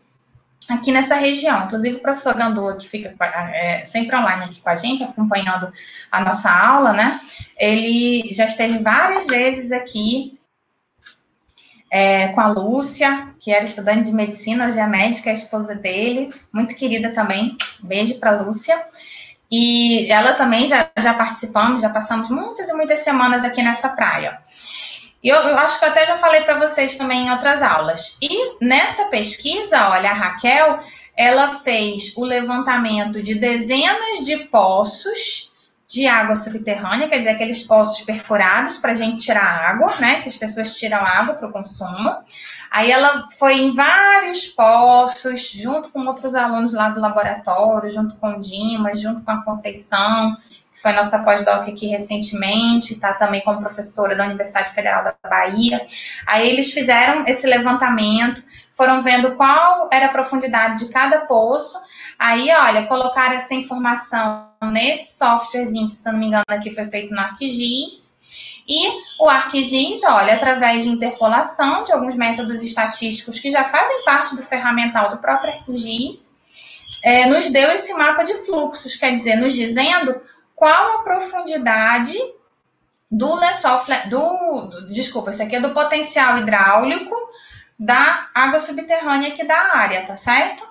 aqui 0.68 0.90
nessa 0.90 1.14
região. 1.14 1.64
Inclusive, 1.66 1.96
o 1.96 2.00
professor 2.00 2.34
Gandula, 2.34 2.76
que 2.76 2.88
fica 2.88 3.14
é, 3.54 3.84
sempre 3.84 4.16
online 4.16 4.46
aqui 4.46 4.60
com 4.60 4.68
a 4.68 4.74
gente, 4.74 5.04
acompanhando 5.04 5.72
a 6.10 6.20
nossa 6.20 6.50
aula, 6.50 6.92
né? 6.92 7.20
Ele 7.56 8.32
já 8.32 8.46
esteve 8.46 8.78
várias 8.78 9.28
vezes 9.28 9.70
aqui 9.70 10.36
é, 11.90 12.28
com 12.28 12.40
a 12.40 12.48
Lúcia, 12.48 13.28
que 13.38 13.52
era 13.52 13.64
estudante 13.64 14.10
de 14.10 14.16
medicina, 14.16 14.66
hoje 14.66 14.80
é 14.80 14.86
médica, 14.86 15.30
é 15.30 15.32
a 15.32 15.36
esposa 15.36 15.74
dele, 15.74 16.30
muito 16.52 16.74
querida 16.74 17.12
também. 17.12 17.56
Beijo 17.82 18.18
para 18.18 18.42
Lúcia. 18.42 18.84
E 19.50 20.10
ela 20.10 20.34
também 20.34 20.66
já, 20.66 20.90
já 20.98 21.14
participamos, 21.14 21.82
já 21.82 21.90
passamos 21.90 22.28
muitas 22.30 22.68
e 22.68 22.72
muitas 22.74 23.00
semanas 23.00 23.44
aqui 23.44 23.62
nessa 23.62 23.90
praia. 23.90 24.38
Eu, 25.22 25.36
eu, 25.36 25.58
acho 25.58 25.78
que 25.78 25.84
eu 25.84 25.88
até 25.88 26.06
já 26.06 26.18
falei 26.18 26.42
para 26.42 26.58
vocês 26.58 26.96
também 26.96 27.26
em 27.26 27.30
outras 27.30 27.62
aulas. 27.62 28.18
E 28.22 28.64
nessa 28.64 29.04
pesquisa, 29.06 29.88
olha, 29.88 30.10
a 30.10 30.14
Raquel, 30.14 30.80
ela 31.16 31.60
fez 31.60 32.16
o 32.16 32.24
levantamento 32.24 33.22
de 33.22 33.34
dezenas 33.34 34.24
de 34.24 34.36
poços 34.44 35.52
de 35.88 36.06
água 36.06 36.34
subterrânea, 36.34 37.08
quer 37.08 37.18
dizer, 37.18 37.30
aqueles 37.30 37.62
poços 37.62 38.04
perfurados 38.04 38.78
para 38.78 38.90
a 38.90 38.94
gente 38.94 39.24
tirar 39.24 39.70
água, 39.70 39.94
né? 40.00 40.20
Que 40.20 40.28
as 40.28 40.36
pessoas 40.36 40.76
tiram 40.76 40.98
água 40.98 41.34
para 41.34 41.48
o 41.48 41.52
consumo. 41.52 42.10
Aí 42.70 42.90
ela 42.90 43.26
foi 43.38 43.54
em 43.54 43.74
vários 43.74 44.46
poços, 44.46 45.50
junto 45.50 45.90
com 45.90 46.04
outros 46.06 46.34
alunos 46.34 46.72
lá 46.72 46.88
do 46.88 47.00
laboratório, 47.00 47.90
junto 47.90 48.16
com 48.16 48.32
o 48.32 48.40
Dimas, 48.40 49.00
junto 49.00 49.22
com 49.22 49.30
a 49.30 49.42
Conceição, 49.42 50.36
que 50.74 50.82
foi 50.82 50.92
nossa 50.92 51.20
pós-doc 51.20 51.68
aqui 51.68 51.86
recentemente, 51.86 52.92
está 52.92 53.14
também 53.14 53.40
como 53.42 53.60
professora 53.60 54.14
da 54.14 54.26
Universidade 54.26 54.74
Federal 54.74 55.04
da 55.04 55.14
Bahia. 55.28 55.86
Aí 56.26 56.48
eles 56.48 56.72
fizeram 56.72 57.26
esse 57.26 57.46
levantamento, 57.46 58.42
foram 58.74 59.02
vendo 59.02 59.34
qual 59.36 59.88
era 59.90 60.06
a 60.06 60.12
profundidade 60.12 60.84
de 60.84 60.92
cada 60.92 61.20
poço. 61.20 61.78
Aí, 62.18 62.50
olha, 62.50 62.86
colocaram 62.86 63.36
essa 63.36 63.54
informação 63.54 64.48
nesse 64.70 65.16
softwarezinho, 65.18 65.88
que 65.88 65.96
se 65.96 66.08
eu 66.08 66.12
não 66.12 66.20
me 66.20 66.26
engano 66.26 66.44
aqui 66.48 66.70
foi 66.74 66.86
feito 66.86 67.14
no 67.14 67.20
ArcGIS. 67.20 68.05
E 68.68 68.88
o 69.20 69.28
ArcGIS, 69.28 70.02
olha, 70.04 70.34
através 70.34 70.84
de 70.84 70.90
interpolação 70.90 71.84
de 71.84 71.92
alguns 71.92 72.16
métodos 72.16 72.62
estatísticos 72.62 73.38
que 73.38 73.50
já 73.50 73.64
fazem 73.64 74.04
parte 74.04 74.34
do 74.34 74.42
ferramental 74.42 75.10
do 75.10 75.18
próprio 75.18 75.52
ArcGIS, 75.52 76.34
é, 77.02 77.26
nos 77.26 77.50
deu 77.50 77.70
esse 77.70 77.94
mapa 77.94 78.24
de 78.24 78.34
fluxos, 78.44 78.96
quer 78.96 79.14
dizer, 79.14 79.36
nos 79.36 79.54
dizendo 79.54 80.20
qual 80.54 80.98
a 80.98 81.04
profundidade 81.04 82.18
do 83.10 83.34
lençol, 83.36 83.84
do, 84.08 84.66
do, 84.66 84.92
desculpa, 84.92 85.30
isso 85.30 85.42
aqui 85.42 85.56
é 85.56 85.60
do 85.60 85.72
potencial 85.72 86.38
hidráulico 86.38 87.14
da 87.78 88.28
água 88.34 88.58
subterrânea 88.58 89.28
aqui 89.28 89.44
da 89.44 89.76
área, 89.76 90.04
tá 90.04 90.14
certo? 90.14 90.66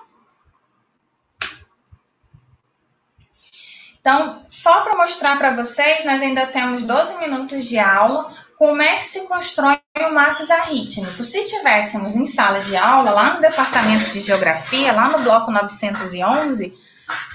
Então, 4.06 4.40
só 4.46 4.82
para 4.82 4.96
mostrar 4.96 5.36
para 5.36 5.50
vocês, 5.50 6.04
nós 6.04 6.22
ainda 6.22 6.46
temos 6.46 6.84
12 6.84 7.18
minutos 7.18 7.64
de 7.64 7.76
aula, 7.76 8.32
como 8.56 8.80
é 8.80 8.98
que 8.98 9.04
se 9.04 9.26
constrói 9.26 9.80
um 9.98 10.14
mapa 10.14 10.44
arrítmico. 10.44 11.24
Se 11.24 11.44
tivéssemos 11.44 12.14
em 12.14 12.24
sala 12.24 12.60
de 12.60 12.76
aula, 12.76 13.10
lá 13.10 13.34
no 13.34 13.40
departamento 13.40 14.12
de 14.12 14.20
geografia, 14.20 14.92
lá 14.92 15.08
no 15.08 15.24
bloco 15.24 15.50
911, 15.50 16.72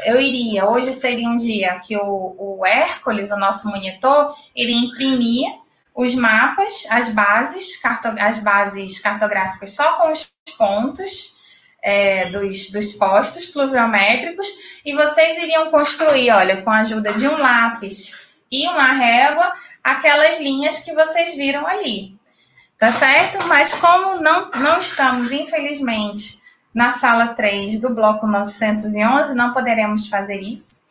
eu 0.05 0.22
iria. 0.22 0.65
Hoje 0.65 0.93
seria 0.93 1.28
um 1.28 1.36
dia 1.36 1.78
que 1.80 1.97
o, 1.97 2.36
o 2.39 2.65
Hércules, 2.65 3.32
o 3.32 3.38
nosso 3.38 3.67
monitor, 3.67 4.34
iria 4.55 4.88
imprimir 4.88 5.51
os 5.93 6.15
mapas, 6.15 6.88
as 6.89 7.09
bases, 7.09 7.82
as 8.17 8.39
bases 8.39 8.97
cartográficas 9.01 9.76
só 9.76 9.97
com 9.97 10.09
os 10.09 10.32
pontos 10.57 11.40
é, 11.82 12.29
dos, 12.29 12.71
dos 12.71 12.93
postos 12.93 13.47
pluviométricos 13.47 14.47
e 14.86 14.93
vocês 14.93 15.38
iriam 15.38 15.71
construir, 15.71 16.32
olha, 16.32 16.61
com 16.61 16.69
a 16.69 16.79
ajuda 16.79 17.13
de 17.13 17.27
um 17.27 17.38
lápis 17.38 18.27
e 18.51 18.67
uma 18.67 18.91
régua, 18.93 19.53
aquelas 19.84 20.39
linhas 20.39 20.79
que 20.79 20.93
vocês 20.93 21.36
viram 21.36 21.65
ali. 21.65 22.15
Tá 22.77 22.91
certo? 22.91 23.47
Mas 23.47 23.75
como 23.75 24.19
não, 24.21 24.49
não 24.51 24.79
estamos, 24.79 25.32
infelizmente, 25.32 26.41
na 26.73 26.91
sala 26.91 27.29
3 27.29 27.79
do 27.79 27.93
bloco 27.93 28.25
911, 28.25 29.36
não 29.36 29.53
poderemos 29.53 30.07
fazer 30.07 30.41
isso, 30.41 30.82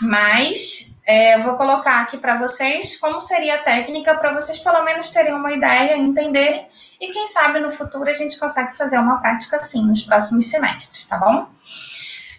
mas 0.00 0.96
é, 1.04 1.38
vou 1.38 1.56
colocar 1.56 2.02
aqui 2.02 2.18
para 2.18 2.36
vocês 2.36 3.00
como 3.00 3.20
seria 3.20 3.56
a 3.56 3.62
técnica 3.62 4.14
para 4.14 4.32
vocês 4.32 4.58
pelo 4.58 4.84
menos 4.84 5.10
terem 5.10 5.34
uma 5.34 5.52
ideia, 5.52 5.96
entenderem 5.96 6.68
e 7.00 7.08
quem 7.08 7.26
sabe 7.26 7.60
no 7.60 7.70
futuro 7.70 8.10
a 8.10 8.12
gente 8.12 8.38
consegue 8.38 8.76
fazer 8.76 8.98
uma 8.98 9.18
prática 9.20 9.56
assim 9.56 9.86
nos 9.86 10.02
próximos 10.02 10.46
semestres, 10.46 11.06
tá 11.06 11.16
bom? 11.16 11.48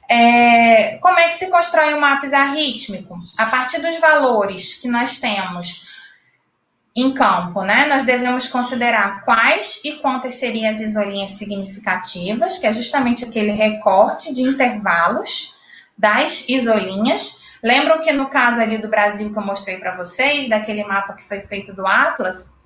É, 0.07 0.97
como 0.97 1.17
é 1.17 1.27
que 1.27 1.35
se 1.35 1.49
constrói 1.49 1.93
um 1.95 1.99
mapa 1.99 2.27
arrítmico? 2.27 3.15
A 3.37 3.45
partir 3.47 3.81
dos 3.81 3.97
valores 3.99 4.75
que 4.75 4.87
nós 4.87 5.19
temos 5.19 5.89
em 6.95 7.13
campo, 7.13 7.63
né? 7.63 7.87
Nós 7.87 8.05
devemos 8.05 8.49
considerar 8.49 9.23
quais 9.23 9.81
e 9.83 9.93
quantas 9.93 10.35
seriam 10.35 10.69
as 10.69 10.81
isolinhas 10.81 11.31
significativas, 11.31 12.59
que 12.59 12.67
é 12.67 12.73
justamente 12.73 13.25
aquele 13.25 13.51
recorte 13.51 14.33
de 14.33 14.43
intervalos 14.43 15.57
das 15.97 16.47
isolinhas. 16.49 17.41
Lembram 17.63 18.01
que 18.01 18.11
no 18.11 18.29
caso 18.29 18.59
ali 18.59 18.77
do 18.77 18.89
Brasil 18.89 19.31
que 19.31 19.39
eu 19.39 19.43
mostrei 19.43 19.77
para 19.77 19.95
vocês, 19.95 20.49
daquele 20.49 20.83
mapa 20.83 21.13
que 21.13 21.23
foi 21.23 21.39
feito 21.39 21.73
do 21.73 21.87
Atlas 21.87 22.60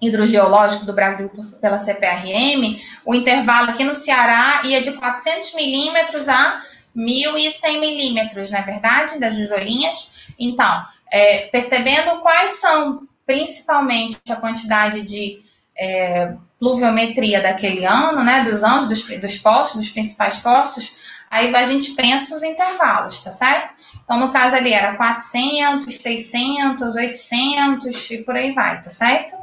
hidrogeológico 0.00 0.86
do 0.86 0.92
Brasil 0.92 1.30
pela 1.60 1.78
CPRM, 1.78 2.80
o 3.04 3.14
intervalo 3.14 3.70
aqui 3.70 3.84
no 3.84 3.94
Ceará 3.94 4.62
ia 4.64 4.80
de 4.80 4.92
400 4.92 5.54
milímetros 5.54 6.28
a 6.28 6.62
1.100 6.96 7.80
milímetros, 7.80 8.50
na 8.50 8.58
é 8.58 8.62
verdade, 8.62 9.20
das 9.20 9.38
isolinhas. 9.38 10.28
Então, 10.38 10.84
é, 11.10 11.46
percebendo 11.46 12.20
quais 12.20 12.52
são 12.52 13.06
principalmente 13.26 14.18
a 14.30 14.36
quantidade 14.36 15.02
de 15.02 15.42
é, 15.76 16.34
pluviometria 16.58 17.40
daquele 17.40 17.84
ano, 17.84 18.24
né, 18.24 18.42
dos 18.42 18.64
anos, 18.64 18.88
dos, 18.88 19.20
dos 19.20 19.38
poços, 19.38 19.76
dos 19.76 19.90
principais 19.90 20.38
poços, 20.38 20.96
aí 21.30 21.54
a 21.54 21.66
gente 21.66 21.92
pensa 21.92 22.34
os 22.34 22.42
intervalos, 22.42 23.22
tá 23.22 23.30
certo? 23.30 23.74
Então, 24.02 24.18
no 24.18 24.32
caso 24.32 24.56
ali 24.56 24.72
era 24.72 24.96
400, 24.96 25.94
600, 25.94 26.94
800 26.96 28.10
e 28.10 28.18
por 28.18 28.34
aí 28.34 28.52
vai, 28.52 28.80
tá 28.80 28.90
certo? 28.90 29.36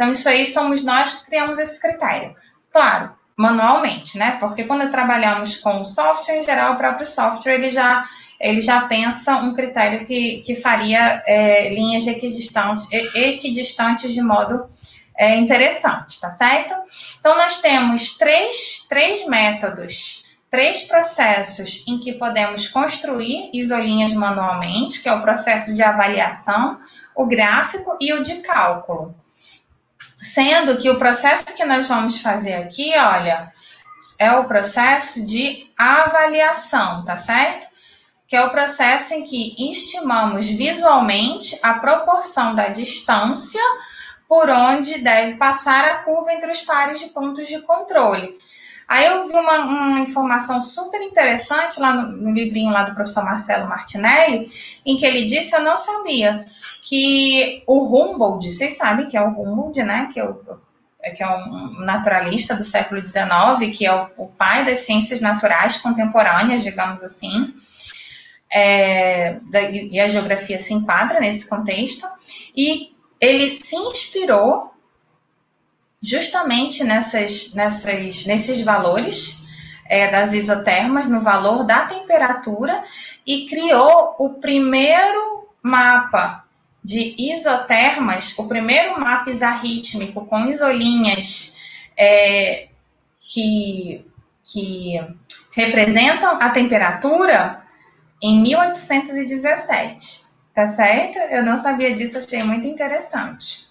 Então, 0.00 0.12
isso 0.12 0.30
aí 0.30 0.46
somos 0.46 0.82
nós 0.82 1.16
que 1.16 1.26
criamos 1.26 1.58
esse 1.58 1.78
critério. 1.78 2.34
Claro, 2.72 3.10
manualmente, 3.36 4.16
né? 4.16 4.38
Porque 4.40 4.64
quando 4.64 4.90
trabalhamos 4.90 5.58
com 5.58 5.82
o 5.82 5.84
software, 5.84 6.38
em 6.38 6.42
geral, 6.42 6.72
o 6.72 6.76
próprio 6.76 7.04
software 7.04 7.56
ele 7.56 7.70
já 7.70 8.08
ele 8.40 8.62
já 8.62 8.80
pensa 8.88 9.36
um 9.36 9.52
critério 9.52 10.06
que, 10.06 10.38
que 10.38 10.54
faria 10.54 11.22
é, 11.26 11.68
linhas 11.74 12.06
equidistantes, 12.06 12.90
equidistantes 13.14 14.14
de 14.14 14.22
modo 14.22 14.70
é, 15.14 15.36
interessante, 15.36 16.18
tá 16.18 16.30
certo? 16.30 16.74
Então, 17.18 17.36
nós 17.36 17.58
temos 17.58 18.16
três, 18.16 18.86
três 18.88 19.26
métodos, 19.26 20.22
três 20.48 20.84
processos 20.84 21.84
em 21.86 21.98
que 21.98 22.14
podemos 22.14 22.68
construir 22.68 23.50
isolinhas 23.52 24.14
manualmente, 24.14 25.02
que 25.02 25.10
é 25.10 25.12
o 25.12 25.20
processo 25.20 25.74
de 25.74 25.82
avaliação, 25.82 26.78
o 27.14 27.26
gráfico 27.26 27.98
e 28.00 28.14
o 28.14 28.22
de 28.22 28.36
cálculo. 28.36 29.19
Sendo 30.20 30.76
que 30.76 30.90
o 30.90 30.98
processo 30.98 31.44
que 31.44 31.64
nós 31.64 31.88
vamos 31.88 32.20
fazer 32.20 32.54
aqui, 32.54 32.92
olha, 32.96 33.52
é 34.18 34.32
o 34.32 34.44
processo 34.44 35.24
de 35.24 35.70
avaliação, 35.76 37.04
tá 37.04 37.16
certo? 37.16 37.70
que 38.30 38.36
é 38.36 38.44
o 38.44 38.50
processo 38.50 39.12
em 39.12 39.24
que 39.24 39.56
estimamos 39.72 40.46
visualmente 40.46 41.58
a 41.64 41.74
proporção 41.74 42.54
da 42.54 42.68
distância 42.68 43.60
por 44.28 44.48
onde 44.48 45.00
deve 45.00 45.36
passar 45.36 45.84
a 45.86 45.98
curva 46.04 46.32
entre 46.32 46.52
os 46.52 46.60
pares 46.60 47.00
de 47.00 47.08
pontos 47.08 47.48
de 47.48 47.60
controle. 47.62 48.38
Aí 48.90 49.06
eu 49.06 49.28
vi 49.28 49.34
uma, 49.34 49.58
uma 49.58 50.00
informação 50.00 50.60
super 50.60 51.00
interessante 51.00 51.78
lá 51.78 51.92
no, 51.92 52.10
no, 52.10 52.32
livrinho 52.32 52.72
lá 52.72 52.82
do 52.82 52.92
professor 52.92 53.22
Marcelo 53.22 53.68
Martinelli, 53.68 54.50
em 54.84 54.96
que 54.96 55.06
ele 55.06 55.26
disse, 55.26 55.54
eu 55.54 55.62
não 55.62 55.76
sabia, 55.76 56.44
que 56.82 57.62
o 57.68 57.84
Humboldt, 57.84 58.50
vocês 58.50 58.76
sabem 58.76 59.06
que 59.06 59.16
é 59.16 59.22
o 59.22 59.28
Humboldt, 59.28 59.80
né, 59.84 60.08
que 60.12 60.18
é, 60.18 60.24
o, 60.24 60.34
que 61.14 61.22
é 61.22 61.28
um 61.28 61.84
naturalista 61.84 62.56
do 62.56 62.64
século 62.64 63.00
XIX, 63.00 63.78
que 63.78 63.86
é 63.86 63.94
o, 63.94 64.10
o 64.16 64.26
pai 64.26 64.64
das 64.64 64.80
ciências 64.80 65.20
naturais 65.20 65.78
contemporâneas, 65.78 66.64
digamos 66.64 67.04
assim, 67.04 67.54
é, 68.52 69.38
da, 69.52 69.62
e 69.70 70.00
a 70.00 70.08
geografia 70.08 70.60
se 70.60 70.74
enquadra 70.74 71.20
nesse 71.20 71.48
contexto, 71.48 72.08
e 72.56 72.92
ele 73.20 73.48
se 73.48 73.76
inspirou 73.76 74.69
justamente 76.02 76.82
nessas, 76.84 77.54
nessas, 77.54 78.26
nesses 78.26 78.62
valores 78.62 79.46
é, 79.86 80.10
das 80.10 80.32
isotermas, 80.32 81.08
no 81.08 81.20
valor 81.20 81.64
da 81.64 81.86
temperatura, 81.86 82.82
e 83.26 83.46
criou 83.46 84.14
o 84.18 84.34
primeiro 84.34 85.48
mapa 85.62 86.44
de 86.82 87.14
isotermas, 87.18 88.38
o 88.38 88.48
primeiro 88.48 88.98
mapa 88.98 89.30
isarrítmico 89.30 90.24
com 90.24 90.46
isolinhas 90.46 91.58
é, 91.96 92.68
que, 93.20 94.04
que 94.42 95.00
representam 95.52 96.40
a 96.40 96.48
temperatura 96.50 97.62
em 98.22 98.40
1817. 98.40 100.30
Tá 100.52 100.66
certo? 100.66 101.16
Eu 101.30 101.44
não 101.44 101.62
sabia 101.62 101.94
disso, 101.94 102.18
achei 102.18 102.42
muito 102.42 102.66
interessante. 102.66 103.69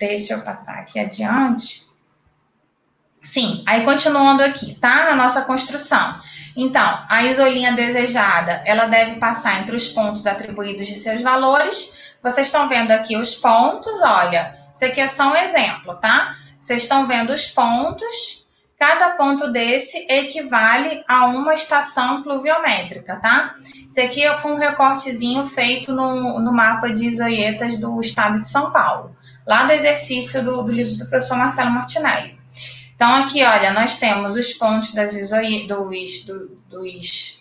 Deixa 0.00 0.32
eu 0.32 0.40
passar 0.40 0.78
aqui 0.78 0.98
adiante. 0.98 1.86
Sim, 3.22 3.62
aí 3.66 3.84
continuando 3.84 4.42
aqui, 4.42 4.74
tá? 4.76 5.10
Na 5.10 5.14
nossa 5.14 5.42
construção. 5.42 6.18
Então, 6.56 7.04
a 7.06 7.22
isolinha 7.24 7.74
desejada, 7.74 8.62
ela 8.64 8.86
deve 8.86 9.16
passar 9.16 9.60
entre 9.60 9.76
os 9.76 9.88
pontos 9.88 10.26
atribuídos 10.26 10.86
de 10.86 10.94
seus 10.94 11.20
valores. 11.20 12.16
Vocês 12.22 12.46
estão 12.46 12.66
vendo 12.66 12.92
aqui 12.92 13.14
os 13.14 13.34
pontos, 13.34 14.00
olha, 14.00 14.56
isso 14.74 14.86
aqui 14.86 15.02
é 15.02 15.08
só 15.08 15.32
um 15.32 15.36
exemplo, 15.36 15.94
tá? 15.96 16.34
Vocês 16.58 16.82
estão 16.82 17.06
vendo 17.06 17.30
os 17.30 17.50
pontos, 17.50 18.48
cada 18.78 19.10
ponto 19.10 19.52
desse 19.52 20.06
equivale 20.10 21.04
a 21.06 21.26
uma 21.26 21.52
estação 21.52 22.22
pluviométrica, 22.22 23.16
tá? 23.16 23.54
Isso 23.86 24.00
aqui 24.00 24.26
foi 24.38 24.52
um 24.52 24.58
recortezinho 24.58 25.44
feito 25.44 25.92
no, 25.92 26.40
no 26.40 26.52
mapa 26.54 26.88
de 26.88 27.06
isoietas 27.06 27.78
do 27.78 28.00
estado 28.00 28.40
de 28.40 28.48
São 28.48 28.72
Paulo 28.72 29.14
lá 29.50 29.64
do 29.64 29.72
exercício 29.72 30.44
do, 30.44 30.62
do 30.62 30.70
livro 30.70 30.96
do 30.96 31.10
professor 31.10 31.36
Marcelo 31.36 31.72
Martinelli. 31.72 32.38
Então, 32.94 33.12
aqui, 33.16 33.42
olha, 33.42 33.72
nós 33.72 33.98
temos 33.98 34.36
os 34.36 34.52
pontos 34.52 34.94
das 34.94 35.12
isoi, 35.14 35.66
dos, 35.66 36.24
do, 36.24 36.56
dos, 36.68 37.36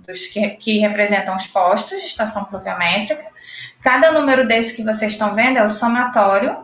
dos 0.00 0.26
que, 0.26 0.50
que, 0.50 0.78
representam 0.78 1.34
os 1.34 1.46
postos 1.46 2.02
de 2.02 2.08
estação 2.08 2.44
pluviométrica. 2.44 3.24
Cada 3.80 4.12
número 4.12 4.46
desse 4.46 4.76
que 4.76 4.84
vocês 4.84 5.12
estão 5.12 5.34
vendo 5.34 5.56
é 5.56 5.64
o 5.64 5.70
somatório 5.70 6.58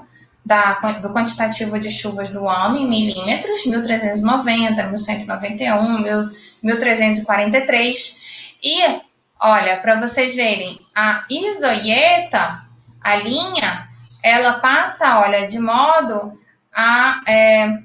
da, 0.44 0.74
do 1.00 1.08
quantitativo 1.10 1.78
de 1.78 1.90
chuvas 1.90 2.28
do 2.28 2.46
ano 2.46 2.76
em 2.76 2.86
milímetros, 2.86 3.64
1390, 3.64 4.88
1191, 4.88 6.30
1343. 6.62 8.56
E, 8.62 9.00
olha, 9.40 9.78
para 9.78 9.98
vocês 9.98 10.34
verem, 10.34 10.78
a 10.94 11.24
isoieta, 11.30 12.60
a 13.00 13.16
linha, 13.16 13.91
ela 14.22 14.60
passa, 14.60 15.20
olha, 15.20 15.48
de 15.48 15.58
modo 15.58 16.38
a, 16.72 17.22
é, 17.26 17.82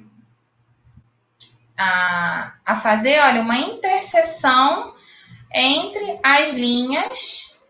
a, 1.76 2.52
a 2.64 2.76
fazer, 2.76 3.18
olha, 3.20 3.40
uma 3.40 3.58
interseção 3.58 4.94
entre 5.52 6.20
as 6.22 6.52
linhas 6.52 7.60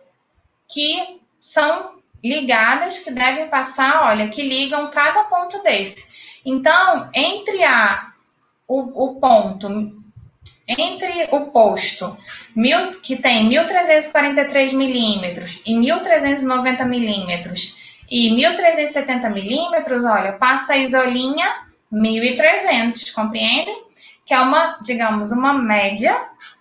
que 0.69 1.21
são 1.39 1.99
ligadas, 2.23 3.01
que 3.01 3.11
devem 3.13 3.49
passar, 3.49 4.03
olha, 4.05 4.29
que 4.29 4.43
ligam 4.43 4.91
cada 4.91 5.25
ponto 5.25 5.63
desse. 5.63 6.41
Então, 6.45 7.09
entre 7.15 7.65
a, 7.65 8.11
o, 8.67 9.07
o 9.07 9.21
ponto, 9.21 9.97
entre 10.67 11.29
o 11.31 11.47
posto 11.47 12.17
mil, 12.55 12.91
que 13.01 13.17
tem 13.17 13.49
1.343 13.49 14.73
milímetros 14.73 15.63
e 15.65 15.75
1.390 15.75 16.85
milímetros 16.85 17.88
e 18.11 18.31
1.370 18.31 19.33
milímetros, 19.33 20.05
olha, 20.05 20.33
passa 20.33 20.75
a 20.75 20.79
isolinha 20.79 21.47
1.300, 21.93 23.13
compreende? 23.13 23.71
Que 24.25 24.35
é 24.35 24.41
uma, 24.41 24.79
digamos, 24.83 25.33
uma 25.33 25.53
média, 25.53 26.17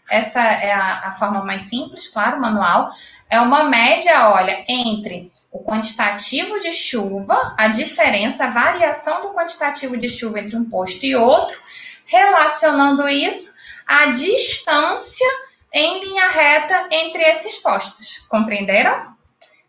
essa 0.09 0.41
é 0.41 0.71
a, 0.71 1.09
a 1.09 1.13
forma 1.13 1.43
mais 1.43 1.63
simples, 1.63 2.09
claro, 2.09 2.39
manual, 2.39 2.91
é 3.29 3.39
uma 3.39 3.65
média, 3.65 4.29
olha, 4.29 4.65
entre 4.67 5.31
o 5.51 5.63
quantitativo 5.63 6.59
de 6.59 6.71
chuva, 6.71 7.55
a 7.57 7.67
diferença, 7.67 8.45
a 8.45 8.51
variação 8.51 9.21
do 9.21 9.33
quantitativo 9.33 9.97
de 9.97 10.09
chuva 10.09 10.39
entre 10.39 10.55
um 10.55 10.69
posto 10.69 11.05
e 11.05 11.15
outro, 11.15 11.57
relacionando 12.05 13.07
isso 13.07 13.53
à 13.85 14.07
distância 14.07 15.27
em 15.73 16.03
linha 16.03 16.29
reta 16.29 16.87
entre 16.91 17.21
esses 17.23 17.57
postos. 17.57 18.19
Compreenderam? 18.29 19.15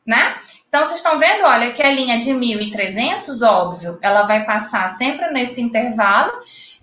Né? 0.07 0.37
Então, 0.69 0.85
vocês 0.85 0.99
estão 0.99 1.19
vendo, 1.19 1.45
olha, 1.45 1.73
que 1.73 1.83
a 1.83 1.91
linha 1.91 2.19
de 2.19 2.31
1.300, 2.31 3.43
óbvio, 3.43 3.99
ela 4.03 4.23
vai 4.23 4.45
passar 4.45 4.91
sempre 4.91 5.31
nesse 5.31 5.63
intervalo 5.63 6.33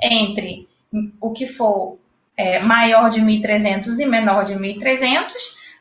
entre 0.02 0.68
o 1.22 1.32
que 1.32 1.46
for 1.46 2.00
é, 2.36 2.60
maior 2.60 3.10
de 3.10 3.22
1.300 3.22 4.00
e 4.00 4.06
menor 4.06 4.44
de 4.44 4.56
1.300, 4.56 5.32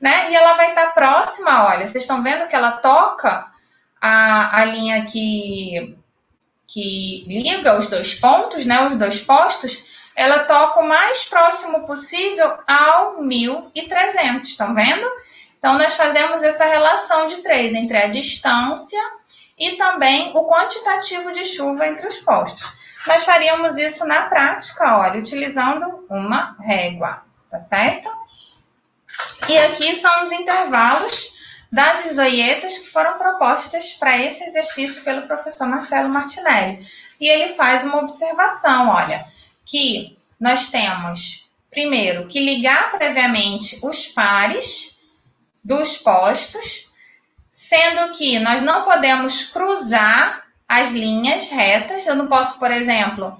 né? 0.00 0.30
E 0.30 0.36
ela 0.36 0.54
vai 0.54 0.68
estar 0.68 0.92
próxima, 0.92 1.66
olha, 1.66 1.86
vocês 1.86 2.04
estão 2.04 2.22
vendo 2.22 2.46
que 2.46 2.54
ela 2.54 2.72
toca 2.72 3.50
a, 4.00 4.60
a 4.60 4.64
linha 4.66 5.06
que, 5.06 5.96
que 6.66 7.24
liga 7.26 7.78
os 7.78 7.88
dois 7.88 8.14
pontos, 8.16 8.66
né? 8.66 8.86
Os 8.86 8.96
dois 8.96 9.20
postos, 9.20 9.86
ela 10.14 10.40
toca 10.40 10.80
o 10.80 10.88
mais 10.88 11.24
próximo 11.24 11.86
possível 11.86 12.52
ao 12.66 13.22
1.300, 13.22 14.42
estão 14.42 14.74
vendo? 14.74 15.06
Então, 15.64 15.78
nós 15.78 15.96
fazemos 15.96 16.42
essa 16.42 16.66
relação 16.66 17.26
de 17.26 17.36
três 17.36 17.74
entre 17.74 17.96
a 17.96 18.08
distância 18.08 19.00
e 19.58 19.78
também 19.78 20.30
o 20.36 20.46
quantitativo 20.46 21.32
de 21.32 21.42
chuva 21.42 21.86
entre 21.86 22.06
os 22.06 22.18
postos. 22.18 22.76
Nós 23.06 23.24
faríamos 23.24 23.78
isso 23.78 24.04
na 24.04 24.26
prática, 24.26 24.98
olha, 24.98 25.18
utilizando 25.18 26.04
uma 26.10 26.54
régua, 26.60 27.22
tá 27.50 27.58
certo? 27.62 28.10
E 29.48 29.56
aqui 29.56 29.96
são 29.96 30.24
os 30.24 30.32
intervalos 30.32 31.38
das 31.72 32.04
isoietas 32.04 32.80
que 32.80 32.90
foram 32.90 33.16
propostas 33.16 33.94
para 33.94 34.18
esse 34.18 34.44
exercício 34.44 35.02
pelo 35.02 35.26
professor 35.26 35.66
Marcelo 35.66 36.12
Martinelli. 36.12 36.86
E 37.18 37.26
ele 37.26 37.54
faz 37.54 37.84
uma 37.84 38.00
observação, 38.00 38.90
olha, 38.90 39.24
que 39.64 40.14
nós 40.38 40.66
temos, 40.66 41.50
primeiro, 41.70 42.26
que 42.26 42.38
ligar 42.38 42.90
previamente 42.90 43.78
os 43.82 44.08
pares 44.08 44.93
dos 45.64 45.96
postos, 45.96 46.92
sendo 47.48 48.12
que 48.12 48.38
nós 48.38 48.60
não 48.60 48.84
podemos 48.84 49.46
cruzar 49.46 50.44
as 50.68 50.92
linhas 50.92 51.48
retas. 51.50 52.06
Eu 52.06 52.16
não 52.16 52.26
posso, 52.26 52.58
por 52.58 52.70
exemplo, 52.70 53.34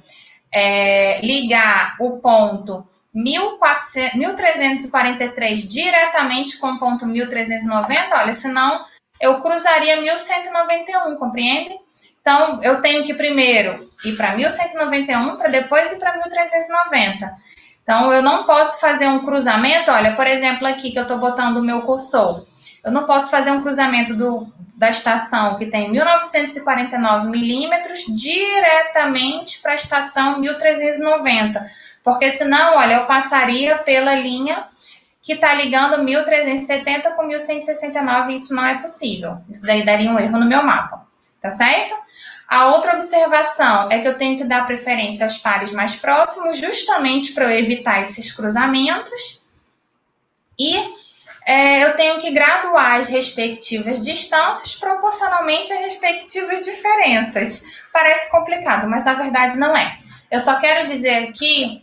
é, 0.52 1.20
ligar 1.20 1.96
o 2.00 2.18
ponto 2.18 2.88
1343 3.12 5.68
diretamente 5.68 6.56
com 6.58 6.72
o 6.72 6.78
ponto 6.78 7.06
1390, 7.06 8.16
olha, 8.16 8.34
senão 8.34 8.84
eu 9.20 9.40
cruzaria 9.40 10.00
1191, 10.00 11.14
compreende? 11.16 11.78
Então, 12.20 12.62
eu 12.62 12.80
tenho 12.80 13.04
que 13.04 13.14
primeiro 13.14 13.90
ir 14.04 14.16
para 14.16 14.34
1191 14.34 15.36
para 15.36 15.50
depois 15.50 15.92
ir 15.92 15.98
para 15.98 16.14
1390. 16.14 17.36
Então, 17.85 18.12
eu 18.12 18.22
não 18.22 18.45
posso 18.45 18.80
fazer 18.80 19.07
um 19.07 19.24
cruzamento, 19.24 19.91
olha, 19.91 20.16
por 20.16 20.26
exemplo, 20.26 20.66
aqui 20.66 20.91
que 20.91 20.99
eu 20.99 21.03
estou 21.03 21.18
botando 21.18 21.59
o 21.59 21.62
meu 21.62 21.82
cursor. 21.82 22.47
Eu 22.82 22.91
não 22.91 23.05
posso 23.05 23.30
fazer 23.30 23.51
um 23.51 23.62
cruzamento 23.62 24.14
do, 24.14 24.47
da 24.74 24.89
estação 24.89 25.57
que 25.57 25.66
tem 25.66 25.91
1949 25.91 27.28
milímetros 27.28 28.05
diretamente 28.09 29.61
para 29.61 29.72
a 29.72 29.76
estação 29.76 30.41
1390, 30.41 31.64
porque 32.03 32.30
senão, 32.30 32.76
olha, 32.76 32.95
eu 32.95 33.05
passaria 33.05 33.76
pela 33.78 34.14
linha 34.14 34.64
que 35.22 35.35
está 35.35 35.55
ligando 35.55 36.03
1370 36.03 37.12
com 37.12 37.22
1169 37.22 38.32
e 38.32 38.37
isso 38.37 38.55
não 38.55 38.64
é 38.64 38.78
possível. 38.78 39.39
Isso 39.49 39.66
daí 39.66 39.85
daria 39.85 40.11
um 40.11 40.18
erro 40.18 40.39
no 40.39 40.47
meu 40.47 40.62
mapa, 40.62 41.07
tá 41.41 41.49
certo? 41.49 41.95
A 42.49 42.66
outra 42.66 42.95
observação 42.95 43.90
é 43.90 44.01
que 44.01 44.09
eu 44.09 44.16
tenho 44.16 44.38
que 44.38 44.45
dar 44.45 44.66
preferência 44.66 45.24
aos 45.24 45.38
pares 45.38 45.72
mais 45.72 45.97
próximos, 45.97 46.59
justamente 46.59 47.32
para 47.32 47.45
eu 47.45 47.59
evitar 47.59 48.03
esses 48.03 48.32
cruzamentos. 48.32 49.42
E 50.59 50.76
é, 51.47 51.84
eu 51.84 51.97
tenho 51.97 52.20
que 52.20 52.30
graduar 52.30 53.01
as 53.01 53.09
respectivas 53.09 54.05
distâncias 54.05 54.74
proporcionalmente 54.76 55.72
às 55.72 55.80
respectivas 55.80 56.64
diferenças. 56.64 57.84
Parece 57.92 58.30
complicado, 58.30 58.88
mas 58.88 59.05
na 59.05 59.14
verdade 59.14 59.57
não 59.57 59.76
é. 59.76 59.99
Eu 60.30 60.40
só 60.40 60.59
quero 60.59 60.86
dizer 60.86 61.28
aqui 61.28 61.82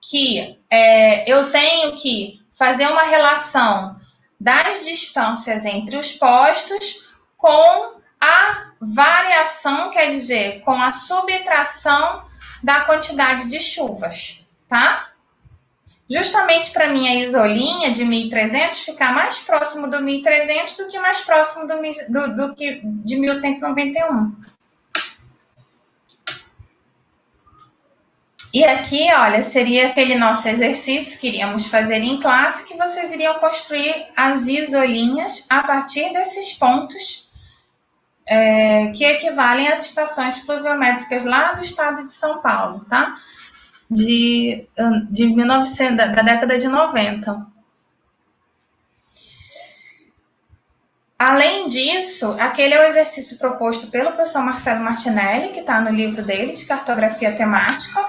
que 0.00 0.58
é, 0.70 1.30
eu 1.30 1.50
tenho 1.50 1.94
que 1.96 2.40
fazer 2.54 2.86
uma 2.86 3.04
relação 3.04 3.98
das 4.40 4.84
distâncias 4.84 5.64
entre 5.64 5.96
os 5.96 6.12
postos 6.12 7.14
com 7.36 7.98
a 8.20 8.67
variação, 8.80 9.90
quer 9.90 10.10
dizer, 10.10 10.60
com 10.60 10.80
a 10.80 10.92
subtração 10.92 12.24
da 12.62 12.80
quantidade 12.80 13.48
de 13.48 13.60
chuvas, 13.60 14.48
tá? 14.68 15.08
Justamente 16.10 16.70
para 16.70 16.90
minha 16.90 17.22
isolinha 17.22 17.92
de 17.92 18.04
1300 18.04 18.80
ficar 18.80 19.12
mais 19.12 19.40
próximo 19.40 19.90
do 19.90 20.00
1300 20.00 20.74
do 20.74 20.86
que 20.86 20.98
mais 20.98 21.20
próximo 21.20 21.66
do, 21.66 21.74
do, 22.08 22.36
do 22.36 22.54
que 22.54 22.80
de 22.82 23.16
1191. 23.16 24.32
E 28.52 28.64
aqui, 28.64 29.12
olha, 29.12 29.42
seria 29.42 29.88
aquele 29.88 30.14
nosso 30.14 30.48
exercício 30.48 31.20
que 31.20 31.28
iríamos 31.28 31.68
fazer 31.68 31.98
em 31.98 32.18
classe, 32.18 32.66
que 32.66 32.78
vocês 32.78 33.12
iriam 33.12 33.38
construir 33.38 34.06
as 34.16 34.46
isolinhas 34.46 35.46
a 35.50 35.62
partir 35.62 36.10
desses 36.14 36.54
pontos 36.54 37.27
é, 38.28 38.88
que 38.88 39.04
equivalem 39.04 39.68
às 39.68 39.86
estações 39.86 40.40
pluviométricas 40.40 41.24
lá 41.24 41.54
do 41.54 41.62
estado 41.62 42.04
de 42.04 42.12
São 42.12 42.42
Paulo, 42.42 42.84
tá? 42.88 43.16
De, 43.90 44.68
de 45.10 45.26
1900, 45.26 45.96
da, 45.96 46.06
da 46.06 46.22
década 46.22 46.58
de 46.58 46.68
90. 46.68 47.46
Além 51.18 51.66
disso, 51.66 52.36
aquele 52.38 52.74
é 52.74 52.80
o 52.80 52.86
exercício 52.86 53.38
proposto 53.38 53.88
pelo 53.88 54.12
professor 54.12 54.42
Marcelo 54.42 54.84
Martinelli, 54.84 55.52
que 55.52 55.60
está 55.60 55.80
no 55.80 55.90
livro 55.90 56.22
dele, 56.22 56.52
de 56.52 56.66
cartografia 56.66 57.32
temática, 57.32 58.00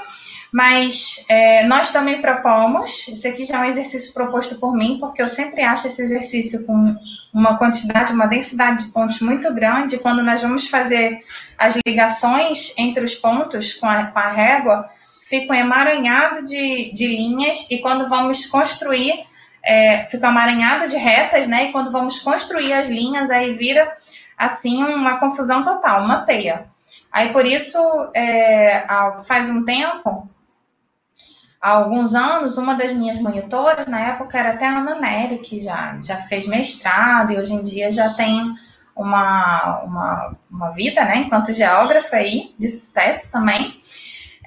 mas 0.52 1.26
é, 1.30 1.64
nós 1.66 1.92
também 1.92 2.22
propomos, 2.22 3.08
isso 3.08 3.28
aqui 3.28 3.46
já 3.46 3.58
é 3.58 3.68
um 3.68 3.70
exercício 3.70 4.14
proposto 4.14 4.60
por 4.60 4.76
mim, 4.76 4.98
porque 5.00 5.22
eu 5.22 5.28
sempre 5.28 5.62
acho 5.62 5.88
esse 5.88 6.02
exercício 6.02 6.66
com 6.66 6.96
uma 7.32 7.58
quantidade, 7.58 8.14
uma 8.14 8.26
densidade 8.26 8.86
de 8.86 8.92
pontos 8.92 9.22
muito 9.22 9.54
grande. 9.54 10.00
Quando 10.00 10.24
nós 10.24 10.42
vamos 10.42 10.68
fazer 10.68 11.24
as 11.58 11.78
ligações 11.86 12.74
entre 12.78 13.06
os 13.06 13.14
pontos 13.14 13.74
com 13.74 13.88
a, 13.88 14.06
com 14.06 14.20
a 14.20 14.32
régua, 14.32 14.90
fica 15.28 15.54
um 15.54 15.56
emaranhado 15.56 16.44
de, 16.44 16.92
de 16.92 17.08
linhas, 17.08 17.70
e 17.70 17.78
quando 17.78 18.10
vamos 18.10 18.48
construir, 18.48 19.24
é, 19.64 20.06
fica 20.06 20.28
um 20.28 20.32
emaranhado 20.32 20.90
de 20.90 20.98
retas, 20.98 21.48
né? 21.48 21.66
E 21.66 21.72
quando 21.72 21.92
vamos 21.92 22.20
construir 22.20 22.74
as 22.74 22.90
linhas, 22.90 23.30
aí 23.30 23.54
vira 23.54 23.96
assim 24.36 24.84
uma 24.84 25.20
confusão 25.20 25.62
total, 25.62 26.04
uma 26.04 26.22
teia. 26.22 26.66
Aí 27.12 27.32
por 27.32 27.46
isso, 27.46 27.78
é, 28.16 28.86
faz 29.28 29.50
um 29.50 29.64
tempo, 29.64 30.28
há 31.62 31.72
alguns 31.72 32.16
anos, 32.16 32.58
uma 32.58 32.74
das 32.76 32.94
minhas 32.94 33.20
monitoras, 33.20 33.86
na 33.88 34.00
época 34.00 34.38
era 34.38 34.52
até 34.52 34.66
a 34.66 34.80
Ana 34.80 35.00
Nery, 35.00 35.40
que 35.40 35.60
já, 35.60 36.00
já 36.02 36.18
fez 36.18 36.48
mestrado 36.48 37.32
e 37.32 37.38
hoje 37.38 37.54
em 37.54 37.64
dia 37.64 37.92
já 37.92 38.14
tem 38.14 38.56
uma, 38.96 39.82
uma, 39.84 40.32
uma 40.52 40.70
vida, 40.72 41.04
né, 41.06 41.20
enquanto 41.20 41.54
geógrafa 41.54 42.18
aí, 42.18 42.54
de 42.58 42.68
sucesso 42.68 43.32
também. 43.32 43.78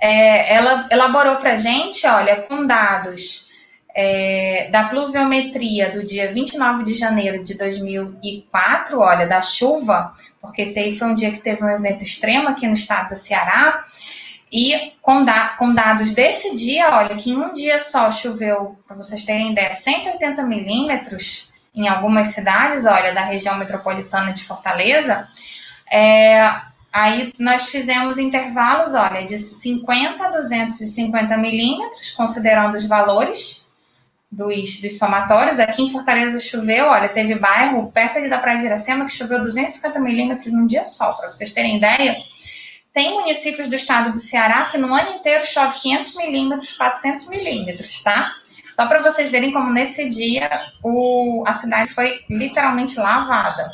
É, 0.00 0.54
ela 0.54 0.88
elaborou 0.90 1.36
para 1.36 1.58
gente, 1.58 2.06
olha, 2.06 2.36
com 2.42 2.66
dados 2.66 3.52
é, 3.94 4.68
da 4.70 4.84
pluviometria 4.84 5.90
do 5.90 6.04
dia 6.04 6.32
29 6.32 6.84
de 6.84 6.94
janeiro 6.94 7.42
de 7.44 7.56
2004, 7.56 8.98
olha, 8.98 9.26
da 9.26 9.42
chuva, 9.42 10.14
porque 10.40 10.62
esse 10.62 10.78
aí 10.78 10.98
foi 10.98 11.08
um 11.08 11.14
dia 11.14 11.30
que 11.30 11.40
teve 11.40 11.62
um 11.62 11.68
evento 11.68 12.02
extremo 12.02 12.48
aqui 12.48 12.66
no 12.66 12.74
estado 12.74 13.08
do 13.08 13.16
Ceará, 13.16 13.84
e 14.53 14.92
com, 15.00 15.24
da, 15.24 15.48
com, 15.50 15.74
dados 15.74 16.12
desse 16.12 16.55
dia, 16.55 16.94
olha, 16.94 17.16
que 17.16 17.30
em 17.30 17.36
um 17.36 17.55
dia 17.55 17.78
só 17.78 18.12
choveu, 18.12 18.76
para 18.86 18.94
vocês 18.94 19.24
terem 19.24 19.53
ideia, 19.53 19.72
180 19.72 20.42
milímetros 20.42 21.48
em 21.74 21.88
algumas 21.88 22.28
cidades, 22.28 22.84
olha, 22.84 23.14
da 23.14 23.22
região 23.22 23.57
metropolitana 23.57 24.30
de 24.30 24.44
Fortaleza, 24.44 25.26
é, 25.90 26.55
aí 26.92 27.32
nós 27.38 27.70
fizemos 27.70 28.18
intervalos, 28.18 28.92
olha, 28.92 29.24
de 29.24 29.38
50 29.38 30.22
a 30.22 30.30
250 30.32 31.34
milímetros, 31.38 32.11
considerando 32.11 32.76
os 32.76 32.84
valores 32.84 33.72
dos, 34.30 34.82
dos, 34.82 34.98
somatórios. 34.98 35.59
Aqui 35.59 35.82
em 35.82 35.90
Fortaleza 35.90 36.38
choveu, 36.38 36.88
olha, 36.88 37.09
teve 37.09 37.34
bairro 37.36 37.90
perto 37.90 38.18
ali 38.18 38.28
da 38.28 38.38
Praia 38.38 38.59
de 38.59 38.66
Iracema 38.66 39.07
que 39.07 39.12
choveu 39.12 39.42
250 39.42 39.98
milímetros 39.98 40.53
num 40.53 40.66
dia 40.66 40.84
só, 40.84 41.14
para 41.14 41.30
vocês 41.30 41.53
terem 41.53 41.78
ideia. 41.78 42.16
Tem 42.93 43.14
municípios 43.14 43.68
do 43.68 43.76
estado 43.76 44.12
do 44.12 44.18
Ceará 44.18 44.66
que 44.66 44.76
no 44.76 44.95
ano 44.95 45.16
inteiro 45.16 45.47
chove 45.47 45.80
500 45.80 46.16
milímetros, 46.16 46.76
400 46.76 47.28
milímetros, 47.28 48.03
tá? 48.03 48.36
Só 48.74 48.86
para 48.86 49.03
vocês 49.03 49.30
verem 49.30 49.53
como 49.53 49.72
nesse 49.72 50.09
dia 50.09 50.49
o, 50.82 51.43
a 51.47 51.55
cidade 51.55 51.93
foi 51.93 52.24
literalmente 52.28 52.99
lavada. 52.99 53.72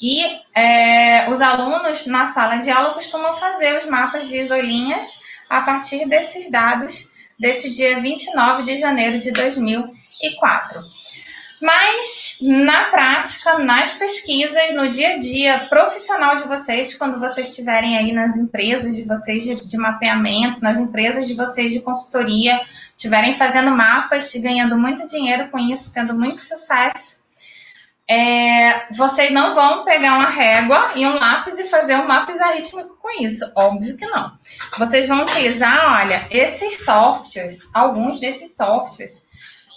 E 0.00 0.22
é, 0.54 1.28
os 1.30 1.40
alunos 1.40 2.06
na 2.06 2.26
sala 2.26 2.56
de 2.56 2.70
aula 2.70 2.94
costumam 2.94 3.36
fazer 3.36 3.78
os 3.78 3.86
mapas 3.86 4.28
de 4.28 4.36
isolinhas 4.36 5.22
a 5.48 5.60
partir 5.60 6.08
desses 6.08 6.50
dados 6.50 7.12
desse 7.38 7.70
dia 7.70 8.00
29 8.00 8.62
de 8.64 8.76
janeiro 8.76 9.18
de 9.18 9.30
2004. 9.32 10.80
Mas 11.60 12.38
na 12.40 12.84
prática, 12.84 13.58
nas 13.58 13.92
pesquisas, 13.92 14.74
no 14.74 14.90
dia 14.90 15.14
a 15.14 15.18
dia 15.18 15.66
profissional 15.68 16.36
de 16.36 16.44
vocês, 16.44 16.94
quando 16.94 17.20
vocês 17.20 17.48
estiverem 17.48 17.98
aí 17.98 18.12
nas 18.12 18.36
empresas 18.36 18.96
de 18.96 19.02
vocês 19.02 19.42
de, 19.42 19.68
de 19.68 19.76
mapeamento, 19.76 20.62
nas 20.62 20.78
empresas 20.78 21.26
de 21.26 21.34
vocês 21.34 21.72
de 21.72 21.80
consultoria, 21.80 22.58
estiverem 22.96 23.36
fazendo 23.36 23.70
mapas 23.70 24.34
e 24.34 24.40
ganhando 24.40 24.78
muito 24.78 25.06
dinheiro 25.06 25.48
com 25.48 25.58
isso, 25.58 25.92
tendo 25.92 26.14
muito 26.14 26.40
sucesso, 26.40 27.20
é, 28.08 28.92
vocês 28.92 29.30
não 29.30 29.54
vão 29.54 29.84
pegar 29.84 30.14
uma 30.14 30.30
régua 30.30 30.88
e 30.96 31.06
um 31.06 31.14
lápis 31.14 31.58
e 31.58 31.68
fazer 31.68 31.94
um 31.94 32.08
mapa 32.08 32.32
rítmico 32.54 32.98
com 33.00 33.22
isso. 33.22 33.50
Óbvio 33.54 33.96
que 33.96 34.06
não. 34.06 34.32
Vocês 34.78 35.06
vão 35.06 35.20
utilizar, 35.20 36.02
olha, 36.02 36.20
esses 36.30 36.84
softwares, 36.84 37.68
alguns 37.72 38.18
desses 38.18 38.56
softwares, 38.56 39.28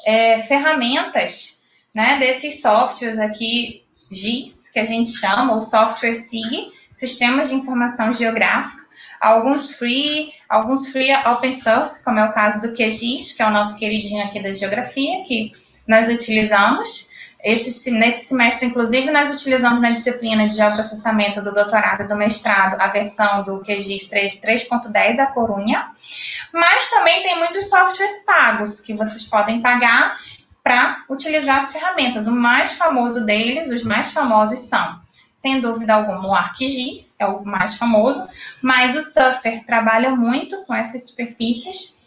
é, 0.05 0.39
ferramentas 0.39 1.62
né, 1.94 2.18
desses 2.18 2.62
softwares 2.62 3.20
aqui, 3.20 3.84
GIS, 4.12 4.70
que 4.70 4.80
a 4.80 4.84
gente 4.84 5.12
chama, 5.12 5.54
ou 5.54 5.62
software 5.62 6.16
SIG, 6.16 6.72
Sistemas 6.91 7.50
de 7.50 7.56
Informação 7.56 8.14
Geográfica, 8.14 8.84
alguns 9.20 9.76
free, 9.76 10.32
alguns 10.50 10.89
free 10.89 11.14
open 11.26 11.54
source, 11.54 12.04
como 12.04 12.20
é 12.20 12.26
o 12.26 12.34
caso 12.34 12.62
do 12.62 12.74
QGIS, 12.74 13.34
que 13.34 13.41
é 13.41 13.48
o 13.48 13.52
nosso 13.52 13.80
queridinho 13.80 14.26
aqui 14.26 14.41
da 14.41 14.54
geografia, 14.54 15.24
que 15.24 15.52
nós 15.88 16.10
utilizamos. 16.10 17.12
Esse, 17.44 17.91
nesse 17.91 18.28
semestre, 18.28 18.68
inclusive, 18.68 19.12
nós 19.12 19.34
utilizamos 19.34 19.82
na 19.82 19.91
disciplina 19.91 20.48
de 20.48 20.56
geoprocessamento 20.56 21.41
do 21.41 21.54
doutorado 21.54 22.04
e 22.04 22.08
do 22.08 22.16
mestrado 22.16 22.80
a 22.80 22.88
versão 22.88 23.44
do 23.44 23.60
QGIS 23.62 24.10
3.10, 24.12 25.20
a 25.20 25.28
Corunha. 25.28 25.91
Mas 26.54 26.89
também 26.89 27.22
tem 27.22 27.38
muitos 27.39 27.70
softwares 27.70 28.24
pagos 28.26 28.80
que 28.80 28.94
vocês 28.94 29.26
podem 29.26 29.62
pagar 29.62 30.16
para 30.64 31.03
utilizar 31.09 31.59
as 31.59 31.74
ferramentas. 31.74 32.28
O 32.28 32.32
mais 32.32 32.74
famoso 32.74 33.26
deles, 33.26 33.70
os 33.70 33.84
mais 33.84 34.14
famosos 34.14 34.59
são, 34.59 35.01
sem 35.36 35.59
dúvida 35.59 35.93
alguma, 35.93 36.30
o 36.30 36.34
ArcGIS, 36.34 37.18
é 37.20 37.28
o 37.28 37.43
mais 37.43 37.76
famoso, 37.76 38.26
mas 38.64 38.95
o 38.95 39.01
Surfer 39.01 39.66
trabalha 39.66 40.16
muito 40.16 40.64
com 40.64 40.74
essas 40.74 41.09
superfícies 41.09 42.01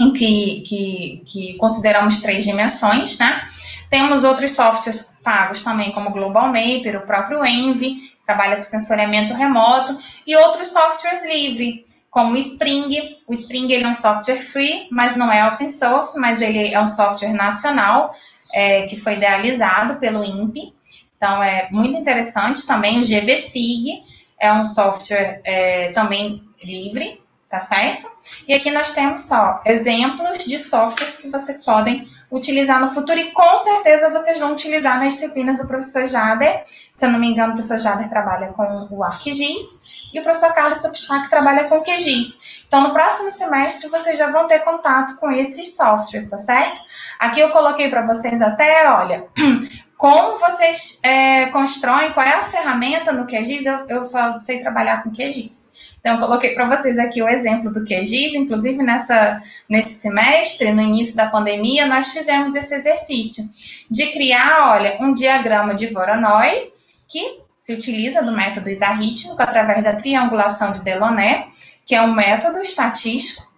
em 0.00 0.12
que, 0.12 0.62
que, 0.62 1.22
que 1.26 1.54
consideramos 1.58 2.22
três 2.22 2.44
dimensões, 2.44 3.18
né? 3.18 3.46
Temos 3.90 4.24
outros 4.24 4.52
softwares 4.52 5.16
pagos 5.22 5.62
também, 5.62 5.92
como 5.92 6.08
o 6.08 6.12
Global 6.12 6.46
Mapper, 6.46 6.96
o 6.96 7.06
próprio 7.06 7.44
Envy, 7.44 7.98
trabalha 8.24 8.56
com 8.56 8.62
sensoriamento 8.62 9.34
remoto, 9.34 9.98
e 10.26 10.34
outros 10.34 10.70
softwares 10.70 11.24
livres, 11.26 11.84
como 12.14 12.34
o 12.34 12.38
Spring. 12.38 13.18
O 13.26 13.32
Spring 13.32 13.72
ele 13.72 13.82
é 13.82 13.88
um 13.88 13.94
software 13.94 14.38
free, 14.38 14.86
mas 14.88 15.16
não 15.16 15.32
é 15.32 15.44
open 15.48 15.68
source, 15.68 16.18
mas 16.20 16.40
ele 16.40 16.72
é 16.72 16.80
um 16.80 16.86
software 16.86 17.32
nacional 17.34 18.14
é, 18.54 18.86
que 18.86 18.94
foi 18.94 19.14
idealizado 19.14 19.96
pelo 19.96 20.24
INPE. 20.24 20.72
Então 21.16 21.42
é 21.42 21.66
muito 21.72 21.98
interessante 21.98 22.64
também. 22.68 23.00
O 23.00 23.02
GVSig 23.02 24.04
é 24.38 24.52
um 24.52 24.64
software 24.64 25.40
é, 25.42 25.90
também 25.92 26.40
livre, 26.62 27.20
tá 27.48 27.58
certo? 27.58 28.08
E 28.46 28.54
aqui 28.54 28.70
nós 28.70 28.92
temos 28.92 29.22
só 29.22 29.60
exemplos 29.66 30.44
de 30.44 30.60
softwares 30.60 31.18
que 31.18 31.28
vocês 31.28 31.64
podem 31.64 32.08
utilizar 32.30 32.80
no 32.80 32.92
futuro 32.92 33.18
e 33.18 33.32
com 33.32 33.56
certeza 33.56 34.08
vocês 34.10 34.38
vão 34.38 34.52
utilizar 34.52 35.00
nas 35.00 35.14
disciplinas 35.14 35.58
do 35.58 35.66
professor 35.66 36.06
Jader. 36.06 36.64
Se 36.94 37.06
eu 37.06 37.10
não 37.10 37.18
me 37.18 37.26
engano, 37.26 37.54
o 37.54 37.56
professor 37.56 37.80
Jader 37.80 38.08
trabalha 38.08 38.52
com 38.52 38.86
o 38.88 39.02
ArcGIS 39.02 39.82
e 40.14 40.20
o 40.20 40.22
professor 40.22 40.54
Carlos 40.54 40.78
Substrack 40.78 41.28
trabalha 41.28 41.64
com 41.64 41.82
QGIS. 41.82 42.38
Então, 42.68 42.78
Então, 42.78 42.88
no 42.88 42.92
próximo 42.92 43.30
semestre, 43.30 43.90
vocês 43.90 44.16
já 44.16 44.30
vão 44.30 44.46
ter 44.46 44.60
contato 44.60 45.16
com 45.16 45.30
esses 45.30 45.76
softwares, 45.76 46.30
tá 46.30 46.38
certo? 46.38 46.80
Aqui 47.18 47.40
eu 47.40 47.50
coloquei 47.50 47.88
para 47.88 48.06
vocês 48.06 48.40
até, 48.40 48.88
olha, 48.90 49.26
como 49.98 50.38
vocês 50.38 51.00
é, 51.02 51.46
constroem, 51.46 52.12
qual 52.12 52.26
é 52.26 52.34
a 52.34 52.44
ferramenta 52.44 53.12
no 53.12 53.26
QGIS, 53.26 53.66
eu, 53.66 53.86
eu 53.88 54.04
só 54.04 54.38
sei 54.38 54.60
trabalhar 54.60 55.02
com 55.02 55.10
QGIS. 55.10 55.72
Então, 55.98 56.14
eu 56.14 56.20
coloquei 56.20 56.54
para 56.54 56.68
vocês 56.68 56.98
aqui 56.98 57.22
o 57.22 57.28
exemplo 57.28 57.72
do 57.72 57.84
QGIS, 57.84 58.34
inclusive 58.34 58.82
nessa, 58.82 59.42
nesse 59.68 59.94
semestre, 59.94 60.72
no 60.72 60.82
início 60.82 61.16
da 61.16 61.30
pandemia, 61.30 61.86
nós 61.86 62.08
fizemos 62.08 62.54
esse 62.54 62.74
exercício 62.74 63.44
de 63.90 64.12
criar, 64.12 64.72
olha, 64.72 64.96
um 65.00 65.12
diagrama 65.12 65.74
de 65.74 65.86
Voronoi, 65.88 66.72
que 67.08 67.43
se 67.64 67.72
utiliza 67.72 68.22
do 68.22 68.30
método 68.30 68.68
isarrítmico 68.68 69.42
através 69.42 69.82
da 69.82 69.96
triangulação 69.96 70.70
de 70.70 70.84
Delaunay, 70.84 71.46
que 71.86 71.94
é 71.94 72.02
um 72.02 72.14
método 72.14 72.60
estatístico, 72.60 73.50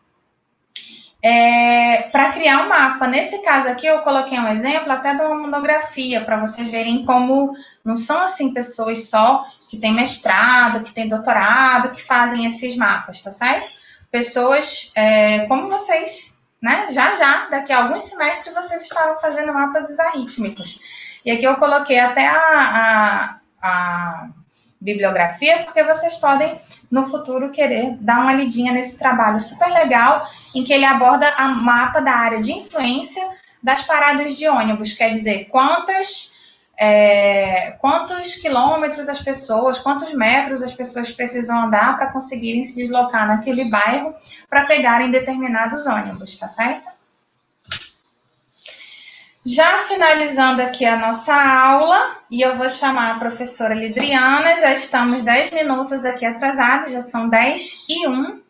é, 1.21 2.03
para 2.13 2.31
criar 2.31 2.63
um 2.63 2.69
mapa. 2.69 3.09
Nesse 3.09 3.43
caso 3.43 3.67
aqui, 3.67 3.85
eu 3.85 4.03
coloquei 4.03 4.39
um 4.39 4.47
exemplo 4.47 4.93
até 4.93 5.13
de 5.13 5.23
uma 5.23 5.37
monografia, 5.37 6.25
para 6.25 6.39
vocês 6.39 6.69
verem 6.69 7.05
como 7.05 7.53
não 7.85 7.97
são 7.97 8.23
assim 8.23 8.55
pessoas 8.55 9.11
só 9.11 9.45
que 9.69 9.77
têm 9.77 9.93
mestrado, 9.93 10.85
que 10.85 10.95
têm 10.95 11.09
doutorado, 11.09 11.91
que 11.91 12.01
fazem 12.01 12.47
esses 12.47 12.77
mapas, 12.77 13.21
tá 13.23 13.33
certo? 13.33 13.73
Pessoas 14.09 14.93
é, 14.95 15.47
como 15.47 15.69
vocês, 15.69 16.49
né? 16.63 16.87
Já 16.93 17.17
já, 17.17 17.47
daqui 17.47 17.73
a 17.73 17.83
alguns 17.83 18.05
semestres, 18.05 18.55
vocês 18.55 18.85
estavam 18.85 19.21
fazendo 19.21 19.53
mapas 19.53 19.91
isarrítmicos. 19.91 20.79
E 21.25 21.31
aqui 21.33 21.43
eu 21.43 21.57
coloquei 21.57 21.99
até 21.99 22.29
a, 22.29 22.37
a, 22.39 23.46
a 23.67 24.29
bibliografia, 24.81 25.65
porque 25.65 25.83
vocês 25.83 26.17
podem, 26.17 26.55
no 26.91 27.07
futuro, 27.07 27.51
querer 27.51 27.97
dar 28.01 28.21
uma 28.21 28.33
lidinha 28.33 28.73
nesse 28.73 28.99
trabalho 28.99 29.41
super 29.41 29.69
legal, 29.69 30.27
em 30.55 30.63
que 30.63 30.73
ele 30.73 30.85
aborda 30.85 31.29
a 31.37 31.49
mapa 31.49 32.01
da 32.01 32.13
área 32.13 32.41
de 32.41 32.53
influência 32.53 33.23
das 33.63 33.83
paradas 33.83 34.37
de 34.37 34.49
ônibus, 34.49 34.93
quer 34.93 35.11
dizer, 35.11 35.47
quantas 35.47 36.37
é, 36.79 37.73
quantos 37.81 38.37
quilômetros 38.37 39.09
as 39.09 39.23
pessoas, 39.23 39.79
quantos 39.79 40.13
metros 40.13 40.63
as 40.63 40.75
pessoas 40.75 41.11
precisam 41.11 41.59
andar 41.59 41.97
para 41.97 42.13
conseguirem 42.13 42.65
se 42.65 42.77
deslocar 42.77 43.27
naquele 43.27 43.65
bairro 43.65 44.15
para 44.49 44.67
pegarem 44.67 45.11
determinados 45.11 45.87
ônibus, 45.87 46.37
tá 46.37 46.49
certo? 46.49 46.96
Já 49.49 49.79
finalizando 49.85 50.61
aqui 50.61 50.85
a 50.85 50.97
nossa 50.97 51.33
aula, 51.33 52.17
e 52.29 52.43
eu 52.43 52.57
vou 52.57 52.69
chamar 52.69 53.13
a 53.13 53.19
professora 53.21 53.77
Lidriana, 53.77 54.57
já 54.57 54.73
estamos 54.73 55.23
10 55.23 55.53
minutos 55.53 56.05
aqui 56.05 56.27
atrasados, 56.27 56.91
já 56.91 57.01
são 57.01 57.29
10 57.29 57.87
e 57.89 58.09
1. 58.09 58.41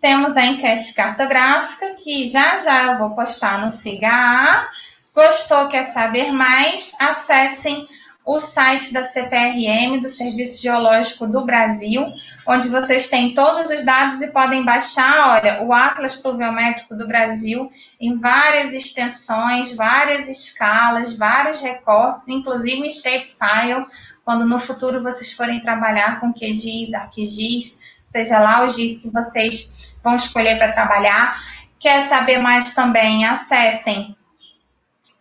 Temos 0.00 0.36
a 0.36 0.44
enquete 0.44 0.92
cartográfica, 0.92 1.94
que 2.02 2.26
já 2.26 2.58
já 2.58 2.82
eu 2.86 2.98
vou 2.98 3.14
postar 3.14 3.60
no 3.60 3.70
SIGA 3.70 4.68
Gostou, 5.14 5.68
quer 5.68 5.84
saber 5.84 6.32
mais? 6.32 6.92
Acessem 6.98 7.88
o 8.28 8.38
site 8.38 8.92
da 8.92 9.04
CPRM, 9.04 9.98
do 9.98 10.08
Serviço 10.10 10.60
Geológico 10.60 11.26
do 11.26 11.46
Brasil, 11.46 12.12
onde 12.46 12.68
vocês 12.68 13.08
têm 13.08 13.32
todos 13.32 13.70
os 13.70 13.82
dados 13.82 14.20
e 14.20 14.30
podem 14.30 14.62
baixar, 14.62 15.30
olha, 15.30 15.62
o 15.62 15.72
Atlas 15.72 16.16
Pluviométrico 16.16 16.94
do 16.94 17.08
Brasil 17.08 17.70
em 17.98 18.14
várias 18.16 18.74
extensões, 18.74 19.74
várias 19.74 20.28
escalas, 20.28 21.16
vários 21.16 21.62
recortes, 21.62 22.28
inclusive 22.28 22.86
em 22.86 22.90
shapefile, 22.90 23.86
quando 24.26 24.46
no 24.46 24.58
futuro 24.58 25.02
vocês 25.02 25.32
forem 25.32 25.60
trabalhar 25.60 26.20
com 26.20 26.30
QGIS, 26.30 26.92
ArcGIS, 26.92 27.80
seja 28.04 28.38
lá 28.40 28.62
o 28.62 28.68
GIS 28.68 28.98
que 28.98 29.10
vocês 29.10 29.96
vão 30.04 30.16
escolher 30.16 30.58
para 30.58 30.72
trabalhar. 30.72 31.40
Quer 31.80 32.06
saber 32.06 32.36
mais 32.42 32.74
também? 32.74 33.24
Acessem 33.24 34.14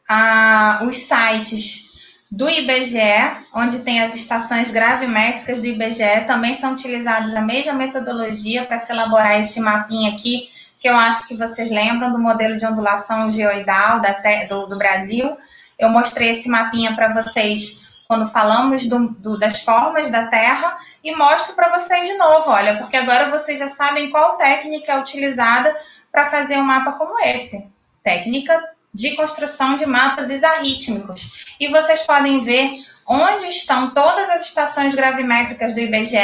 a, 0.10 0.82
os 0.84 0.98
sites 0.98 1.87
do 2.30 2.50
IBGE, 2.50 3.38
onde 3.54 3.80
tem 3.80 4.02
as 4.02 4.14
estações 4.14 4.70
gravimétricas 4.70 5.60
do 5.60 5.66
IBGE, 5.66 6.26
também 6.28 6.54
são 6.54 6.74
utilizados 6.74 7.34
a 7.34 7.42
mesma 7.42 7.74
metodologia 7.74 8.66
para 8.66 8.80
se 8.80 8.92
elaborar 8.92 9.40
esse 9.40 9.60
mapinha 9.60 10.12
aqui, 10.12 10.50
que 10.80 10.90
eu 10.90 10.96
acho 10.96 11.28
que 11.28 11.36
vocês 11.36 11.72
lembram 11.72 12.12
do 12.12 12.20
modelo 12.20 12.58
de 12.58 12.66
ondulação 12.66 13.32
geoidal 13.32 14.02
da, 14.02 14.16
do, 14.48 14.68
do 14.68 14.78
Brasil. 14.78 15.38
Eu 15.80 15.90
mostrei 15.90 16.32
esse 16.32 16.50
mapinha 16.50 16.96
para 16.96 17.14
vocês 17.14 18.04
quando 18.08 18.28
falamos 18.28 18.88
do, 18.88 19.10
do, 19.10 19.38
das 19.38 19.64
formas 19.64 20.10
da 20.10 20.28
Terra 20.28 20.78
e 21.04 21.16
mostro 21.16 21.56
para 21.56 21.78
vocês 21.78 22.08
de 22.08 22.14
novo, 22.16 22.50
olha, 22.50 22.78
porque 22.78 22.98
agora 22.98 23.30
vocês 23.30 23.60
já 23.60 23.68
sabem 23.68 24.10
qual 24.10 24.38
técnica 24.38 24.94
é 24.94 25.00
utilizada 25.00 25.74
para 26.12 26.30
fazer 26.30 26.58
um 26.58 26.64
mapa 26.64 26.94
como 26.94 27.20
esse. 27.20 27.66
Técnica 28.04 28.64
de 28.98 29.16
construção 29.16 29.76
de 29.76 29.86
mapas 29.86 30.32
isarrítmicos. 30.32 31.46
E 31.60 31.68
vocês 31.68 32.02
podem 32.02 32.42
ver 32.42 32.68
onde 33.08 33.46
estão 33.46 33.92
todas 33.92 34.28
as 34.28 34.48
estações 34.48 34.96
gravimétricas 34.96 35.76
do 35.76 35.80
IBGE 35.80 36.18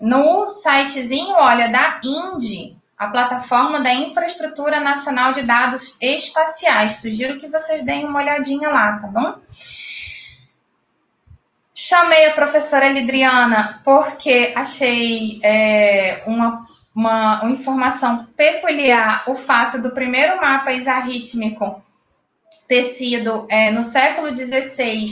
no 0.00 0.48
sitezinho, 0.48 1.34
olha, 1.36 1.68
da 1.68 2.00
INDI, 2.02 2.74
a 2.96 3.08
plataforma 3.08 3.80
da 3.80 3.92
Infraestrutura 3.92 4.80
Nacional 4.80 5.34
de 5.34 5.42
Dados 5.42 5.98
Espaciais. 6.00 7.02
Sugiro 7.02 7.38
que 7.38 7.48
vocês 7.48 7.84
deem 7.84 8.06
uma 8.06 8.20
olhadinha 8.20 8.70
lá, 8.70 8.98
tá 8.98 9.08
bom? 9.08 9.34
Chamei 11.74 12.26
a 12.26 12.32
professora 12.32 12.88
Lidriana 12.88 13.82
porque 13.84 14.54
achei 14.56 15.38
é, 15.42 16.22
uma 16.26 16.66
uma, 16.94 17.42
uma 17.42 17.52
informação 17.52 18.26
peculiar 18.36 19.24
o 19.26 19.34
fato 19.34 19.80
do 19.80 19.90
primeiro 19.90 20.36
mapa 20.40 20.72
isarrítmico 20.72 21.82
ter 22.66 22.84
sido 22.90 23.46
é, 23.48 23.70
no 23.70 23.82
século 23.82 24.34
XVI 24.34 25.06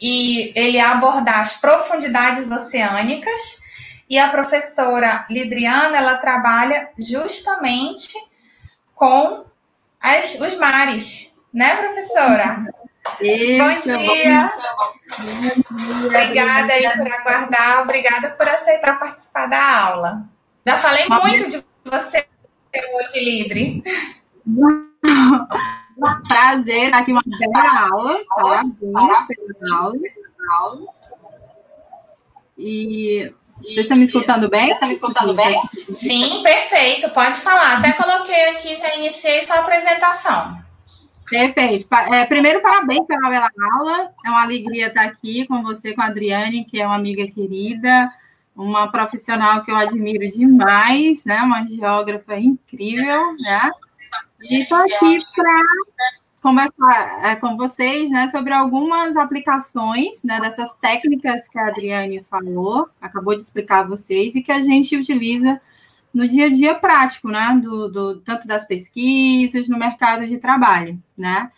e 0.00 0.52
ele 0.54 0.78
abordar 0.80 1.40
as 1.40 1.60
profundidades 1.60 2.50
oceânicas. 2.50 3.62
E 4.08 4.18
a 4.18 4.28
professora 4.28 5.24
Lidriana, 5.30 5.96
ela 5.96 6.18
trabalha 6.18 6.90
justamente 6.98 8.12
com 8.94 9.44
as, 9.98 10.38
os 10.40 10.58
mares, 10.58 11.42
né, 11.52 11.76
professora? 11.76 12.66
Bom 13.18 13.80
dia. 13.80 13.98
Bom 13.98 14.12
dia. 14.12 14.52
Obrigada 16.06 16.72
aí 16.72 16.90
por 16.90 17.12
aguardar, 17.12 17.82
obrigada 17.82 18.30
por 18.30 18.46
aceitar 18.46 18.98
participar 18.98 19.46
da 19.46 19.78
aula. 19.86 20.33
Já 20.66 20.78
falei 20.78 21.06
muito 21.08 21.50
de 21.50 21.64
você 21.84 22.26
hoje, 22.94 23.20
Lidre. 23.22 23.82
Prazer 26.26 26.86
estar 26.86 26.98
aqui 26.98 27.12
uma 27.12 27.22
bela 27.38 27.88
aula. 27.90 28.18
Parabéns 28.34 28.78
pela 29.58 29.78
aula. 29.78 29.94
E 32.56 33.30
vocês 33.58 33.78
estão 33.78 33.96
me 33.98 34.04
escutando 34.04 34.48
bem? 34.48 34.70
Estão 34.70 34.88
me 34.88 34.94
escutando 34.94 35.34
bem? 35.34 35.60
Sim, 35.92 36.42
perfeito. 36.42 37.10
Pode 37.10 37.40
falar. 37.40 37.78
Até 37.78 37.92
coloquei 37.92 38.48
aqui, 38.50 38.74
já 38.76 38.96
iniciei 38.96 39.42
sua 39.42 39.56
apresentação. 39.56 40.64
Perfeito. 41.28 41.86
É, 42.10 42.24
primeiro, 42.24 42.62
parabéns 42.62 43.06
pela 43.06 43.28
bela 43.28 43.50
aula. 43.76 44.10
É 44.24 44.30
uma 44.30 44.42
alegria 44.42 44.86
estar 44.86 45.04
aqui 45.04 45.46
com 45.46 45.62
você, 45.62 45.94
com 45.94 46.00
a 46.00 46.06
Adriane, 46.06 46.64
que 46.64 46.80
é 46.80 46.86
uma 46.86 46.96
amiga 46.96 47.26
querida 47.26 48.10
uma 48.56 48.90
profissional 48.90 49.62
que 49.62 49.70
eu 49.70 49.76
admiro 49.76 50.28
demais, 50.28 51.24
né? 51.24 51.38
Uma 51.42 51.66
geógrafa 51.66 52.38
incrível, 52.38 53.34
né? 53.38 53.70
E 54.42 54.62
estou 54.62 54.78
aqui 54.78 55.20
para 55.34 55.60
conversar 56.44 57.24
é, 57.24 57.36
com 57.36 57.56
vocês, 57.56 58.10
né, 58.10 58.28
sobre 58.28 58.52
algumas 58.52 59.16
aplicações, 59.16 60.22
né, 60.22 60.38
dessas 60.38 60.72
técnicas 60.74 61.48
que 61.48 61.58
a 61.58 61.68
Adriane 61.68 62.22
falou, 62.24 62.86
acabou 63.00 63.34
de 63.34 63.40
explicar 63.40 63.80
a 63.80 63.88
vocês 63.88 64.34
e 64.34 64.42
que 64.42 64.52
a 64.52 64.60
gente 64.60 64.94
utiliza 64.94 65.58
no 66.12 66.28
dia 66.28 66.44
a 66.44 66.50
dia 66.50 66.74
prático, 66.74 67.28
né, 67.28 67.58
do, 67.62 67.90
do 67.90 68.20
tanto 68.20 68.46
das 68.46 68.66
pesquisas 68.66 69.70
no 69.70 69.78
mercado 69.78 70.26
de 70.26 70.36
trabalho, 70.36 71.02
né? 71.16 71.50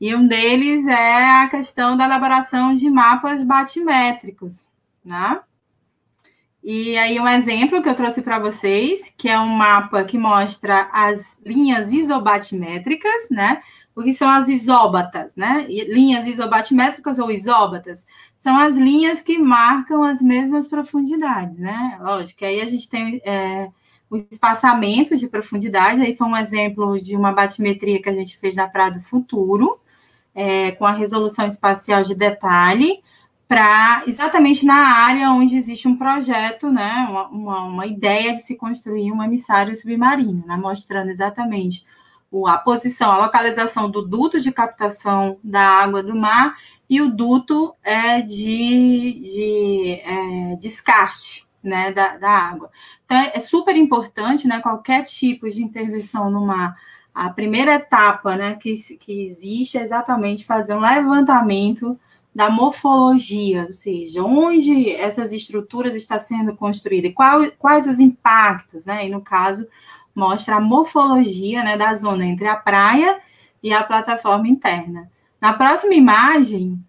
E 0.00 0.14
um 0.14 0.28
deles 0.28 0.86
é 0.86 1.42
a 1.42 1.48
questão 1.48 1.96
da 1.96 2.04
elaboração 2.04 2.72
de 2.72 2.88
mapas 2.88 3.42
batimétricos, 3.42 4.68
né? 5.04 5.40
E 6.70 6.98
aí, 6.98 7.18
um 7.18 7.26
exemplo 7.26 7.80
que 7.80 7.88
eu 7.88 7.94
trouxe 7.94 8.20
para 8.20 8.38
vocês, 8.38 9.10
que 9.16 9.26
é 9.26 9.40
um 9.40 9.48
mapa 9.48 10.04
que 10.04 10.18
mostra 10.18 10.86
as 10.92 11.40
linhas 11.42 11.94
isobatimétricas, 11.94 13.30
né? 13.30 13.62
O 13.96 14.02
que 14.02 14.12
são 14.12 14.28
as 14.28 14.50
isóbatas, 14.50 15.34
né? 15.34 15.64
Linhas 15.66 16.26
isobatimétricas 16.26 17.18
ou 17.18 17.30
isóbatas 17.30 18.04
são 18.36 18.60
as 18.60 18.76
linhas 18.76 19.22
que 19.22 19.38
marcam 19.38 20.04
as 20.04 20.20
mesmas 20.20 20.68
profundidades, 20.68 21.58
né? 21.58 21.98
Lógico, 22.02 22.44
aí 22.44 22.60
a 22.60 22.66
gente 22.66 22.86
tem 22.86 23.22
é, 23.24 23.70
o 24.10 24.16
espaçamento 24.16 25.16
de 25.16 25.26
profundidade, 25.26 26.02
aí 26.02 26.14
foi 26.14 26.26
um 26.26 26.36
exemplo 26.36 27.00
de 27.00 27.16
uma 27.16 27.32
batimetria 27.32 28.02
que 28.02 28.10
a 28.10 28.14
gente 28.14 28.36
fez 28.36 28.54
na 28.54 28.68
Praia 28.68 28.90
do 28.90 29.00
Futuro, 29.00 29.80
é, 30.34 30.72
com 30.72 30.84
a 30.84 30.92
resolução 30.92 31.46
espacial 31.46 32.02
de 32.02 32.14
detalhe, 32.14 33.02
para 33.48 34.02
exatamente 34.06 34.66
na 34.66 34.76
área 34.76 35.30
onde 35.30 35.56
existe 35.56 35.88
um 35.88 35.96
projeto, 35.96 36.70
né, 36.70 37.06
uma, 37.08 37.28
uma, 37.28 37.64
uma, 37.64 37.86
ideia 37.86 38.34
de 38.34 38.42
se 38.42 38.56
construir 38.56 39.10
um 39.10 39.22
emissário 39.22 39.74
submarino, 39.74 40.44
né, 40.46 40.54
mostrando 40.54 41.10
exatamente 41.10 41.86
a 42.46 42.58
posição, 42.58 43.10
a 43.10 43.24
localização 43.24 43.90
do 43.90 44.06
duto 44.06 44.38
de 44.38 44.52
captação 44.52 45.38
da 45.42 45.62
água 45.62 46.02
do 46.02 46.14
mar 46.14 46.58
e 46.90 47.00
o 47.00 47.08
duto 47.08 47.74
é 47.82 48.20
de, 48.20 49.20
de 49.24 50.00
é, 50.04 50.56
descarte 50.56 51.46
né, 51.62 51.90
da, 51.90 52.18
da 52.18 52.30
água. 52.30 52.70
Então, 53.06 53.18
é 53.32 53.40
super 53.40 53.74
importante, 53.74 54.46
né, 54.46 54.60
qualquer 54.60 55.04
tipo 55.04 55.48
de 55.48 55.64
intervenção 55.64 56.30
no 56.30 56.44
mar, 56.44 56.76
a 57.14 57.30
primeira 57.30 57.76
etapa 57.76 58.36
né, 58.36 58.54
que, 58.56 58.74
que 58.98 59.24
existe 59.24 59.78
é 59.78 59.82
exatamente 59.82 60.44
fazer 60.44 60.74
um 60.74 60.80
levantamento 60.80 61.98
da 62.38 62.48
morfologia, 62.48 63.64
ou 63.64 63.72
seja, 63.72 64.22
onde 64.22 64.92
essas 64.92 65.32
estruturas 65.32 65.96
estão 65.96 66.20
sendo 66.20 66.54
construídas, 66.54 67.12
qual, 67.12 67.50
quais 67.58 67.88
os 67.88 67.98
impactos, 67.98 68.86
né? 68.86 69.04
E 69.04 69.10
no 69.10 69.20
caso, 69.20 69.66
mostra 70.14 70.54
a 70.54 70.60
morfologia 70.60 71.64
né, 71.64 71.76
da 71.76 71.92
zona 71.96 72.24
entre 72.24 72.46
a 72.46 72.54
praia 72.54 73.20
e 73.60 73.72
a 73.72 73.82
plataforma 73.82 74.46
interna. 74.46 75.10
Na 75.40 75.52
próxima 75.52 75.94
imagem, 75.94 76.80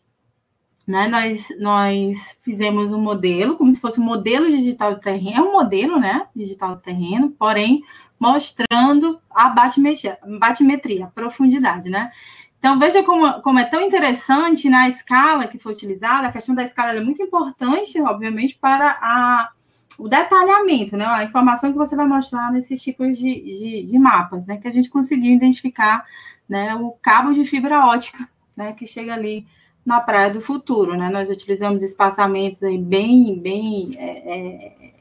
né, 0.85 1.07
nós, 1.07 1.47
nós 1.59 2.37
fizemos 2.43 2.93
um 2.93 3.01
modelo, 3.01 3.57
como 3.57 3.73
se 3.73 3.81
fosse 3.81 3.99
um 3.99 4.05
modelo 4.05 4.51
digital 4.51 4.93
do 4.93 5.01
terreno, 5.01 5.35
é 5.35 5.41
um 5.41 5.51
modelo 5.51 5.99
né, 5.99 6.27
digital 6.35 6.75
do 6.75 6.81
terreno, 6.81 7.31
porém 7.31 7.81
mostrando 8.19 9.19
a 9.31 9.49
batimetria, 9.49 10.19
batimetria 10.39 11.05
a 11.05 11.09
profundidade, 11.09 11.89
né? 11.89 12.11
Então, 12.59 12.77
veja 12.77 13.01
como, 13.03 13.41
como 13.41 13.57
é 13.57 13.63
tão 13.63 13.81
interessante 13.81 14.69
na 14.69 14.89
escala 14.89 15.47
que 15.47 15.57
foi 15.57 15.71
utilizada, 15.71 16.27
a 16.27 16.31
questão 16.31 16.53
da 16.53 16.63
escala 16.63 16.91
é 16.91 17.01
muito 17.01 17.23
importante, 17.23 17.99
obviamente, 18.01 18.57
para 18.59 18.97
a, 19.01 19.49
o 19.97 20.09
detalhamento, 20.09 20.97
né? 20.97 21.05
A 21.05 21.23
informação 21.23 21.71
que 21.71 21.77
você 21.77 21.95
vai 21.95 22.05
mostrar 22.05 22.51
nesses 22.51 22.81
tipos 22.81 23.17
de, 23.17 23.33
de, 23.41 23.83
de 23.83 23.97
mapas, 23.97 24.45
né? 24.45 24.57
Que 24.57 24.67
a 24.67 24.73
gente 24.73 24.89
conseguiu 24.89 25.31
identificar 25.31 26.05
né, 26.49 26.75
o 26.75 26.91
cabo 27.01 27.33
de 27.33 27.45
fibra 27.45 27.85
ótica, 27.85 28.27
né? 28.57 28.73
Que 28.73 28.85
chega 28.85 29.13
ali 29.13 29.47
na 29.85 30.01
Praia 30.01 30.29
do 30.29 30.41
Futuro, 30.41 30.97
né? 30.97 31.09
Nós 31.09 31.29
utilizamos 31.29 31.81
espaçamentos 31.81 32.61
aí 32.61 32.77
bem, 32.77 33.39
bem, 33.39 33.91
é, 33.97 34.35
é, 34.35 34.91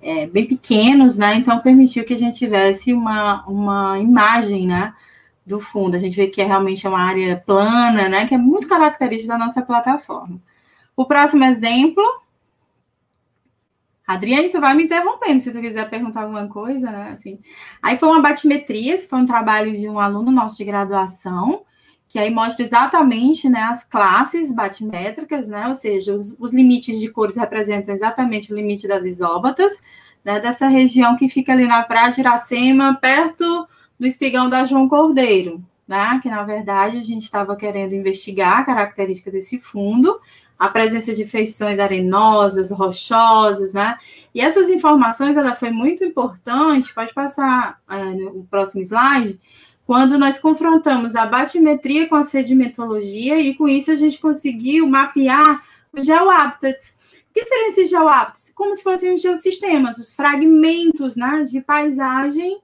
é, 0.00 0.26
bem 0.26 0.46
pequenos, 0.46 1.16
né? 1.16 1.36
Então, 1.36 1.60
permitiu 1.60 2.04
que 2.04 2.14
a 2.14 2.18
gente 2.18 2.38
tivesse 2.38 2.92
uma, 2.92 3.46
uma 3.46 4.00
imagem, 4.00 4.66
né? 4.66 4.92
Do 5.48 5.58
fundo. 5.58 5.96
A 5.96 5.98
gente 5.98 6.16
vê 6.16 6.28
que 6.28 6.40
é 6.40 6.44
realmente 6.44 6.86
uma 6.86 7.00
área 7.00 7.42
plana, 7.44 8.08
né? 8.08 8.26
Que 8.26 8.34
é 8.34 8.38
muito 8.38 8.68
característica 8.68 9.32
da 9.32 9.38
nossa 9.38 9.62
plataforma. 9.62 10.40
O 10.94 11.04
próximo 11.06 11.44
exemplo. 11.44 12.02
Adriane, 14.06 14.48
tu 14.48 14.60
vai 14.60 14.74
me 14.74 14.84
interrompendo 14.84 15.42
se 15.42 15.52
tu 15.52 15.60
quiser 15.60 15.88
perguntar 15.90 16.22
alguma 16.22 16.48
coisa, 16.48 16.90
né? 16.90 17.10
Assim, 17.12 17.38
aí 17.82 17.98
foi 17.98 18.08
uma 18.08 18.22
batimetria, 18.22 18.94
esse 18.94 19.06
foi 19.06 19.18
um 19.18 19.26
trabalho 19.26 19.76
de 19.76 19.86
um 19.86 19.98
aluno 19.98 20.30
nosso 20.30 20.56
de 20.56 20.64
graduação, 20.64 21.64
que 22.08 22.18
aí 22.18 22.30
mostra 22.30 22.64
exatamente 22.64 23.50
né, 23.50 23.60
as 23.60 23.84
classes 23.84 24.50
batimétricas, 24.50 25.48
né? 25.48 25.68
Ou 25.68 25.74
seja, 25.74 26.14
os, 26.14 26.38
os 26.40 26.54
limites 26.54 26.98
de 26.98 27.10
cores 27.10 27.36
representam 27.36 27.94
exatamente 27.94 28.50
o 28.50 28.56
limite 28.56 28.88
das 28.88 29.04
isóbatas, 29.04 29.78
né? 30.24 30.40
Dessa 30.40 30.68
região 30.68 31.14
que 31.16 31.28
fica 31.28 31.52
ali 31.52 31.66
na 31.66 31.82
Praia 31.82 32.10
de 32.10 32.20
Iracema, 32.20 32.94
perto 32.94 33.68
do 33.98 34.06
espigão 34.06 34.48
da 34.48 34.64
João 34.64 34.88
Cordeiro, 34.88 35.62
né? 35.86 36.20
Que 36.22 36.28
na 36.28 36.42
verdade 36.42 36.98
a 36.98 37.02
gente 37.02 37.24
estava 37.24 37.56
querendo 37.56 37.94
investigar 37.94 38.58
a 38.58 38.64
característica 38.64 39.30
desse 39.30 39.58
fundo, 39.58 40.20
a 40.58 40.68
presença 40.68 41.14
de 41.14 41.24
feições 41.24 41.78
arenosas, 41.78 42.70
rochosas, 42.70 43.72
né? 43.72 43.96
E 44.34 44.40
essas 44.40 44.68
informações 44.68 45.36
ela 45.36 45.54
foi 45.54 45.70
muito 45.70 46.04
importante. 46.04 46.94
Pode 46.94 47.14
passar 47.14 47.80
é, 47.88 48.04
no 48.04 48.44
próximo 48.50 48.82
slide. 48.82 49.40
Quando 49.86 50.18
nós 50.18 50.38
confrontamos 50.38 51.16
a 51.16 51.24
batimetria 51.26 52.08
com 52.08 52.14
a 52.14 52.22
sedimentologia, 52.22 53.40
e 53.40 53.54
com 53.54 53.66
isso 53.66 53.90
a 53.90 53.96
gente 53.96 54.18
conseguiu 54.18 54.86
mapear 54.86 55.64
os 55.92 56.04
geohábitats. 56.04 56.92
O 57.30 57.32
que 57.32 57.46
seriam 57.46 57.68
esses 57.68 57.88
geohábitats? 57.88 58.52
Como 58.54 58.74
se 58.74 58.82
fossem 58.82 59.14
os 59.14 59.22
geossistemas, 59.22 59.96
os 59.96 60.12
fragmentos 60.12 61.16
né, 61.16 61.44
de 61.44 61.60
paisagem 61.60 62.60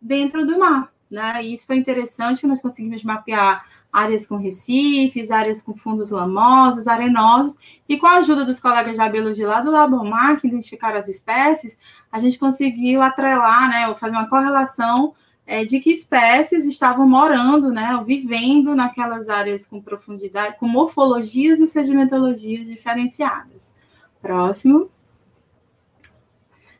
dentro 0.00 0.46
do 0.46 0.58
mar. 0.58 0.92
Né? 1.10 1.44
E 1.44 1.54
isso 1.54 1.66
foi 1.66 1.76
interessante 1.76 2.40
que 2.40 2.46
nós 2.46 2.60
conseguimos 2.60 3.02
mapear 3.02 3.64
áreas 3.92 4.26
com 4.26 4.36
recifes, 4.36 5.30
áreas 5.30 5.62
com 5.62 5.74
fundos 5.74 6.10
lamosos, 6.10 6.86
arenosos, 6.86 7.56
e 7.88 7.96
com 7.96 8.06
a 8.06 8.16
ajuda 8.16 8.44
dos 8.44 8.60
colegas 8.60 8.96
da 8.96 9.08
biologia 9.08 9.48
lá 9.48 9.60
do 9.60 9.70
Labomar, 9.70 10.38
que 10.38 10.46
identificaram 10.46 10.98
as 10.98 11.08
espécies, 11.08 11.78
a 12.12 12.20
gente 12.20 12.38
conseguiu 12.38 13.00
atrelar, 13.02 13.68
né, 13.68 13.94
fazer 13.94 14.14
uma 14.14 14.28
correlação 14.28 15.14
é, 15.46 15.64
de 15.64 15.80
que 15.80 15.90
espécies 15.90 16.66
estavam 16.66 17.08
morando, 17.08 17.72
né, 17.72 17.96
ou 17.96 18.04
vivendo 18.04 18.74
naquelas 18.74 19.30
áreas 19.30 19.64
com 19.64 19.80
profundidade, 19.80 20.58
com 20.58 20.68
morfologias 20.68 21.58
e 21.58 21.66
sedimentologias 21.66 22.66
diferenciadas. 22.66 23.72
Próximo. 24.20 24.90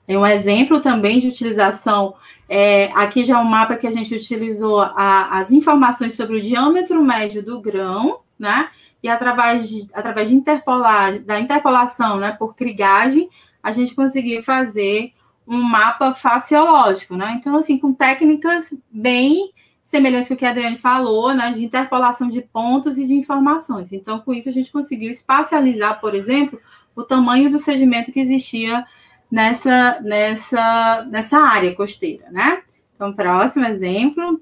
É 0.06 0.18
um 0.18 0.26
exemplo 0.26 0.80
também 0.80 1.18
de 1.18 1.28
utilização 1.28 2.14
é, 2.48 2.90
aqui 2.94 3.24
já 3.24 3.34
é 3.34 3.38
um 3.38 3.44
mapa 3.44 3.76
que 3.76 3.86
a 3.86 3.92
gente 3.92 4.14
utilizou 4.14 4.80
a, 4.80 5.38
as 5.38 5.52
informações 5.52 6.14
sobre 6.14 6.38
o 6.38 6.42
diâmetro 6.42 7.02
médio 7.04 7.42
do 7.42 7.60
grão, 7.60 8.20
né? 8.38 8.70
E 9.02 9.08
através 9.08 9.68
de, 9.68 9.86
através 9.92 10.28
de 10.28 10.34
interpolar, 10.34 11.18
da 11.20 11.38
interpolação 11.38 12.16
né, 12.16 12.32
por 12.32 12.54
crigagem, 12.56 13.28
a 13.62 13.70
gente 13.70 13.94
conseguiu 13.94 14.42
fazer 14.42 15.12
um 15.46 15.62
mapa 15.62 16.14
faciológico, 16.14 17.16
né? 17.16 17.36
Então, 17.38 17.56
assim, 17.56 17.78
com 17.78 17.92
técnicas 17.92 18.72
bem 18.90 19.52
semelhantes 19.84 20.28
com 20.28 20.34
o 20.34 20.36
que 20.36 20.44
a 20.44 20.50
Adriane 20.50 20.78
falou, 20.78 21.34
né? 21.34 21.52
De 21.52 21.64
interpolação 21.64 22.28
de 22.28 22.40
pontos 22.40 22.98
e 22.98 23.06
de 23.06 23.14
informações. 23.14 23.92
Então, 23.92 24.20
com 24.20 24.32
isso, 24.32 24.48
a 24.48 24.52
gente 24.52 24.72
conseguiu 24.72 25.10
espacializar, 25.10 26.00
por 26.00 26.14
exemplo, 26.14 26.58
o 26.96 27.02
tamanho 27.02 27.50
do 27.50 27.58
sedimento 27.58 28.10
que 28.10 28.20
existia 28.20 28.86
nessa, 29.30 30.00
nessa, 30.00 31.06
nessa 31.10 31.38
área 31.38 31.74
costeira, 31.74 32.30
né? 32.30 32.62
Então, 32.94 33.12
próximo 33.12 33.64
exemplo, 33.66 34.40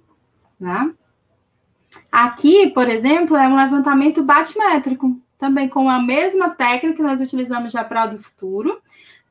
né? 0.59 0.93
Aqui, 2.11 2.69
por 2.71 2.89
exemplo, 2.89 3.37
é 3.37 3.47
um 3.47 3.57
levantamento 3.57 4.23
batimétrico, 4.23 5.21
também 5.39 5.69
com 5.69 5.89
a 5.89 6.03
mesma 6.03 6.51
técnica 6.51 6.97
que 6.97 7.03
nós 7.03 7.21
utilizamos 7.21 7.73
já 7.73 7.85
para 7.85 8.15
o 8.15 8.19
futuro, 8.19 8.81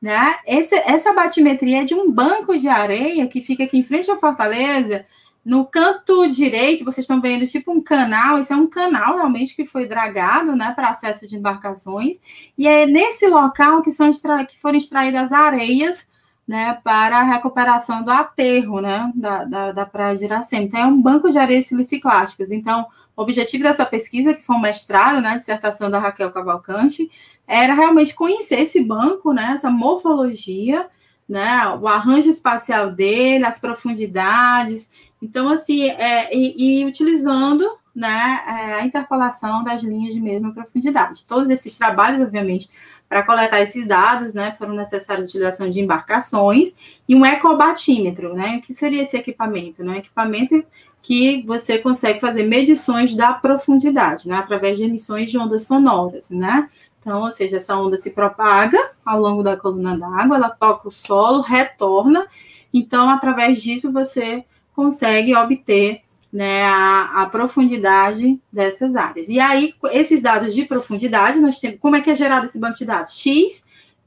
né? 0.00 0.36
Esse, 0.46 0.74
essa 0.74 1.12
batimetria 1.12 1.82
é 1.82 1.84
de 1.84 1.94
um 1.94 2.10
banco 2.10 2.56
de 2.56 2.68
areia 2.68 3.26
que 3.26 3.42
fica 3.42 3.64
aqui 3.64 3.78
em 3.78 3.82
frente 3.82 4.10
à 4.10 4.16
Fortaleza, 4.16 5.06
no 5.46 5.64
canto 5.64 6.26
direito, 6.26 6.84
vocês 6.84 7.04
estão 7.04 7.20
vendo 7.20 7.46
tipo 7.46 7.70
um 7.70 7.80
canal, 7.80 8.36
esse 8.36 8.52
é 8.52 8.56
um 8.56 8.66
canal 8.66 9.14
realmente 9.14 9.54
que 9.54 9.64
foi 9.64 9.86
dragado, 9.86 10.56
né, 10.56 10.72
para 10.74 10.88
acesso 10.88 11.24
de 11.24 11.36
embarcações, 11.36 12.20
e 12.58 12.66
é 12.66 12.84
nesse 12.84 13.28
local 13.28 13.80
que, 13.80 13.92
são 13.92 14.08
extra... 14.08 14.44
que 14.44 14.60
foram 14.60 14.76
extraídas 14.76 15.30
areias, 15.30 16.08
né, 16.48 16.80
para 16.82 17.20
a 17.20 17.22
recuperação 17.22 18.02
do 18.02 18.10
aterro, 18.10 18.80
né, 18.80 19.12
da, 19.14 19.44
da, 19.44 19.70
da 19.70 19.86
praia 19.86 20.16
de 20.16 20.24
Iracema. 20.24 20.64
Então, 20.64 20.80
é 20.80 20.86
um 20.86 21.00
banco 21.00 21.30
de 21.30 21.38
areias 21.38 21.66
siliciclásticas. 21.66 22.50
Então, 22.50 22.88
o 23.16 23.22
objetivo 23.22 23.62
dessa 23.62 23.86
pesquisa, 23.86 24.34
que 24.34 24.42
foi 24.42 24.56
um 24.56 24.60
mestrado, 24.60 25.20
né, 25.20 25.36
dissertação 25.36 25.88
da 25.88 26.00
Raquel 26.00 26.32
Cavalcante, 26.32 27.08
era 27.46 27.72
realmente 27.72 28.16
conhecer 28.16 28.60
esse 28.62 28.82
banco, 28.82 29.32
né, 29.32 29.52
essa 29.54 29.70
morfologia, 29.70 30.88
né, 31.28 31.68
o 31.80 31.86
arranjo 31.88 32.30
espacial 32.30 32.90
dele, 32.90 33.44
as 33.44 33.60
profundidades, 33.60 34.88
então, 35.20 35.48
assim, 35.48 35.88
é, 35.88 36.34
e, 36.34 36.80
e 36.80 36.84
utilizando 36.84 37.66
né, 37.94 38.42
é, 38.46 38.74
a 38.74 38.84
interpolação 38.84 39.64
das 39.64 39.82
linhas 39.82 40.12
de 40.12 40.20
mesma 40.20 40.52
profundidade. 40.52 41.24
Todos 41.24 41.48
esses 41.48 41.78
trabalhos, 41.78 42.20
obviamente, 42.20 42.68
para 43.08 43.22
coletar 43.22 43.60
esses 43.60 43.86
dados, 43.86 44.34
né, 44.34 44.54
foram 44.58 44.74
necessários 44.74 45.28
a 45.28 45.30
utilização 45.30 45.70
de 45.70 45.80
embarcações 45.80 46.74
e 47.08 47.14
um 47.14 47.24
ecobatímetro, 47.24 48.34
né? 48.34 48.56
O 48.56 48.60
que 48.60 48.74
seria 48.74 49.02
esse 49.02 49.16
equipamento? 49.16 49.82
Né? 49.82 49.92
Um 49.92 49.96
equipamento 49.96 50.62
que 51.00 51.42
você 51.46 51.78
consegue 51.78 52.20
fazer 52.20 52.42
medições 52.42 53.14
da 53.14 53.32
profundidade, 53.32 54.28
né, 54.28 54.36
através 54.36 54.76
de 54.76 54.84
emissões 54.84 55.30
de 55.30 55.38
ondas 55.38 55.62
sonoras, 55.62 56.30
né? 56.30 56.68
Então, 57.00 57.22
ou 57.22 57.30
seja, 57.30 57.58
essa 57.58 57.76
onda 57.76 57.96
se 57.96 58.10
propaga 58.10 58.90
ao 59.04 59.20
longo 59.20 59.40
da 59.40 59.56
coluna 59.56 59.96
d'água, 59.96 60.36
ela 60.36 60.50
toca 60.50 60.88
o 60.88 60.92
solo, 60.92 61.40
retorna. 61.40 62.26
Então, 62.74 63.08
através 63.08 63.62
disso, 63.62 63.92
você 63.92 64.44
consegue 64.76 65.34
obter 65.34 66.02
né, 66.30 66.64
a, 66.64 67.22
a, 67.22 67.26
profundidade 67.26 68.38
dessas 68.52 68.94
áreas. 68.94 69.28
E 69.30 69.40
aí, 69.40 69.74
esses 69.90 70.20
dados 70.20 70.54
de 70.54 70.66
profundidade, 70.66 71.40
nós 71.40 71.58
temos 71.58 71.80
como 71.80 71.96
é 71.96 72.02
que 72.02 72.10
é 72.10 72.14
gerado 72.14 72.44
esse 72.44 72.58
banco 72.58 72.76
de 72.76 72.84
dados? 72.84 73.18
X, 73.18 73.64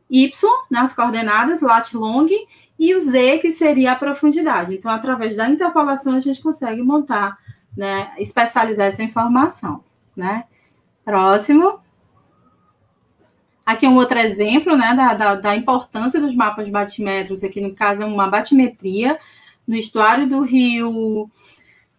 Y, 0.08 0.32
nas 0.70 0.94
coordenadas, 0.94 1.62
lat 1.62 1.92
long, 1.96 2.28
e 2.78 2.94
o 2.94 3.00
Z, 3.00 3.40
que 3.40 3.52
seria 3.52 3.94
a 3.94 3.96
profundidade. 3.96 4.76
Então, 4.76 4.92
através 4.92 5.36
da 5.36 5.50
interpolação, 5.50 6.14
a 6.14 6.20
gente 6.20 6.40
consegue 6.40 6.84
montar, 6.84 7.38
né, 7.76 8.12
especializar 8.20 8.88
essa 8.88 9.02
informação. 9.02 9.84
Né? 10.16 10.44
Próximo. 11.04 11.80
Aqui 13.66 13.88
um 13.88 13.98
outro 13.98 14.20
exemplo 14.20 14.78
né, 14.78 14.94
da, 14.94 15.14
da, 15.14 15.36
da 15.36 15.56
importância 15.56 16.22
dos 16.22 16.36
mapas 16.36 16.70
batimétricos, 16.70 17.44
aqui 17.44 17.60
no 17.60 17.74
caso 17.74 18.04
é 18.04 18.06
uma 18.06 18.28
batimetria 18.28 19.20
no 19.70 19.76
estuário 19.76 20.28
do 20.28 20.42
rio 20.42 21.30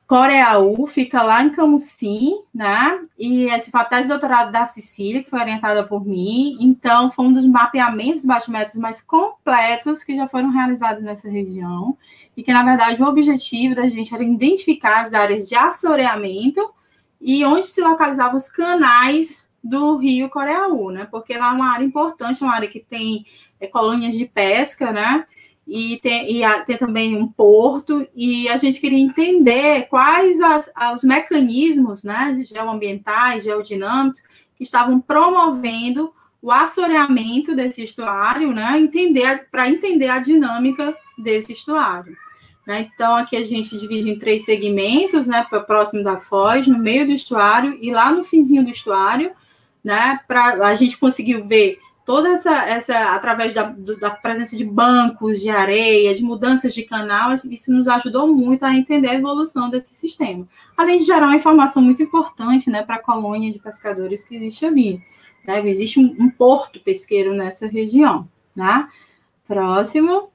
Coreaú, 0.04 0.88
fica 0.88 1.22
lá 1.22 1.40
em 1.40 1.50
Camusim, 1.50 2.42
né? 2.52 3.00
E 3.16 3.44
esse 3.44 3.70
tese 3.88 4.02
de 4.02 4.08
doutorado 4.08 4.50
da 4.50 4.66
Cecília, 4.66 5.22
que 5.22 5.30
foi 5.30 5.38
orientada 5.38 5.86
por 5.86 6.04
mim. 6.04 6.56
Então, 6.58 7.12
foi 7.12 7.26
um 7.26 7.32
dos 7.32 7.46
mapeamentos 7.46 8.24
batimétricos 8.24 8.80
mais 8.80 9.00
completos 9.00 10.02
que 10.02 10.16
já 10.16 10.26
foram 10.26 10.50
realizados 10.50 11.00
nessa 11.04 11.30
região. 11.30 11.96
E 12.36 12.42
que, 12.42 12.52
na 12.52 12.64
verdade, 12.64 13.00
o 13.00 13.06
objetivo 13.06 13.76
da 13.76 13.88
gente 13.88 14.12
era 14.12 14.24
identificar 14.24 15.06
as 15.06 15.12
áreas 15.12 15.48
de 15.48 15.54
assoreamento 15.54 16.74
e 17.20 17.44
onde 17.44 17.68
se 17.68 17.80
localizavam 17.80 18.36
os 18.36 18.48
canais 18.48 19.46
do 19.62 19.96
rio 19.96 20.28
Coreaú, 20.28 20.90
né? 20.90 21.06
Porque 21.08 21.38
lá 21.38 21.50
é 21.50 21.52
uma 21.52 21.72
área 21.72 21.84
importante, 21.84 22.42
uma 22.42 22.52
área 22.52 22.68
que 22.68 22.80
tem 22.80 23.24
é, 23.60 23.68
colônias 23.68 24.18
de 24.18 24.26
pesca, 24.26 24.90
né? 24.90 25.24
E 25.72 26.00
tem, 26.02 26.32
e 26.32 26.42
a, 26.42 26.64
tem 26.64 26.76
também 26.76 27.14
um 27.14 27.28
porto, 27.28 28.04
e 28.12 28.48
a 28.48 28.56
gente 28.56 28.80
queria 28.80 28.98
entender 28.98 29.86
quais 29.88 30.40
as, 30.40 30.68
os 30.92 31.04
mecanismos 31.04 32.02
né, 32.02 32.42
geoambientais, 32.44 33.44
geodinâmicos, 33.44 34.20
que 34.56 34.64
estavam 34.64 35.00
promovendo 35.00 36.12
o 36.42 36.50
assoreamento 36.50 37.54
desse 37.54 37.84
estuário, 37.84 38.52
né, 38.52 38.80
entender, 38.80 39.46
para 39.48 39.70
entender 39.70 40.08
a 40.08 40.18
dinâmica 40.18 40.92
desse 41.16 41.52
estuário. 41.52 42.16
Né? 42.66 42.90
Então, 42.92 43.14
aqui 43.14 43.36
a 43.36 43.44
gente 43.44 43.78
divide 43.78 44.10
em 44.10 44.18
três 44.18 44.44
segmentos, 44.44 45.28
né, 45.28 45.46
próximo 45.68 46.02
da 46.02 46.18
foz, 46.18 46.66
no 46.66 46.80
meio 46.80 47.06
do 47.06 47.12
estuário 47.12 47.78
e 47.80 47.92
lá 47.92 48.10
no 48.10 48.24
finzinho 48.24 48.64
do 48.64 48.70
estuário, 48.70 49.30
né? 49.84 50.20
Para 50.26 50.66
a 50.66 50.74
gente 50.74 50.98
conseguiu 50.98 51.46
ver 51.46 51.78
toda 52.10 52.30
essa, 52.30 52.66
essa 52.66 53.14
através 53.14 53.54
da, 53.54 53.62
da, 54.00 54.10
presença 54.10 54.56
de 54.56 54.64
bancos 54.64 55.40
de 55.40 55.48
areia, 55.48 56.12
de 56.12 56.24
mudanças 56.24 56.74
de 56.74 56.82
canal, 56.82 57.32
isso 57.34 57.70
nos 57.70 57.86
ajudou 57.86 58.26
muito 58.26 58.64
a 58.64 58.74
entender 58.74 59.10
a 59.10 59.14
evolução 59.14 59.70
desse 59.70 59.94
sistema. 59.94 60.44
Além 60.76 60.98
de 60.98 61.04
gerar 61.04 61.26
uma 61.26 61.36
informação 61.36 61.80
muito 61.80 62.02
importante 62.02 62.68
né, 62.68 62.82
para 62.82 62.96
a 62.96 63.00
colônia 63.00 63.52
de 63.52 63.60
pescadores 63.60 64.24
que 64.24 64.34
existe 64.34 64.66
ali. 64.66 65.00
Né? 65.46 65.64
Existe 65.68 66.00
um, 66.00 66.16
um, 66.18 66.28
porto 66.28 66.80
pesqueiro 66.80 67.32
nessa 67.32 67.68
região. 67.68 68.28
Né? 68.56 68.88
Próximo. 69.46 70.32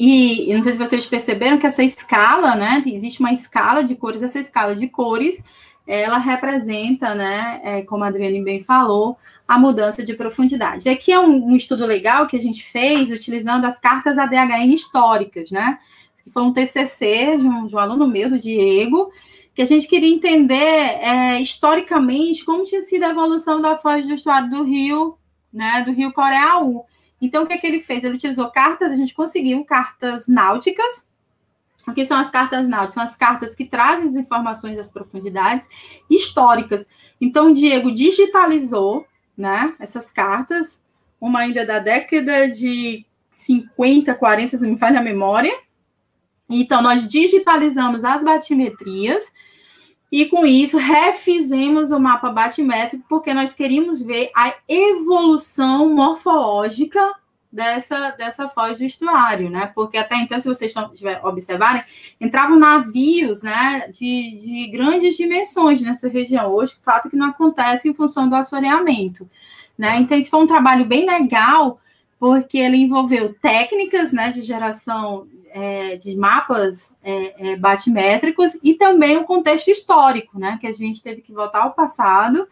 E, 0.00 0.50
e 0.50 0.54
não 0.54 0.64
sei 0.64 0.72
se 0.72 0.78
vocês 0.80 1.06
perceberam 1.06 1.58
que 1.58 1.66
essa 1.68 1.84
escala, 1.84 2.56
né? 2.56 2.82
Existe 2.84 3.20
uma 3.20 3.32
escala 3.32 3.84
de 3.84 3.94
cores, 3.94 4.20
essa 4.20 4.40
escala 4.40 4.74
de 4.74 4.88
cores 4.88 5.44
ela 5.86 6.18
representa, 6.18 7.14
né, 7.14 7.60
é, 7.62 7.82
como 7.82 8.02
a 8.02 8.08
Adriane 8.08 8.42
bem 8.42 8.60
falou, 8.60 9.16
a 9.46 9.58
mudança 9.58 10.04
de 10.04 10.14
profundidade. 10.14 10.88
Aqui 10.88 11.12
é 11.12 11.20
um, 11.20 11.50
um, 11.50 11.56
estudo 11.56 11.86
legal 11.86 12.26
que 12.26 12.36
a 12.36 12.40
gente 12.40 12.64
fez 12.64 13.10
utilizando 13.12 13.64
as 13.64 13.78
cartas 13.78 14.18
ADHN 14.18 14.74
históricas, 14.74 15.50
né? 15.50 15.78
Que 16.24 16.30
foi 16.30 16.42
um 16.42 16.52
TCC 16.52 17.36
de 17.36 17.46
um, 17.46 17.66
de 17.66 17.76
um 17.76 17.78
aluno 17.78 18.08
meu, 18.08 18.28
do 18.28 18.38
Diego, 18.38 19.12
que 19.54 19.62
a 19.62 19.66
gente 19.66 19.86
queria 19.86 20.12
entender 20.12 20.56
é, 20.56 21.40
historicamente 21.40 22.44
como 22.44 22.64
tinha 22.64 22.82
sido 22.82 23.04
a 23.04 23.10
evolução 23.10 23.60
da 23.62 23.78
foz 23.78 24.06
do 24.06 24.14
estuário 24.14 24.50
do 24.50 24.64
rio, 24.64 25.16
né, 25.52 25.82
do 25.86 25.92
rio 25.92 26.12
Coreaú. 26.12 26.84
Então, 27.22 27.44
o 27.44 27.46
que, 27.46 27.54
é 27.54 27.56
que 27.56 27.66
ele 27.66 27.80
fez? 27.80 28.04
Ele 28.04 28.16
utilizou 28.16 28.50
cartas, 28.50 28.92
a 28.92 28.96
gente 28.96 29.14
conseguiu 29.14 29.64
cartas 29.64 30.28
náuticas, 30.28 31.05
o 31.86 31.94
que 31.94 32.04
são 32.04 32.18
as 32.18 32.30
cartas 32.30 32.68
náuticas? 32.68 32.94
São 32.94 33.02
as 33.02 33.16
cartas 33.16 33.54
que 33.54 33.64
trazem 33.64 34.06
as 34.06 34.16
informações 34.16 34.76
das 34.76 34.90
profundidades 34.90 35.68
históricas. 36.10 36.86
Então, 37.20 37.52
Diego 37.52 37.92
digitalizou 37.92 39.06
né, 39.36 39.74
essas 39.78 40.10
cartas, 40.10 40.82
uma 41.20 41.40
ainda 41.40 41.64
da 41.64 41.78
década 41.78 42.50
de 42.50 43.06
50, 43.30 44.14
40, 44.14 44.58
se 44.58 44.66
me 44.66 44.78
falha 44.78 45.00
a 45.00 45.04
memória. 45.04 45.56
Então, 46.48 46.82
nós 46.82 47.06
digitalizamos 47.06 48.04
as 48.04 48.24
batimetrias 48.24 49.32
e, 50.10 50.26
com 50.26 50.46
isso, 50.46 50.78
refizemos 50.78 51.90
o 51.92 52.00
mapa 52.00 52.30
batimétrico, 52.30 53.04
porque 53.08 53.34
nós 53.34 53.54
queríamos 53.54 54.02
ver 54.02 54.30
a 54.34 54.54
evolução 54.68 55.94
morfológica 55.94 57.14
dessa, 57.56 58.10
dessa 58.10 58.48
foz 58.50 58.78
do 58.78 58.84
estuário, 58.84 59.48
né? 59.48 59.72
Porque 59.74 59.96
até 59.96 60.14
então, 60.16 60.38
se 60.38 60.46
vocês 60.46 60.74
observarem, 61.22 61.82
entravam 62.20 62.58
navios 62.58 63.42
né, 63.42 63.88
de, 63.90 64.36
de 64.36 64.70
grandes 64.70 65.16
dimensões 65.16 65.80
nessa 65.80 66.06
região. 66.06 66.52
Hoje, 66.52 66.74
o 66.74 66.84
fato 66.84 67.08
é 67.08 67.10
que 67.10 67.16
não 67.16 67.30
acontece 67.30 67.88
em 67.88 67.94
função 67.94 68.28
do 68.28 68.36
assoreamento. 68.36 69.28
Né? 69.76 69.96
Então, 69.96 70.18
isso 70.18 70.28
foi 70.28 70.40
um 70.40 70.46
trabalho 70.46 70.84
bem 70.84 71.06
legal, 71.06 71.80
porque 72.20 72.58
ele 72.58 72.76
envolveu 72.76 73.32
técnicas 73.32 74.12
né, 74.12 74.30
de 74.30 74.42
geração 74.42 75.26
é, 75.50 75.96
de 75.96 76.14
mapas 76.14 76.94
é, 77.02 77.52
é, 77.52 77.56
batimétricos 77.56 78.58
e 78.62 78.74
também 78.74 79.16
um 79.16 79.24
contexto 79.24 79.68
histórico, 79.68 80.38
né? 80.38 80.58
Que 80.60 80.66
a 80.66 80.72
gente 80.72 81.02
teve 81.02 81.22
que 81.22 81.32
voltar 81.32 81.62
ao 81.62 81.72
passado 81.72 82.46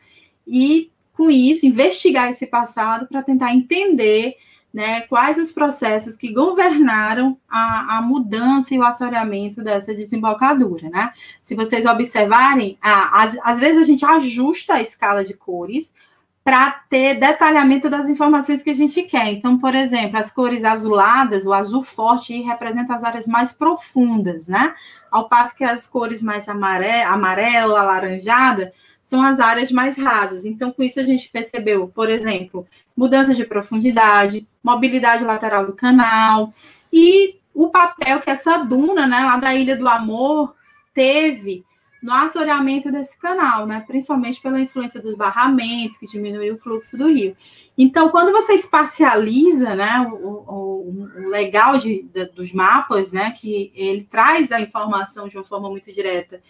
e, 0.46 0.90
com 1.12 1.30
isso, 1.30 1.66
investigar 1.66 2.30
esse 2.30 2.46
passado 2.46 3.06
para 3.06 3.22
tentar 3.22 3.54
entender 3.54 4.36
né, 4.74 5.02
quais 5.02 5.38
os 5.38 5.52
processos 5.52 6.16
que 6.16 6.32
governaram 6.32 7.38
a, 7.48 7.98
a, 7.98 8.02
mudança 8.02 8.74
e 8.74 8.78
o 8.78 8.82
assoreamento 8.82 9.62
dessa 9.62 9.94
desembocadura, 9.94 10.90
né? 10.90 11.12
Se 11.44 11.54
vocês 11.54 11.86
observarem, 11.86 12.76
às 12.82 13.60
vezes 13.60 13.80
a 13.80 13.84
gente 13.84 14.04
ajusta 14.04 14.74
a 14.74 14.82
escala 14.82 15.22
de 15.22 15.32
cores 15.32 15.94
para 16.42 16.72
ter 16.90 17.14
detalhamento 17.14 17.88
das 17.88 18.10
informações 18.10 18.64
que 18.64 18.70
a 18.70 18.74
gente 18.74 19.00
quer. 19.04 19.28
Então, 19.28 19.56
por 19.58 19.76
exemplo, 19.76 20.18
as 20.18 20.32
cores 20.32 20.64
azuladas, 20.64 21.46
o 21.46 21.52
azul 21.52 21.84
forte 21.84 22.42
representa 22.42 22.96
as 22.96 23.04
áreas 23.04 23.28
mais 23.28 23.52
profundas, 23.52 24.48
né? 24.48 24.74
Ao 25.08 25.28
passo 25.28 25.54
que 25.54 25.62
as 25.62 25.86
cores 25.86 26.20
mais 26.20 26.48
amarela, 26.48 27.12
amarela, 27.12 27.80
alaranjada, 27.80 28.72
são 29.04 29.22
as 29.22 29.38
áreas 29.38 29.70
mais 29.70 29.96
rasas. 29.96 30.44
Então, 30.44 30.72
com 30.72 30.82
isso 30.82 30.98
a 30.98 31.04
gente 31.04 31.30
percebeu, 31.30 31.86
por 31.94 32.10
exemplo, 32.10 32.66
mudança 32.96 33.34
de 33.34 33.44
profundidade, 33.44 34.46
mobilidade 34.62 35.24
lateral 35.24 35.66
do 35.66 35.72
canal 35.72 36.52
e 36.92 37.38
o 37.52 37.68
papel 37.68 38.20
que 38.20 38.30
essa 38.30 38.58
duna, 38.58 39.06
né, 39.06 39.20
lá 39.20 39.36
da 39.36 39.54
Ilha 39.54 39.76
do 39.76 39.88
Amor, 39.88 40.54
teve 40.92 41.64
no 42.02 42.12
assoreamento 42.12 42.92
desse 42.92 43.18
canal, 43.18 43.66
né, 43.66 43.82
principalmente 43.86 44.40
pela 44.40 44.60
influência 44.60 45.00
dos 45.00 45.16
barramentos, 45.16 45.96
que 45.96 46.06
diminuiu 46.06 46.54
o 46.54 46.58
fluxo 46.58 46.98
do 46.98 47.08
rio. 47.08 47.34
Então, 47.78 48.10
quando 48.10 48.30
você 48.30 48.52
espacializa, 48.52 49.74
né, 49.74 50.06
o, 50.12 50.14
o, 50.14 51.08
o 51.16 51.28
legal 51.30 51.78
de, 51.78 52.02
de, 52.02 52.26
dos 52.26 52.52
mapas, 52.52 53.10
né, 53.10 53.30
que 53.30 53.72
ele 53.74 54.02
traz 54.04 54.52
a 54.52 54.60
informação 54.60 55.28
de 55.28 55.38
uma 55.38 55.44
forma 55.44 55.70
muito 55.70 55.90
direta, 55.90 56.42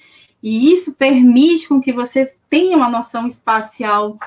e 0.42 0.72
isso 0.72 0.94
permite 0.94 1.68
com 1.68 1.80
que 1.80 1.92
você 1.92 2.34
tenha 2.50 2.76
uma 2.76 2.90
noção 2.90 3.26
espacial 3.26 4.18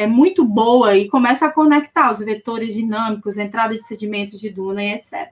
é 0.00 0.06
muito 0.06 0.46
boa 0.46 0.96
e 0.96 1.10
começa 1.10 1.44
a 1.44 1.52
conectar 1.52 2.10
os 2.10 2.20
vetores 2.20 2.72
dinâmicos, 2.72 3.36
entrada 3.36 3.74
de 3.74 3.86
sedimentos 3.86 4.40
de 4.40 4.48
duna 4.48 4.82
e 4.82 4.94
etc. 4.94 5.30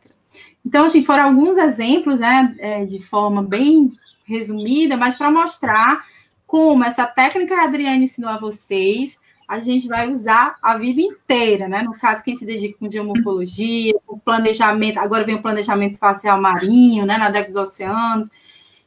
Então, 0.64 0.84
assim, 0.84 1.02
foram 1.02 1.24
alguns 1.24 1.56
exemplos, 1.56 2.20
né, 2.20 2.54
é, 2.58 2.84
de 2.84 3.00
forma 3.00 3.42
bem 3.42 3.90
resumida, 4.26 4.94
mas 4.94 5.14
para 5.14 5.30
mostrar 5.30 6.04
como 6.46 6.84
essa 6.84 7.06
técnica 7.06 7.54
que 7.54 7.60
a 7.60 7.64
Adriane 7.64 8.04
ensinou 8.04 8.28
a 8.28 8.38
vocês, 8.38 9.18
a 9.48 9.58
gente 9.58 9.88
vai 9.88 10.10
usar 10.10 10.56
a 10.60 10.76
vida 10.76 11.00
inteira, 11.00 11.66
né? 11.66 11.82
No 11.82 11.98
caso, 11.98 12.22
quem 12.22 12.36
se 12.36 12.44
dedica 12.44 12.78
com 12.78 12.90
geomorfologia, 12.90 13.94
com 14.06 14.18
planejamento, 14.18 14.98
agora 14.98 15.24
vem 15.24 15.36
o 15.36 15.42
planejamento 15.42 15.92
espacial 15.92 16.38
marinho, 16.38 17.06
né, 17.06 17.16
na 17.16 17.30
década 17.30 17.54
dos 17.54 17.70
oceanos. 17.70 18.28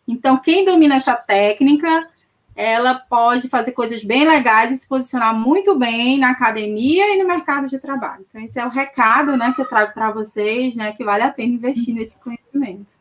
Então, 0.07 0.37
quem 0.37 0.63
domina 0.63 0.97
essa 0.97 1.15
técnica 1.15 2.05
ela 2.55 2.95
pode 2.95 3.47
fazer 3.47 3.71
coisas 3.71 4.03
bem 4.03 4.27
legais 4.27 4.71
e 4.71 4.77
se 4.77 4.87
posicionar 4.87 5.33
muito 5.33 5.77
bem 5.77 6.19
na 6.19 6.31
academia 6.31 7.15
e 7.15 7.21
no 7.21 7.27
mercado 7.27 7.67
de 7.67 7.79
trabalho. 7.79 8.25
Então, 8.27 8.41
esse 8.41 8.59
é 8.59 8.65
o 8.65 8.69
recado 8.69 9.37
né, 9.37 9.53
que 9.55 9.61
eu 9.61 9.67
trago 9.67 9.93
para 9.93 10.11
vocês, 10.11 10.75
né, 10.75 10.91
que 10.91 11.03
vale 11.03 11.23
a 11.23 11.31
pena 11.31 11.53
investir 11.53 11.93
nesse 11.93 12.17
conhecimento. 12.19 12.91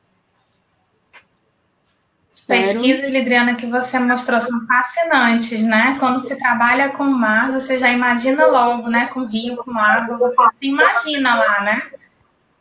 As 2.30 2.40
pesquisas, 2.42 3.10
Lidriana, 3.10 3.56
que 3.56 3.66
você 3.66 3.98
mostrou 3.98 4.40
são 4.40 4.64
fascinantes, 4.66 5.64
né? 5.64 5.96
Quando 5.98 6.20
se 6.20 6.38
trabalha 6.38 6.90
com 6.90 7.02
mar, 7.04 7.50
você 7.50 7.76
já 7.76 7.90
imagina 7.90 8.46
logo, 8.46 8.88
né? 8.88 9.06
Com 9.06 9.26
rio, 9.26 9.56
com 9.56 9.76
água, 9.76 10.16
você 10.16 10.56
se 10.56 10.66
imagina 10.68 11.34
lá, 11.34 11.60
né? 11.62 11.82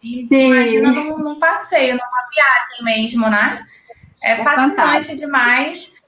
E 0.02 0.28
se 0.28 0.36
imagina 0.36 0.92
num, 0.92 1.20
num, 1.20 1.40
passeio, 1.40 1.94
numa 1.94 2.28
viagem 2.34 2.84
mesmo, 2.84 3.30
né? 3.30 3.64
É, 4.24 4.32
é 4.32 4.44
fascinante 4.44 4.76
fantástico. 4.76 5.18
demais 5.20 6.00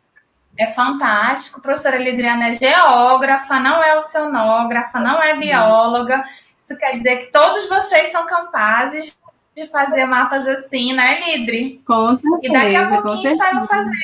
é 0.62 0.68
fantástico. 0.68 1.60
A 1.60 1.62
professora 1.64 1.98
Lidriana 1.98 2.50
é 2.50 2.54
geógrafa, 2.54 3.60
não 3.60 3.84
é 3.84 3.96
oceanógrafa, 3.98 5.00
não 5.00 5.22
é 5.22 5.36
bióloga. 5.36 6.24
Isso 6.58 6.78
quer 6.78 6.98
dizer 6.98 7.18
que 7.18 7.32
todos 7.32 7.68
vocês 7.68 8.12
são 8.12 8.26
capazes 8.26 9.18
de 9.56 9.68
fazer 9.68 10.06
mapas 10.06 10.48
assim, 10.48 10.94
né, 10.94 11.20
Lidri? 11.22 11.82
Com 11.86 12.16
certeza. 12.16 12.40
E 12.44 12.52
daqui 12.54 12.76
a 12.76 13.02
pouquinho 13.02 13.32
estarão 13.32 13.68
fazendo. 13.68 13.96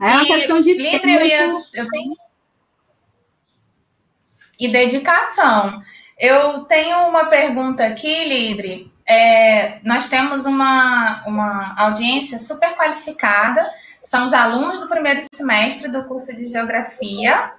É 0.00 0.10
uma 0.10 0.22
e, 0.22 0.26
questão 0.26 0.60
de 0.60 0.74
Lidri, 0.74 1.14
eu, 1.14 1.26
ia, 1.26 1.56
eu 1.74 1.88
tenho 1.90 2.16
e 4.58 4.68
dedicação. 4.68 5.82
Eu 6.18 6.64
tenho 6.64 7.08
uma 7.08 7.26
pergunta 7.26 7.84
aqui, 7.84 8.24
Lidre. 8.24 8.90
É, 9.06 9.80
nós 9.84 10.08
temos 10.08 10.46
uma, 10.46 11.22
uma 11.26 11.74
audiência 11.78 12.38
super 12.38 12.74
qualificada, 12.74 13.70
são 14.06 14.24
os 14.24 14.32
alunos 14.32 14.78
do 14.78 14.88
primeiro 14.88 15.20
semestre 15.32 15.90
do 15.90 16.04
curso 16.04 16.34
de 16.34 16.46
Geografia. 16.46 17.52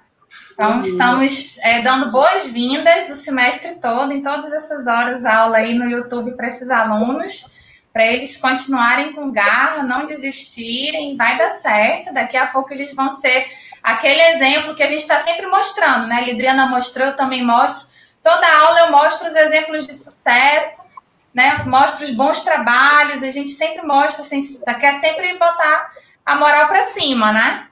Então, 0.54 0.76
uhum. 0.76 0.82
estamos 0.82 1.58
é, 1.58 1.82
dando 1.82 2.10
boas-vindas 2.10 3.10
o 3.10 3.16
semestre 3.16 3.74
todo, 3.74 4.12
em 4.12 4.22
todas 4.22 4.50
essas 4.52 4.86
horas 4.86 5.26
aula 5.26 5.58
aí 5.58 5.74
no 5.74 5.84
YouTube 5.84 6.32
para 6.32 6.48
esses 6.48 6.70
alunos, 6.70 7.54
para 7.92 8.06
eles 8.06 8.38
continuarem 8.38 9.12
com 9.12 9.30
garra, 9.30 9.82
não 9.82 10.06
desistirem, 10.06 11.18
vai 11.18 11.36
dar 11.36 11.50
certo. 11.50 12.14
Daqui 12.14 12.36
a 12.38 12.46
pouco 12.46 12.72
eles 12.72 12.94
vão 12.94 13.10
ser 13.10 13.46
aquele 13.82 14.20
exemplo 14.30 14.74
que 14.74 14.82
a 14.82 14.88
gente 14.88 15.00
está 15.00 15.20
sempre 15.20 15.46
mostrando, 15.48 16.06
né? 16.06 16.16
A 16.16 16.20
Lidriana 16.22 16.66
mostrou, 16.66 17.08
eu 17.08 17.16
também 17.16 17.44
mostro. 17.44 17.86
Toda 18.22 18.58
aula 18.60 18.80
eu 18.80 18.90
mostro 18.90 19.28
os 19.28 19.34
exemplos 19.34 19.86
de 19.86 19.94
sucesso, 19.94 20.88
né? 21.34 21.62
Mostro 21.66 22.06
os 22.06 22.10
bons 22.12 22.42
trabalhos, 22.42 23.22
a 23.22 23.30
gente 23.30 23.50
sempre 23.50 23.86
mostra, 23.86 24.24
assim, 24.24 24.40
quer 24.80 24.98
sempre 24.98 25.36
botar 25.38 25.97
a 26.28 26.36
moral 26.36 26.68
para 26.68 26.82
cima, 26.82 27.32
né? 27.32 27.64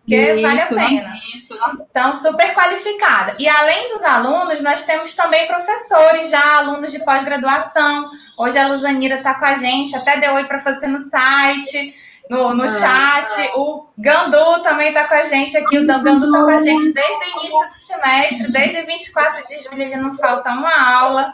Porque 0.00 0.16
isso, 0.16 0.42
vale 0.42 0.60
a 0.60 0.66
pena. 0.66 1.14
Isso. 1.34 1.58
Então, 1.90 2.12
super 2.12 2.54
qualificada. 2.54 3.36
E 3.38 3.48
além 3.48 3.88
dos 3.88 4.02
alunos, 4.02 4.60
nós 4.60 4.82
temos 4.82 5.14
também 5.14 5.46
professores, 5.46 6.30
já 6.30 6.58
alunos 6.58 6.90
de 6.90 7.04
pós-graduação. 7.04 8.10
Hoje 8.36 8.58
a 8.58 8.68
Luzanira 8.68 9.16
está 9.16 9.34
com 9.34 9.44
a 9.44 9.54
gente, 9.54 9.96
até 9.96 10.18
deu 10.18 10.34
oi 10.34 10.44
para 10.44 10.58
fazer 10.58 10.88
no 10.88 11.00
site 11.00 11.94
no, 12.32 12.54
no 12.54 12.64
ah, 12.64 12.68
chat. 12.68 13.50
O 13.56 13.86
Gandu 13.98 14.62
também 14.62 14.88
está 14.88 15.04
com 15.06 15.14
a 15.14 15.24
gente 15.24 15.56
aqui. 15.56 15.78
O 15.78 15.86
Gandu 15.86 16.26
está 16.26 16.44
com 16.44 16.50
a 16.50 16.60
gente 16.60 16.92
desde 16.92 17.12
o 17.12 17.38
início 17.38 17.68
do 17.68 17.74
semestre, 17.74 18.52
desde 18.52 18.82
24 18.82 19.44
de 19.44 19.62
julho, 19.62 19.82
ele 19.82 19.96
não 19.96 20.14
falta 20.14 20.50
uma 20.50 21.00
aula. 21.00 21.30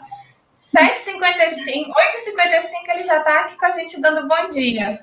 7h55, 0.51 1.87
8h55 1.87 2.89
ele 2.89 3.03
já 3.03 3.17
está 3.17 3.41
aqui 3.41 3.57
com 3.57 3.65
a 3.65 3.71
gente 3.71 4.01
dando 4.01 4.27
bom 4.27 4.47
dia. 4.47 4.99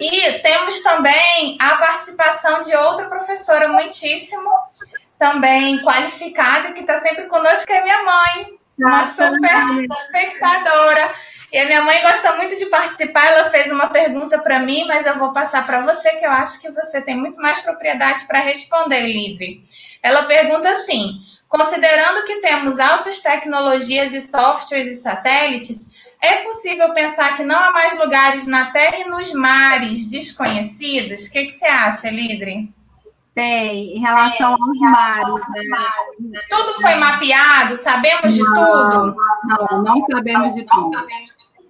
E 0.00 0.40
temos 0.40 0.82
também 0.82 1.56
a 1.60 1.76
participação 1.76 2.60
de 2.62 2.74
outra 2.74 3.06
professora 3.06 3.68
muitíssimo 3.68 4.50
também 5.18 5.80
qualificada, 5.82 6.72
que 6.72 6.80
está 6.80 6.98
sempre 6.98 7.24
conosco, 7.26 7.66
que 7.66 7.72
é 7.72 7.82
minha 7.82 8.02
mãe, 8.02 8.58
uma 8.78 9.06
super 9.06 9.86
espectadora. 9.90 11.14
E 11.52 11.58
a 11.58 11.66
minha 11.66 11.82
mãe 11.82 12.02
gosta 12.02 12.34
muito 12.34 12.56
de 12.56 12.66
participar, 12.66 13.26
ela 13.26 13.48
fez 13.48 13.70
uma 13.70 13.88
pergunta 13.88 14.40
para 14.40 14.58
mim, 14.58 14.86
mas 14.88 15.06
eu 15.06 15.16
vou 15.16 15.32
passar 15.32 15.64
para 15.64 15.82
você, 15.82 16.10
que 16.16 16.26
eu 16.26 16.30
acho 16.32 16.60
que 16.60 16.72
você 16.72 17.00
tem 17.00 17.16
muito 17.16 17.40
mais 17.40 17.60
propriedade 17.60 18.26
para 18.26 18.40
responder, 18.40 19.06
Livre. 19.06 19.64
Ela 20.02 20.24
pergunta 20.24 20.68
assim: 20.68 21.12
considerando 21.48 22.24
que 22.24 22.40
temos 22.40 22.80
altas 22.80 23.20
tecnologias 23.20 24.12
e 24.12 24.20
softwares 24.20 24.98
e 24.98 25.00
satélites, 25.00 25.93
é 26.24 26.42
possível 26.42 26.92
pensar 26.94 27.36
que 27.36 27.44
não 27.44 27.56
há 27.56 27.70
mais 27.70 27.98
lugares 27.98 28.46
na 28.46 28.70
Terra 28.70 28.98
e 28.98 29.08
nos 29.08 29.32
mares 29.34 30.06
desconhecidos? 30.06 31.26
O 31.26 31.32
que, 31.32 31.46
que 31.46 31.52
você 31.52 31.66
acha, 31.66 32.10
Lidre? 32.10 32.72
Tem, 33.34 33.96
em 33.96 34.00
relação 34.00 34.52
aos 34.52 34.80
mares. 34.80 35.34
Né? 36.20 36.40
Tudo 36.48 36.74
foi 36.80 36.94
mapeado? 36.94 37.76
Sabemos 37.76 38.38
não, 38.38 38.44
de 38.46 38.54
tudo? 38.54 39.16
Não, 39.44 39.82
não 39.82 40.06
sabemos 40.10 40.54
de 40.54 40.64
tudo. 40.64 41.06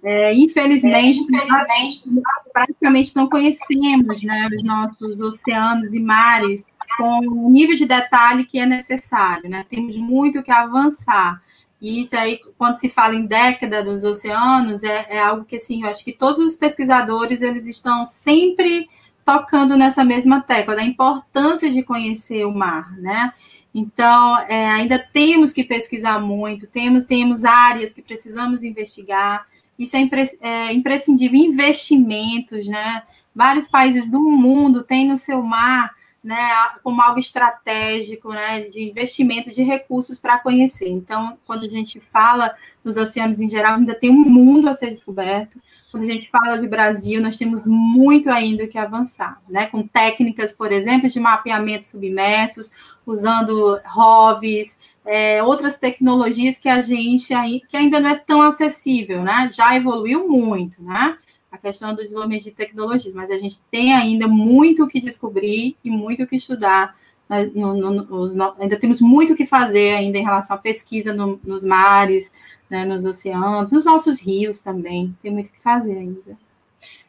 É, 0.03 0.31
infelizmente, 0.33 1.19
é, 1.19 1.39
infelizmente, 1.39 2.23
praticamente 2.53 3.15
não 3.15 3.27
conhecemos 3.27 4.21
né, 4.21 4.47
os 4.55 4.63
nossos 4.63 5.19
oceanos 5.19 5.91
e 5.95 5.99
mares 5.99 6.63
com 6.97 7.19
o 7.27 7.49
nível 7.49 7.75
de 7.75 7.87
detalhe 7.87 8.45
que 8.45 8.59
é 8.59 8.65
necessário. 8.67 9.49
Né? 9.49 9.65
Temos 9.67 9.97
muito 9.97 10.43
que 10.43 10.51
avançar. 10.51 11.41
E 11.85 12.01
isso 12.01 12.17
aí, 12.17 12.39
quando 12.57 12.79
se 12.79 12.89
fala 12.89 13.13
em 13.13 13.27
década 13.27 13.83
dos 13.83 14.03
oceanos, 14.03 14.81
é, 14.81 15.05
é 15.07 15.19
algo 15.19 15.45
que, 15.45 15.57
assim, 15.57 15.83
eu 15.83 15.89
acho 15.89 16.03
que 16.03 16.11
todos 16.11 16.39
os 16.39 16.55
pesquisadores, 16.55 17.43
eles 17.43 17.67
estão 17.67 18.07
sempre 18.07 18.89
tocando 19.23 19.77
nessa 19.77 20.03
mesma 20.03 20.41
tecla, 20.41 20.75
da 20.75 20.83
importância 20.83 21.69
de 21.69 21.83
conhecer 21.83 22.43
o 22.43 22.51
mar, 22.51 22.97
né? 22.97 23.31
Então, 23.71 24.35
é, 24.47 24.65
ainda 24.65 24.97
temos 24.97 25.53
que 25.53 25.63
pesquisar 25.63 26.19
muito, 26.19 26.65
temos, 26.65 27.03
temos 27.03 27.45
áreas 27.45 27.93
que 27.93 28.01
precisamos 28.01 28.63
investigar, 28.63 29.45
isso 29.77 29.95
é, 29.95 29.99
impre, 29.99 30.39
é 30.41 30.73
imprescindível. 30.73 31.39
Investimentos, 31.39 32.65
né? 32.67 33.03
Vários 33.35 33.67
países 33.67 34.09
do 34.09 34.19
mundo 34.19 34.81
têm 34.81 35.07
no 35.07 35.17
seu 35.17 35.39
mar 35.43 35.93
né, 36.25 36.49
como 36.83 36.99
algo 37.03 37.19
estratégico, 37.19 38.29
né, 38.29 38.61
de 38.61 38.89
investimento 38.89 39.53
de 39.53 39.61
recursos 39.61 40.17
para 40.17 40.39
conhecer. 40.39 40.89
Então, 40.89 41.37
quando 41.45 41.65
a 41.65 41.67
gente 41.67 42.01
fala 42.11 42.55
dos 42.83 42.97
oceanos 42.97 43.39
em 43.39 43.47
geral, 43.47 43.75
ainda 43.75 43.93
tem 43.93 44.09
um 44.09 44.25
mundo 44.27 44.67
a 44.67 44.73
ser 44.73 44.89
descoberto. 44.89 45.59
Quando 45.91 46.03
a 46.03 46.11
gente 46.11 46.27
fala 46.31 46.57
de 46.57 46.67
Brasil, 46.67 47.21
nós 47.21 47.37
temos 47.37 47.63
muito 47.67 48.27
ainda 48.31 48.65
que 48.65 48.75
avançar, 48.75 49.39
né, 49.47 49.67
com 49.67 49.85
técnicas, 49.85 50.51
por 50.51 50.71
exemplo, 50.71 51.07
de 51.07 51.19
mapeamento 51.19 51.85
submersos, 51.85 52.71
usando 53.05 53.79
ROVs, 53.85 54.79
é, 55.05 55.43
outras 55.43 55.77
tecnologias 55.77 56.57
que 56.57 56.67
a 56.67 56.81
gente 56.81 57.27
que 57.69 57.77
ainda 57.77 57.99
não 57.99 58.09
é 58.09 58.15
tão 58.15 58.41
acessível, 58.41 59.21
né? 59.21 59.51
Já 59.53 59.75
evoluiu 59.75 60.27
muito, 60.27 60.81
né? 60.81 61.19
A 61.55 61.57
questão 61.57 61.95
do 61.95 62.03
desenvolvimento 62.03 62.43
de 62.43 62.51
tecnologias, 62.51 63.13
mas 63.13 63.31
a 63.31 63.37
gente 63.37 63.61
tem 63.71 63.93
ainda 63.93 64.27
muito 64.27 64.83
o 64.83 64.87
que 64.89 64.99
descobrir 64.99 65.77
e 65.81 65.89
muito 65.89 66.21
o 66.21 66.27
que 66.27 66.35
estudar. 66.35 66.93
No, 67.29 67.73
no, 67.73 67.91
no, 68.03 68.55
ainda 68.59 68.77
temos 68.77 68.99
muito 68.99 69.31
o 69.31 69.35
que 69.37 69.45
fazer 69.45 69.95
ainda 69.95 70.17
em 70.17 70.23
relação 70.23 70.57
à 70.57 70.59
pesquisa 70.59 71.13
nos 71.13 71.63
mares, 71.63 72.29
né? 72.69 72.83
nos 72.83 73.05
oceanos, 73.05 73.71
nos 73.71 73.85
nossos 73.85 74.19
rios 74.19 74.59
também. 74.59 75.15
Tem 75.21 75.31
muito 75.31 75.47
o 75.47 75.51
que 75.53 75.61
fazer 75.61 75.97
ainda. 75.97 76.37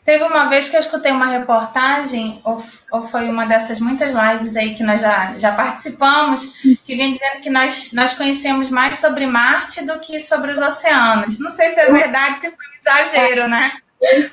Teve 0.05 0.23
uma 0.23 0.49
vez 0.49 0.69
que 0.69 0.77
eu 0.77 0.81
escutei 0.81 1.11
uma 1.11 1.27
reportagem, 1.27 2.41
ou, 2.45 2.63
ou, 2.93 3.03
foi 3.03 3.29
uma 3.29 3.45
dessas 3.45 3.81
muitas 3.81 4.15
lives 4.15 4.55
aí 4.55 4.77
que 4.77 4.85
nós 4.85 5.01
já, 5.01 5.35
já 5.35 5.53
participamos, 5.53 6.61
que 6.85 6.95
vem 6.95 7.13
dizendo 7.13 7.41
que 7.43 7.51
nós, 7.51 7.93
nós 7.93 8.15
conhecemos 8.15 8.71
mais 8.71 9.01
sobre 9.01 9.27
Marte 9.27 9.85
do 9.85 9.99
que 9.99 10.21
sobre 10.21 10.53
os 10.53 10.61
oceanos. 10.61 11.41
Não 11.41 11.51
sei 11.51 11.71
se 11.71 11.81
é 11.81 11.91
verdade, 11.91 12.41
se 12.41 12.51
foi 12.53 12.65
um 12.65 12.89
exagero, 12.89 13.49
né? 13.49 13.73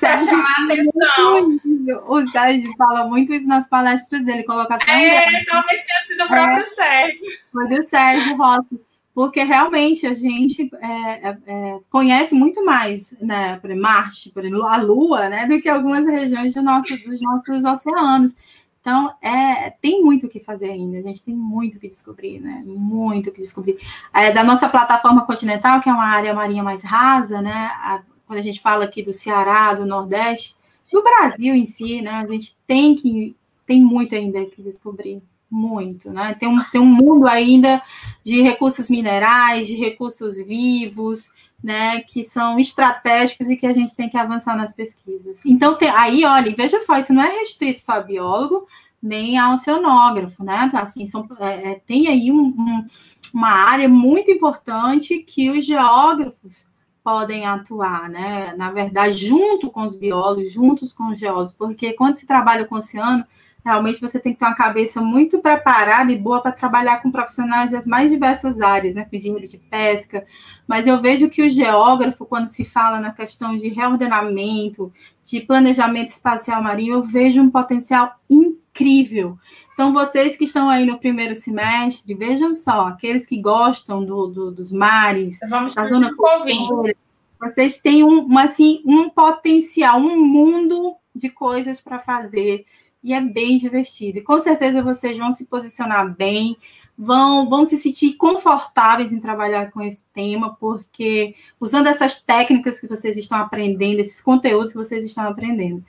Para 0.00 0.18
chamar 0.18 0.44
atenção. 0.64 1.60
O 2.06 2.26
Sérgio 2.26 2.72
fala 2.76 3.06
muito 3.06 3.32
isso 3.32 3.46
nas 3.46 3.68
palestras 3.68 4.24
dele, 4.24 4.42
coloca 4.42 4.74
até. 4.74 4.92
É, 4.92 5.44
talvez 5.44 5.82
tenha 5.84 6.00
sido 6.06 6.24
o 6.24 6.28
próprio 6.28 6.58
é, 6.58 6.62
Sérgio. 6.62 7.38
Foi 7.52 7.68
do 7.68 7.82
Sérgio 7.82 8.36
Rossi 8.36 8.80
porque 9.14 9.44
realmente 9.44 10.06
a 10.06 10.12
gente 10.12 10.68
é, 10.82 11.28
é, 11.28 11.38
é 11.46 11.78
conhece 11.88 12.34
muito 12.34 12.64
mais, 12.64 13.16
né, 13.20 13.56
por 13.60 13.72
Marte, 13.76 14.30
por 14.30 14.44
exemplo, 14.44 14.64
a 14.64 14.76
Lua, 14.76 15.28
né, 15.28 15.46
do 15.46 15.60
que 15.60 15.68
algumas 15.68 16.04
regiões 16.04 16.52
do 16.52 16.62
nosso, 16.62 16.96
dos 17.04 17.22
nossos 17.22 17.64
oceanos. 17.64 18.34
Então, 18.80 19.14
é, 19.22 19.70
tem 19.80 20.02
muito 20.02 20.26
o 20.26 20.28
que 20.28 20.40
fazer 20.40 20.70
ainda, 20.70 20.98
a 20.98 21.02
gente 21.02 21.22
tem 21.22 21.34
muito 21.34 21.76
o 21.76 21.80
que 21.80 21.88
descobrir, 21.88 22.38
né? 22.38 22.62
Muito 22.66 23.30
o 23.30 23.32
que 23.32 23.40
descobrir. 23.40 23.78
É, 24.12 24.30
da 24.30 24.44
nossa 24.44 24.68
plataforma 24.68 25.24
continental, 25.24 25.80
que 25.80 25.88
é 25.88 25.92
uma 25.92 26.04
área 26.04 26.34
marinha 26.34 26.62
mais 26.62 26.82
rasa, 26.82 27.40
né? 27.40 27.70
A, 27.76 28.02
quando 28.26 28.38
a 28.38 28.42
gente 28.42 28.60
fala 28.60 28.84
aqui 28.84 29.02
do 29.02 29.12
Ceará, 29.12 29.74
do 29.74 29.86
Nordeste, 29.86 30.56
do 30.92 31.02
Brasil 31.02 31.54
em 31.54 31.66
si, 31.66 32.00
né? 32.00 32.10
A 32.10 32.26
gente 32.26 32.56
tem 32.66 32.94
que 32.94 33.34
tem 33.66 33.80
muito 33.82 34.14
ainda 34.14 34.44
que 34.46 34.62
descobrir 34.62 35.22
muito, 35.50 36.10
né? 36.10 36.34
Tem 36.34 36.48
um, 36.48 36.62
tem 36.64 36.80
um 36.80 36.86
mundo 36.86 37.26
ainda 37.26 37.82
de 38.24 38.42
recursos 38.42 38.90
minerais, 38.90 39.66
de 39.66 39.76
recursos 39.76 40.36
vivos, 40.44 41.30
né, 41.64 42.00
que 42.00 42.24
são 42.24 42.60
estratégicos 42.60 43.48
e 43.48 43.56
que 43.56 43.66
a 43.66 43.72
gente 43.72 43.96
tem 43.96 44.06
que 44.06 44.18
avançar 44.18 44.54
nas 44.54 44.74
pesquisas. 44.74 45.40
Então, 45.46 45.76
tem, 45.78 45.88
aí, 45.88 46.22
olha, 46.22 46.54
veja 46.54 46.78
só, 46.80 46.98
isso 46.98 47.14
não 47.14 47.22
é 47.22 47.38
restrito 47.38 47.80
só 47.80 47.92
a 47.92 48.00
biólogo, 48.00 48.68
nem 49.02 49.38
ao 49.38 49.54
oceanógrafo, 49.54 50.44
né? 50.44 50.70
Assim, 50.74 51.06
são, 51.06 51.26
é, 51.40 51.72
é, 51.72 51.74
tem 51.86 52.06
aí 52.08 52.30
um, 52.30 52.48
um, 52.48 52.86
uma 53.32 53.48
área 53.48 53.88
muito 53.88 54.30
importante 54.30 55.18
que 55.20 55.48
os 55.48 55.64
geógrafos 55.64 56.68
podem 57.04 57.44
atuar, 57.44 58.08
né? 58.08 58.54
Na 58.56 58.70
verdade, 58.72 59.26
junto 59.26 59.70
com 59.70 59.82
os 59.82 59.94
biólogos, 59.94 60.50
juntos 60.50 60.92
com 60.94 61.10
os 61.10 61.18
geólogos, 61.18 61.52
porque 61.52 61.92
quando 61.92 62.14
se 62.14 62.26
trabalha 62.26 62.64
com 62.64 62.76
o 62.76 62.78
oceano, 62.78 63.26
realmente 63.62 64.00
você 64.00 64.18
tem 64.18 64.32
que 64.32 64.38
ter 64.38 64.46
uma 64.46 64.54
cabeça 64.54 65.00
muito 65.02 65.38
preparada 65.38 66.10
e 66.10 66.18
boa 66.18 66.40
para 66.40 66.52
trabalhar 66.52 67.02
com 67.02 67.10
profissionais 67.10 67.70
das 67.72 67.86
mais 67.86 68.10
diversas 68.10 68.60
áreas, 68.60 68.94
né, 68.94 69.06
engenheiro 69.12 69.46
de 69.46 69.58
pesca, 69.58 70.26
mas 70.66 70.86
eu 70.86 71.00
vejo 71.00 71.30
que 71.30 71.42
o 71.42 71.48
geógrafo, 71.48 72.26
quando 72.26 72.46
se 72.46 72.64
fala 72.64 72.98
na 73.00 73.10
questão 73.10 73.56
de 73.56 73.68
reordenamento, 73.68 74.92
de 75.24 75.40
planejamento 75.40 76.08
espacial 76.08 76.62
marinho, 76.62 76.96
eu 76.96 77.02
vejo 77.02 77.40
um 77.40 77.50
potencial 77.50 78.14
incrível. 78.28 79.38
Então, 79.74 79.92
vocês 79.92 80.36
que 80.36 80.44
estão 80.44 80.70
aí 80.70 80.86
no 80.86 80.98
primeiro 80.98 81.34
semestre, 81.34 82.14
vejam 82.14 82.54
só, 82.54 82.86
aqueles 82.86 83.26
que 83.26 83.40
gostam 83.40 84.04
do, 84.04 84.28
do 84.28 84.50
dos 84.52 84.72
mares, 84.72 85.38
Vamos 85.50 85.74
da 85.74 85.84
zona 85.84 86.14
convite. 86.14 86.96
vocês 87.40 87.76
têm 87.78 88.04
um, 88.04 88.38
assim, 88.38 88.80
um 88.86 89.10
potencial, 89.10 89.98
um 89.98 90.24
mundo 90.24 90.96
de 91.14 91.28
coisas 91.28 91.80
para 91.80 91.98
fazer 91.98 92.64
e 93.02 93.12
é 93.12 93.20
bem 93.20 93.58
divertido. 93.58 94.18
E 94.18 94.22
com 94.22 94.38
certeza 94.38 94.82
vocês 94.82 95.18
vão 95.18 95.32
se 95.32 95.46
posicionar 95.46 96.16
bem, 96.16 96.56
vão, 96.96 97.48
vão 97.48 97.64
se 97.64 97.76
sentir 97.76 98.14
confortáveis 98.14 99.12
em 99.12 99.20
trabalhar 99.20 99.70
com 99.72 99.82
esse 99.82 100.04
tema, 100.14 100.54
porque 100.54 101.34
usando 101.60 101.88
essas 101.88 102.20
técnicas 102.20 102.80
que 102.80 102.86
vocês 102.86 103.16
estão 103.16 103.38
aprendendo, 103.38 104.00
esses 104.00 104.22
conteúdos 104.22 104.72
que 104.72 104.78
vocês 104.78 105.04
estão 105.04 105.28
aprendendo. 105.28 105.84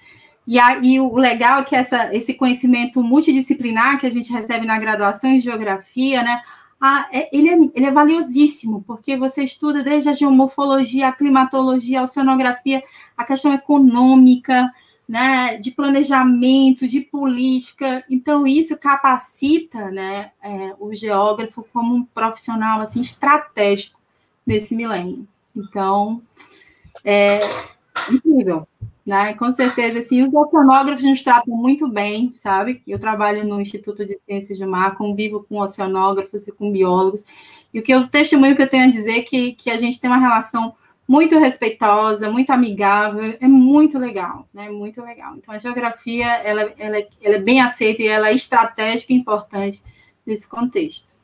E, 0.47 0.59
aí 0.59 0.99
o 0.99 1.15
legal 1.15 1.61
é 1.61 1.63
que 1.63 1.75
essa, 1.75 2.13
esse 2.15 2.33
conhecimento 2.33 3.01
multidisciplinar 3.01 3.99
que 3.99 4.05
a 4.05 4.11
gente 4.11 4.31
recebe 4.31 4.65
na 4.65 4.77
graduação 4.77 5.29
em 5.29 5.41
geografia, 5.41 6.21
né? 6.21 6.41
Ah, 6.79 7.07
ele, 7.31 7.49
é, 7.49 7.57
ele 7.73 7.85
é 7.85 7.91
valiosíssimo, 7.91 8.83
porque 8.85 9.17
você 9.17 9.43
estuda 9.43 9.81
desde 9.81 10.09
a 10.09 10.13
geomorfologia, 10.13 11.07
a 11.07 11.11
climatologia, 11.11 12.01
a 12.01 12.03
oceanografia, 12.03 12.83
a 13.17 13.23
questão 13.23 13.53
econômica, 13.53 14.71
né, 15.07 15.57
de 15.57 15.71
planejamento, 15.71 16.87
de 16.87 17.01
política. 17.01 18.03
Então, 18.09 18.45
isso 18.45 18.77
capacita 18.77 19.89
né, 19.91 20.31
é, 20.43 20.73
o 20.79 20.93
geógrafo 20.93 21.63
como 21.71 21.95
um 21.95 22.03
profissional 22.03 22.81
assim, 22.81 23.01
estratégico 23.01 23.99
desse 24.45 24.75
milênio. 24.75 25.27
Então, 25.55 26.21
é 27.03 27.39
incrível. 28.11 28.67
Né? 29.05 29.35
Com 29.35 29.51
certeza, 29.51 29.99
assim, 29.99 30.23
os 30.23 30.33
oceanógrafos 30.33 31.03
nos 31.03 31.21
tratam 31.21 31.55
muito 31.55 31.87
bem, 31.87 32.31
sabe? 32.33 32.81
Eu 32.87 32.97
trabalho 32.97 33.45
no 33.45 33.61
Instituto 33.61 34.03
de 34.03 34.19
Ciências 34.25 34.57
do 34.57 34.67
Mar, 34.67 34.97
convivo 34.97 35.45
com 35.47 35.59
oceanógrafos 35.59 36.47
e 36.47 36.51
com 36.51 36.71
biólogos, 36.71 37.23
e 37.71 37.79
o 37.79 37.83
que 37.83 37.93
eu 37.93 38.07
testemunho 38.07 38.55
que 38.55 38.63
eu 38.63 38.69
tenho 38.69 38.85
a 38.85 38.91
dizer 38.91 39.19
é 39.19 39.21
que, 39.21 39.51
que 39.53 39.69
a 39.69 39.77
gente 39.77 39.99
tem 39.99 40.09
uma 40.09 40.17
relação 40.17 40.73
muito 41.07 41.37
respeitosa, 41.37 42.31
muito 42.31 42.49
amigável, 42.51 43.37
é 43.39 43.47
muito 43.47 43.99
legal, 43.99 44.47
né? 44.51 44.69
Muito 44.69 45.03
legal. 45.03 45.35
Então, 45.35 45.53
a 45.53 45.59
geografia, 45.59 46.27
ela, 46.37 46.73
ela, 46.77 46.97
ela 47.21 47.35
é 47.35 47.39
bem 47.39 47.61
aceita 47.61 48.01
e 48.01 48.07
ela 48.07 48.29
é 48.29 48.33
estratégica 48.33 49.13
e 49.13 49.15
importante 49.15 49.83
nesse 50.25 50.47
contexto. 50.47 51.15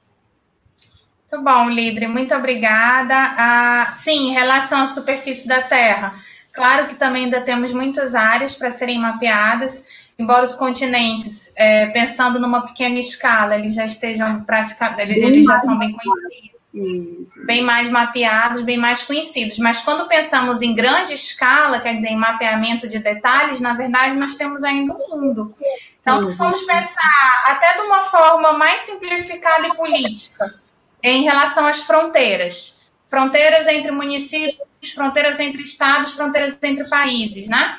Muito 1.32 1.44
bom, 1.44 1.70
Libre, 1.70 2.08
muito 2.08 2.36
obrigada. 2.36 3.16
Ah, 3.16 3.92
sim, 3.94 4.30
em 4.30 4.34
relação 4.34 4.82
à 4.82 4.86
superfície 4.86 5.48
da 5.48 5.62
Terra, 5.62 6.14
claro 6.54 6.88
que 6.88 6.96
também 6.96 7.26
ainda 7.26 7.42
temos 7.42 7.72
muitas 7.72 8.16
áreas 8.16 8.56
para 8.56 8.72
serem 8.72 9.00
mapeadas, 9.00 9.88
embora 10.18 10.44
os 10.44 10.56
continentes, 10.56 11.54
é, 11.56 11.88
pensando 11.88 12.40
numa 12.40 12.66
pequena 12.66 13.00
escala, 13.00 13.56
eles 13.56 13.74
já 13.74 13.86
estejam 13.86 14.44
praticamente, 14.44 15.12
eles 15.12 15.46
já 15.46 15.58
são 15.60 15.78
bem 15.78 15.92
conhecidos. 15.92 16.52
Isso. 16.74 17.46
bem 17.46 17.62
mais 17.62 17.90
mapeados, 17.90 18.64
bem 18.64 18.78
mais 18.78 19.04
conhecidos. 19.04 19.58
Mas 19.60 19.82
quando 19.82 20.08
pensamos 20.08 20.62
em 20.62 20.74
grande 20.74 21.14
escala, 21.14 21.82
quer 21.82 21.96
dizer, 21.96 22.08
em 22.08 22.16
mapeamento 22.16 22.88
de 22.88 22.98
detalhes, 23.00 23.60
na 23.60 23.74
verdade 23.74 24.16
nós 24.16 24.36
temos 24.36 24.64
ainda 24.64 24.94
o 24.94 25.20
mundo. 25.20 25.54
Então, 26.02 26.18
uhum. 26.18 26.24
se 26.24 26.38
formos 26.38 26.62
pensar 26.64 27.44
até 27.48 27.74
de 27.74 27.82
uma 27.82 28.04
forma 28.04 28.54
mais 28.54 28.82
simplificada 28.82 29.68
e 29.68 29.76
política, 29.76 30.56
em 31.04 31.24
relação 31.24 31.66
às 31.66 31.84
fronteiras, 31.84 32.81
fronteiras 33.12 33.68
entre 33.68 33.92
municípios, 33.92 34.94
fronteiras 34.96 35.38
entre 35.42 35.62
estados, 35.62 36.14
fronteiras 36.14 36.58
entre 36.64 36.88
países, 36.90 37.50
né? 37.50 37.78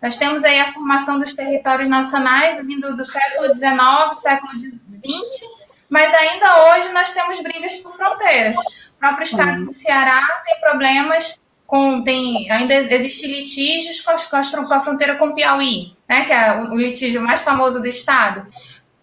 Nós 0.00 0.16
temos 0.16 0.44
aí 0.44 0.60
a 0.60 0.72
formação 0.72 1.18
dos 1.18 1.34
territórios 1.34 1.88
nacionais 1.88 2.64
vindo 2.64 2.96
do 2.96 3.04
século 3.04 3.52
XIX, 3.52 4.16
século 4.16 4.52
XX, 4.52 5.48
mas 5.90 6.14
ainda 6.14 6.70
hoje 6.70 6.92
nós 6.92 7.12
temos 7.12 7.42
brigas 7.42 7.72
por 7.78 7.94
fronteiras. 7.96 8.56
O 8.56 8.98
próprio 9.00 9.24
estado 9.24 9.58
uhum. 9.58 9.64
do 9.64 9.72
Ceará 9.72 10.42
tem 10.46 10.60
problemas 10.60 11.40
com. 11.66 12.02
Tem, 12.02 12.50
ainda 12.50 12.74
existe 12.74 13.26
litígios 13.26 14.00
com, 14.00 14.12
as, 14.12 14.26
com, 14.26 14.36
a 14.74 14.80
fronteira 14.80 15.16
com 15.16 15.26
o 15.26 15.34
Piauí, 15.34 15.92
né, 16.08 16.24
que 16.24 16.32
é 16.32 16.54
o, 16.54 16.70
o 16.72 16.76
litígio 16.76 17.20
mais 17.20 17.42
famoso 17.42 17.80
do 17.80 17.86
estado. 17.88 18.46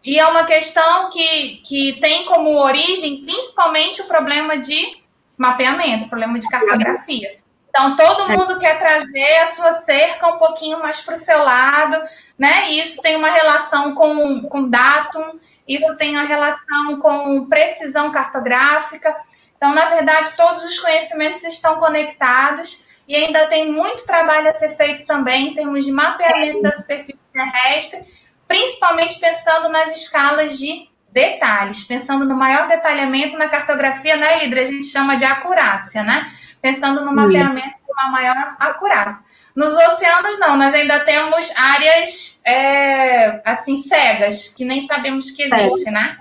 E 0.03 0.19
é 0.19 0.26
uma 0.26 0.45
questão 0.45 1.10
que, 1.10 1.57
que 1.65 1.93
tem 1.99 2.26
como 2.26 2.57
origem 2.57 3.23
principalmente 3.23 4.02
o 4.02 4.07
problema 4.07 4.57
de 4.57 5.05
mapeamento, 5.38 6.10
problema 6.10 6.40
de 6.40 6.48
cartografia. 6.48 7.40
Então, 7.70 7.98
todo 7.98 8.30
mundo 8.30 8.57
quer 8.57 8.80
trazer 8.80 9.40
a 9.40 9.48
sua 9.48 9.74
cerca 9.74 10.28
um 10.28 10.38
pouquinho 10.38 10.80
mais 10.80 11.02
para 11.02 11.16
o 11.16 11.18
seu 11.18 11.44
lado, 11.44 12.02
né? 12.40 12.72
E 12.72 12.80
isso 12.80 13.02
tem 13.02 13.18
uma 13.18 13.30
relação 13.30 13.94
com, 13.94 14.41
com 14.44 14.70
datum, 14.70 15.38
isso 15.68 15.98
tem 15.98 16.12
uma 16.12 16.24
relação 16.24 17.02
com 17.02 17.45
precisão 17.48 18.12
cartográfica. 18.12 19.14
Então, 19.57 19.74
na 19.74 19.90
verdade, 19.90 20.38
todos 20.38 20.64
os 20.64 20.80
conhecimentos 20.80 21.44
estão 21.44 21.76
conectados 21.76 22.88
e 23.07 23.16
ainda 23.16 23.48
tem 23.48 23.70
muito 23.70 24.06
trabalho 24.06 24.49
a 24.49 24.53
ser 24.53 24.70
feito 24.78 25.06
também 25.06 25.49
em 25.49 25.53
termos 25.53 25.84
de 25.84 25.91
mapeamento 25.91 26.62
da 26.62 26.72
superfície 26.72 27.20
terrestre, 27.34 28.06
principalmente 28.48 29.20
pensando 29.20 29.68
nas 29.68 29.91
escalas 29.91 30.57
de 30.57 30.90
detalhes, 31.16 31.86
pensando 31.86 32.26
no 32.26 32.36
maior 32.36 32.68
detalhamento 32.68 33.38
na 33.38 33.48
cartografia, 33.48 34.18
né, 34.18 34.44
Lidra? 34.44 34.62
A 34.62 34.66
gente 34.66 34.86
chama 34.86 35.16
de 35.16 35.24
acurácia, 35.24 36.04
né? 36.04 36.30
Pensando 36.62 37.06
no 37.06 37.16
mapeamento 37.16 37.80
com 37.88 37.94
uma 37.94 38.12
maior 38.12 38.58
acurácia. 38.60 39.26
Nos 39.56 39.74
oceanos, 39.74 40.38
não, 40.38 40.58
nós 40.58 40.74
ainda 40.74 41.00
temos 41.00 41.56
áreas 41.56 42.42
é, 42.46 43.42
assim 43.46 43.78
cegas, 43.78 44.50
que 44.50 44.66
nem 44.66 44.82
sabemos 44.82 45.32
que 45.32 45.44
existe, 45.44 45.90
né? 45.90 46.18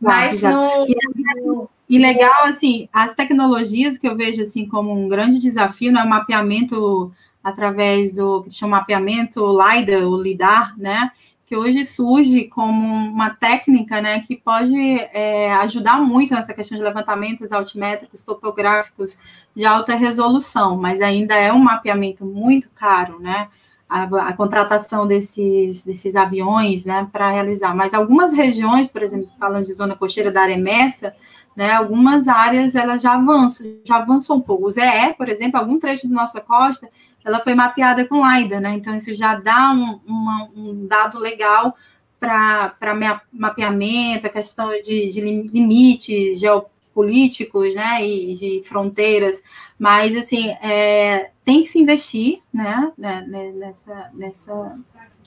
Mas 0.00 0.40
no... 0.40 0.84
É 0.84 1.76
e 1.88 1.98
legal, 1.98 2.44
assim, 2.44 2.88
as 2.92 3.14
tecnologias 3.14 3.98
que 3.98 4.06
eu 4.06 4.16
vejo 4.16 4.42
assim 4.42 4.68
como 4.68 4.92
um 4.92 5.08
grande 5.08 5.40
desafio 5.40 5.90
no 5.90 5.98
né, 5.98 6.04
mapeamento 6.04 7.12
através 7.42 8.12
do 8.12 8.42
que 8.42 8.50
chama 8.52 8.78
mapeamento 8.78 9.40
LIDAR, 9.50 10.02
ou 10.02 10.20
LIDAR, 10.20 10.78
né? 10.78 11.10
Que 11.46 11.56
hoje 11.56 11.86
surge 11.86 12.44
como 12.44 12.84
uma 12.84 13.30
técnica 13.30 14.00
né, 14.00 14.18
que 14.20 14.36
pode 14.36 14.76
é, 15.14 15.54
ajudar 15.54 16.00
muito 16.00 16.34
nessa 16.34 16.52
questão 16.52 16.76
de 16.76 16.82
levantamentos 16.82 17.52
altimétricos, 17.52 18.22
topográficos 18.22 19.16
de 19.54 19.64
alta 19.64 19.94
resolução, 19.94 20.76
mas 20.76 21.00
ainda 21.00 21.36
é 21.36 21.52
um 21.52 21.60
mapeamento 21.60 22.26
muito 22.26 22.68
caro, 22.70 23.20
né? 23.20 23.48
A, 23.88 24.02
a 24.02 24.32
contratação 24.32 25.06
desses, 25.06 25.84
desses 25.84 26.16
aviões 26.16 26.84
né, 26.84 27.08
para 27.12 27.30
realizar. 27.30 27.72
Mas 27.72 27.94
algumas 27.94 28.32
regiões, 28.32 28.88
por 28.88 29.00
exemplo, 29.00 29.30
falando 29.38 29.64
de 29.64 29.72
zona 29.72 29.94
costeira 29.94 30.32
da 30.32 30.42
Aremessa, 30.42 31.14
né, 31.54 31.70
algumas 31.70 32.26
áreas 32.26 32.74
elas 32.74 33.00
já 33.00 33.14
avançam, 33.14 33.66
já 33.84 33.98
avançam 33.98 34.36
um 34.36 34.40
pouco. 34.40 34.66
O 34.66 34.70
ZE, 34.70 35.14
por 35.16 35.28
exemplo, 35.28 35.60
algum 35.60 35.78
trecho 35.78 36.08
da 36.08 36.14
nossa 36.14 36.40
costa, 36.40 36.88
ela 37.26 37.40
foi 37.40 37.56
mapeada 37.56 38.04
com 38.06 38.24
LIDAR, 38.24 38.60
né? 38.60 38.72
Então, 38.72 38.94
isso 38.94 39.12
já 39.12 39.34
dá 39.34 39.72
um, 39.72 40.00
uma, 40.06 40.48
um 40.56 40.86
dado 40.86 41.18
legal 41.18 41.76
para 42.20 42.94
mapeamento, 43.32 44.28
a 44.28 44.30
questão 44.30 44.70
de, 44.70 45.08
de, 45.08 45.20
limites 45.20 46.38
geopolíticos, 46.38 47.74
né, 47.74 48.06
e 48.06 48.34
de 48.34 48.62
fronteiras, 48.64 49.42
mas, 49.78 50.16
assim, 50.16 50.50
é, 50.62 51.30
tem 51.44 51.62
que 51.62 51.68
se 51.68 51.78
investir, 51.78 52.40
né, 52.54 52.92
né, 52.96 53.24
né 53.28 53.52
nessa, 53.52 54.10
nessa, 54.14 54.78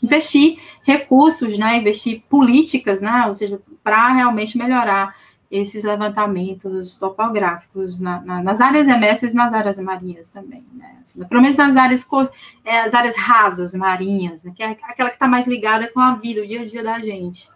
investir 0.01 0.57
recursos, 0.81 1.57
né, 1.57 1.77
investir 1.77 2.23
políticas, 2.27 3.01
né, 3.01 3.25
ou 3.27 3.35
seja, 3.35 3.61
para 3.83 4.13
realmente 4.13 4.57
melhorar 4.57 5.15
esses 5.51 5.83
levantamentos 5.83 6.95
topográficos 6.95 7.99
na, 7.99 8.21
na, 8.21 8.43
nas 8.43 8.61
áreas 8.61 8.87
emersas 8.87 9.33
e 9.33 9.35
nas 9.35 9.53
áreas 9.53 9.79
marinhas 9.79 10.27
também, 10.27 10.63
né? 10.73 10.97
Assim, 11.01 11.23
pelo 11.23 11.41
menos 11.41 11.57
nas 11.57 11.75
áreas, 11.75 12.07
é, 12.63 12.81
as 12.81 12.93
áreas 12.93 13.15
rasas 13.17 13.73
marinhas, 13.73 14.43
né? 14.43 14.53
que 14.55 14.61
é 14.61 14.77
aquela 14.83 15.09
que 15.09 15.15
está 15.15 15.27
mais 15.27 15.47
ligada 15.47 15.87
com 15.91 15.99
a 15.99 16.15
vida, 16.15 16.41
o 16.41 16.45
dia 16.45 16.61
a 16.61 16.65
dia 16.65 16.83
da 16.83 16.99
gente. 16.99 17.49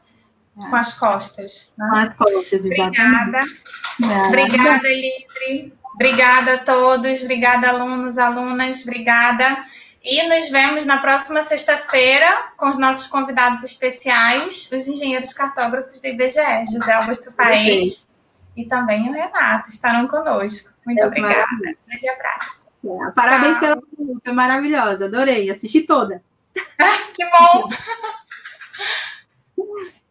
Né? 0.58 0.68
Com 0.70 0.76
as 0.76 0.98
costas. 0.98 1.74
Né? 1.78 1.88
Com 1.90 1.96
as 1.96 2.14
costas, 2.16 2.66
exatamente. 2.66 3.00
Obrigada. 3.00 3.46
Obrigada, 4.28 4.88
Livre. 4.88 5.74
Obrigada 5.94 6.54
a 6.56 6.58
todos, 6.58 7.22
obrigada, 7.22 7.70
alunos, 7.70 8.18
alunas, 8.18 8.82
obrigada. 8.82 9.64
E 10.04 10.22
nos 10.28 10.50
vemos 10.50 10.86
na 10.86 10.98
próxima 10.98 11.42
sexta-feira 11.44 12.52
com 12.58 12.70
os 12.70 12.78
nossos 12.78 13.08
convidados 13.08 13.64
especiais, 13.64 14.70
os 14.70 14.88
engenheiros 14.88 15.34
cartógrafos 15.34 16.02
do 16.02 16.08
IBGE, 16.08 16.66
José 16.74 16.92
Augusto 16.92 17.32
Paes 17.32 18.10
e 18.56 18.66
também 18.66 19.10
o 19.10 19.14
Renato, 19.14 19.70
estarão 19.70 20.06
conosco. 20.08 20.78
Muito 20.86 21.00
é 21.00 21.08
obrigada. 21.08 21.48
Um 21.54 21.88
grande 21.88 22.10
abraço. 22.10 22.68
É, 22.86 23.12
parabéns 23.12 23.58
Tchau. 23.58 23.62
pela 23.62 23.82
pergunta, 23.82 24.34
maravilhosa, 24.34 25.06
adorei, 25.06 25.50
assisti 25.50 25.84
toda. 25.84 26.22
que 27.16 27.26
bom! 27.30 27.70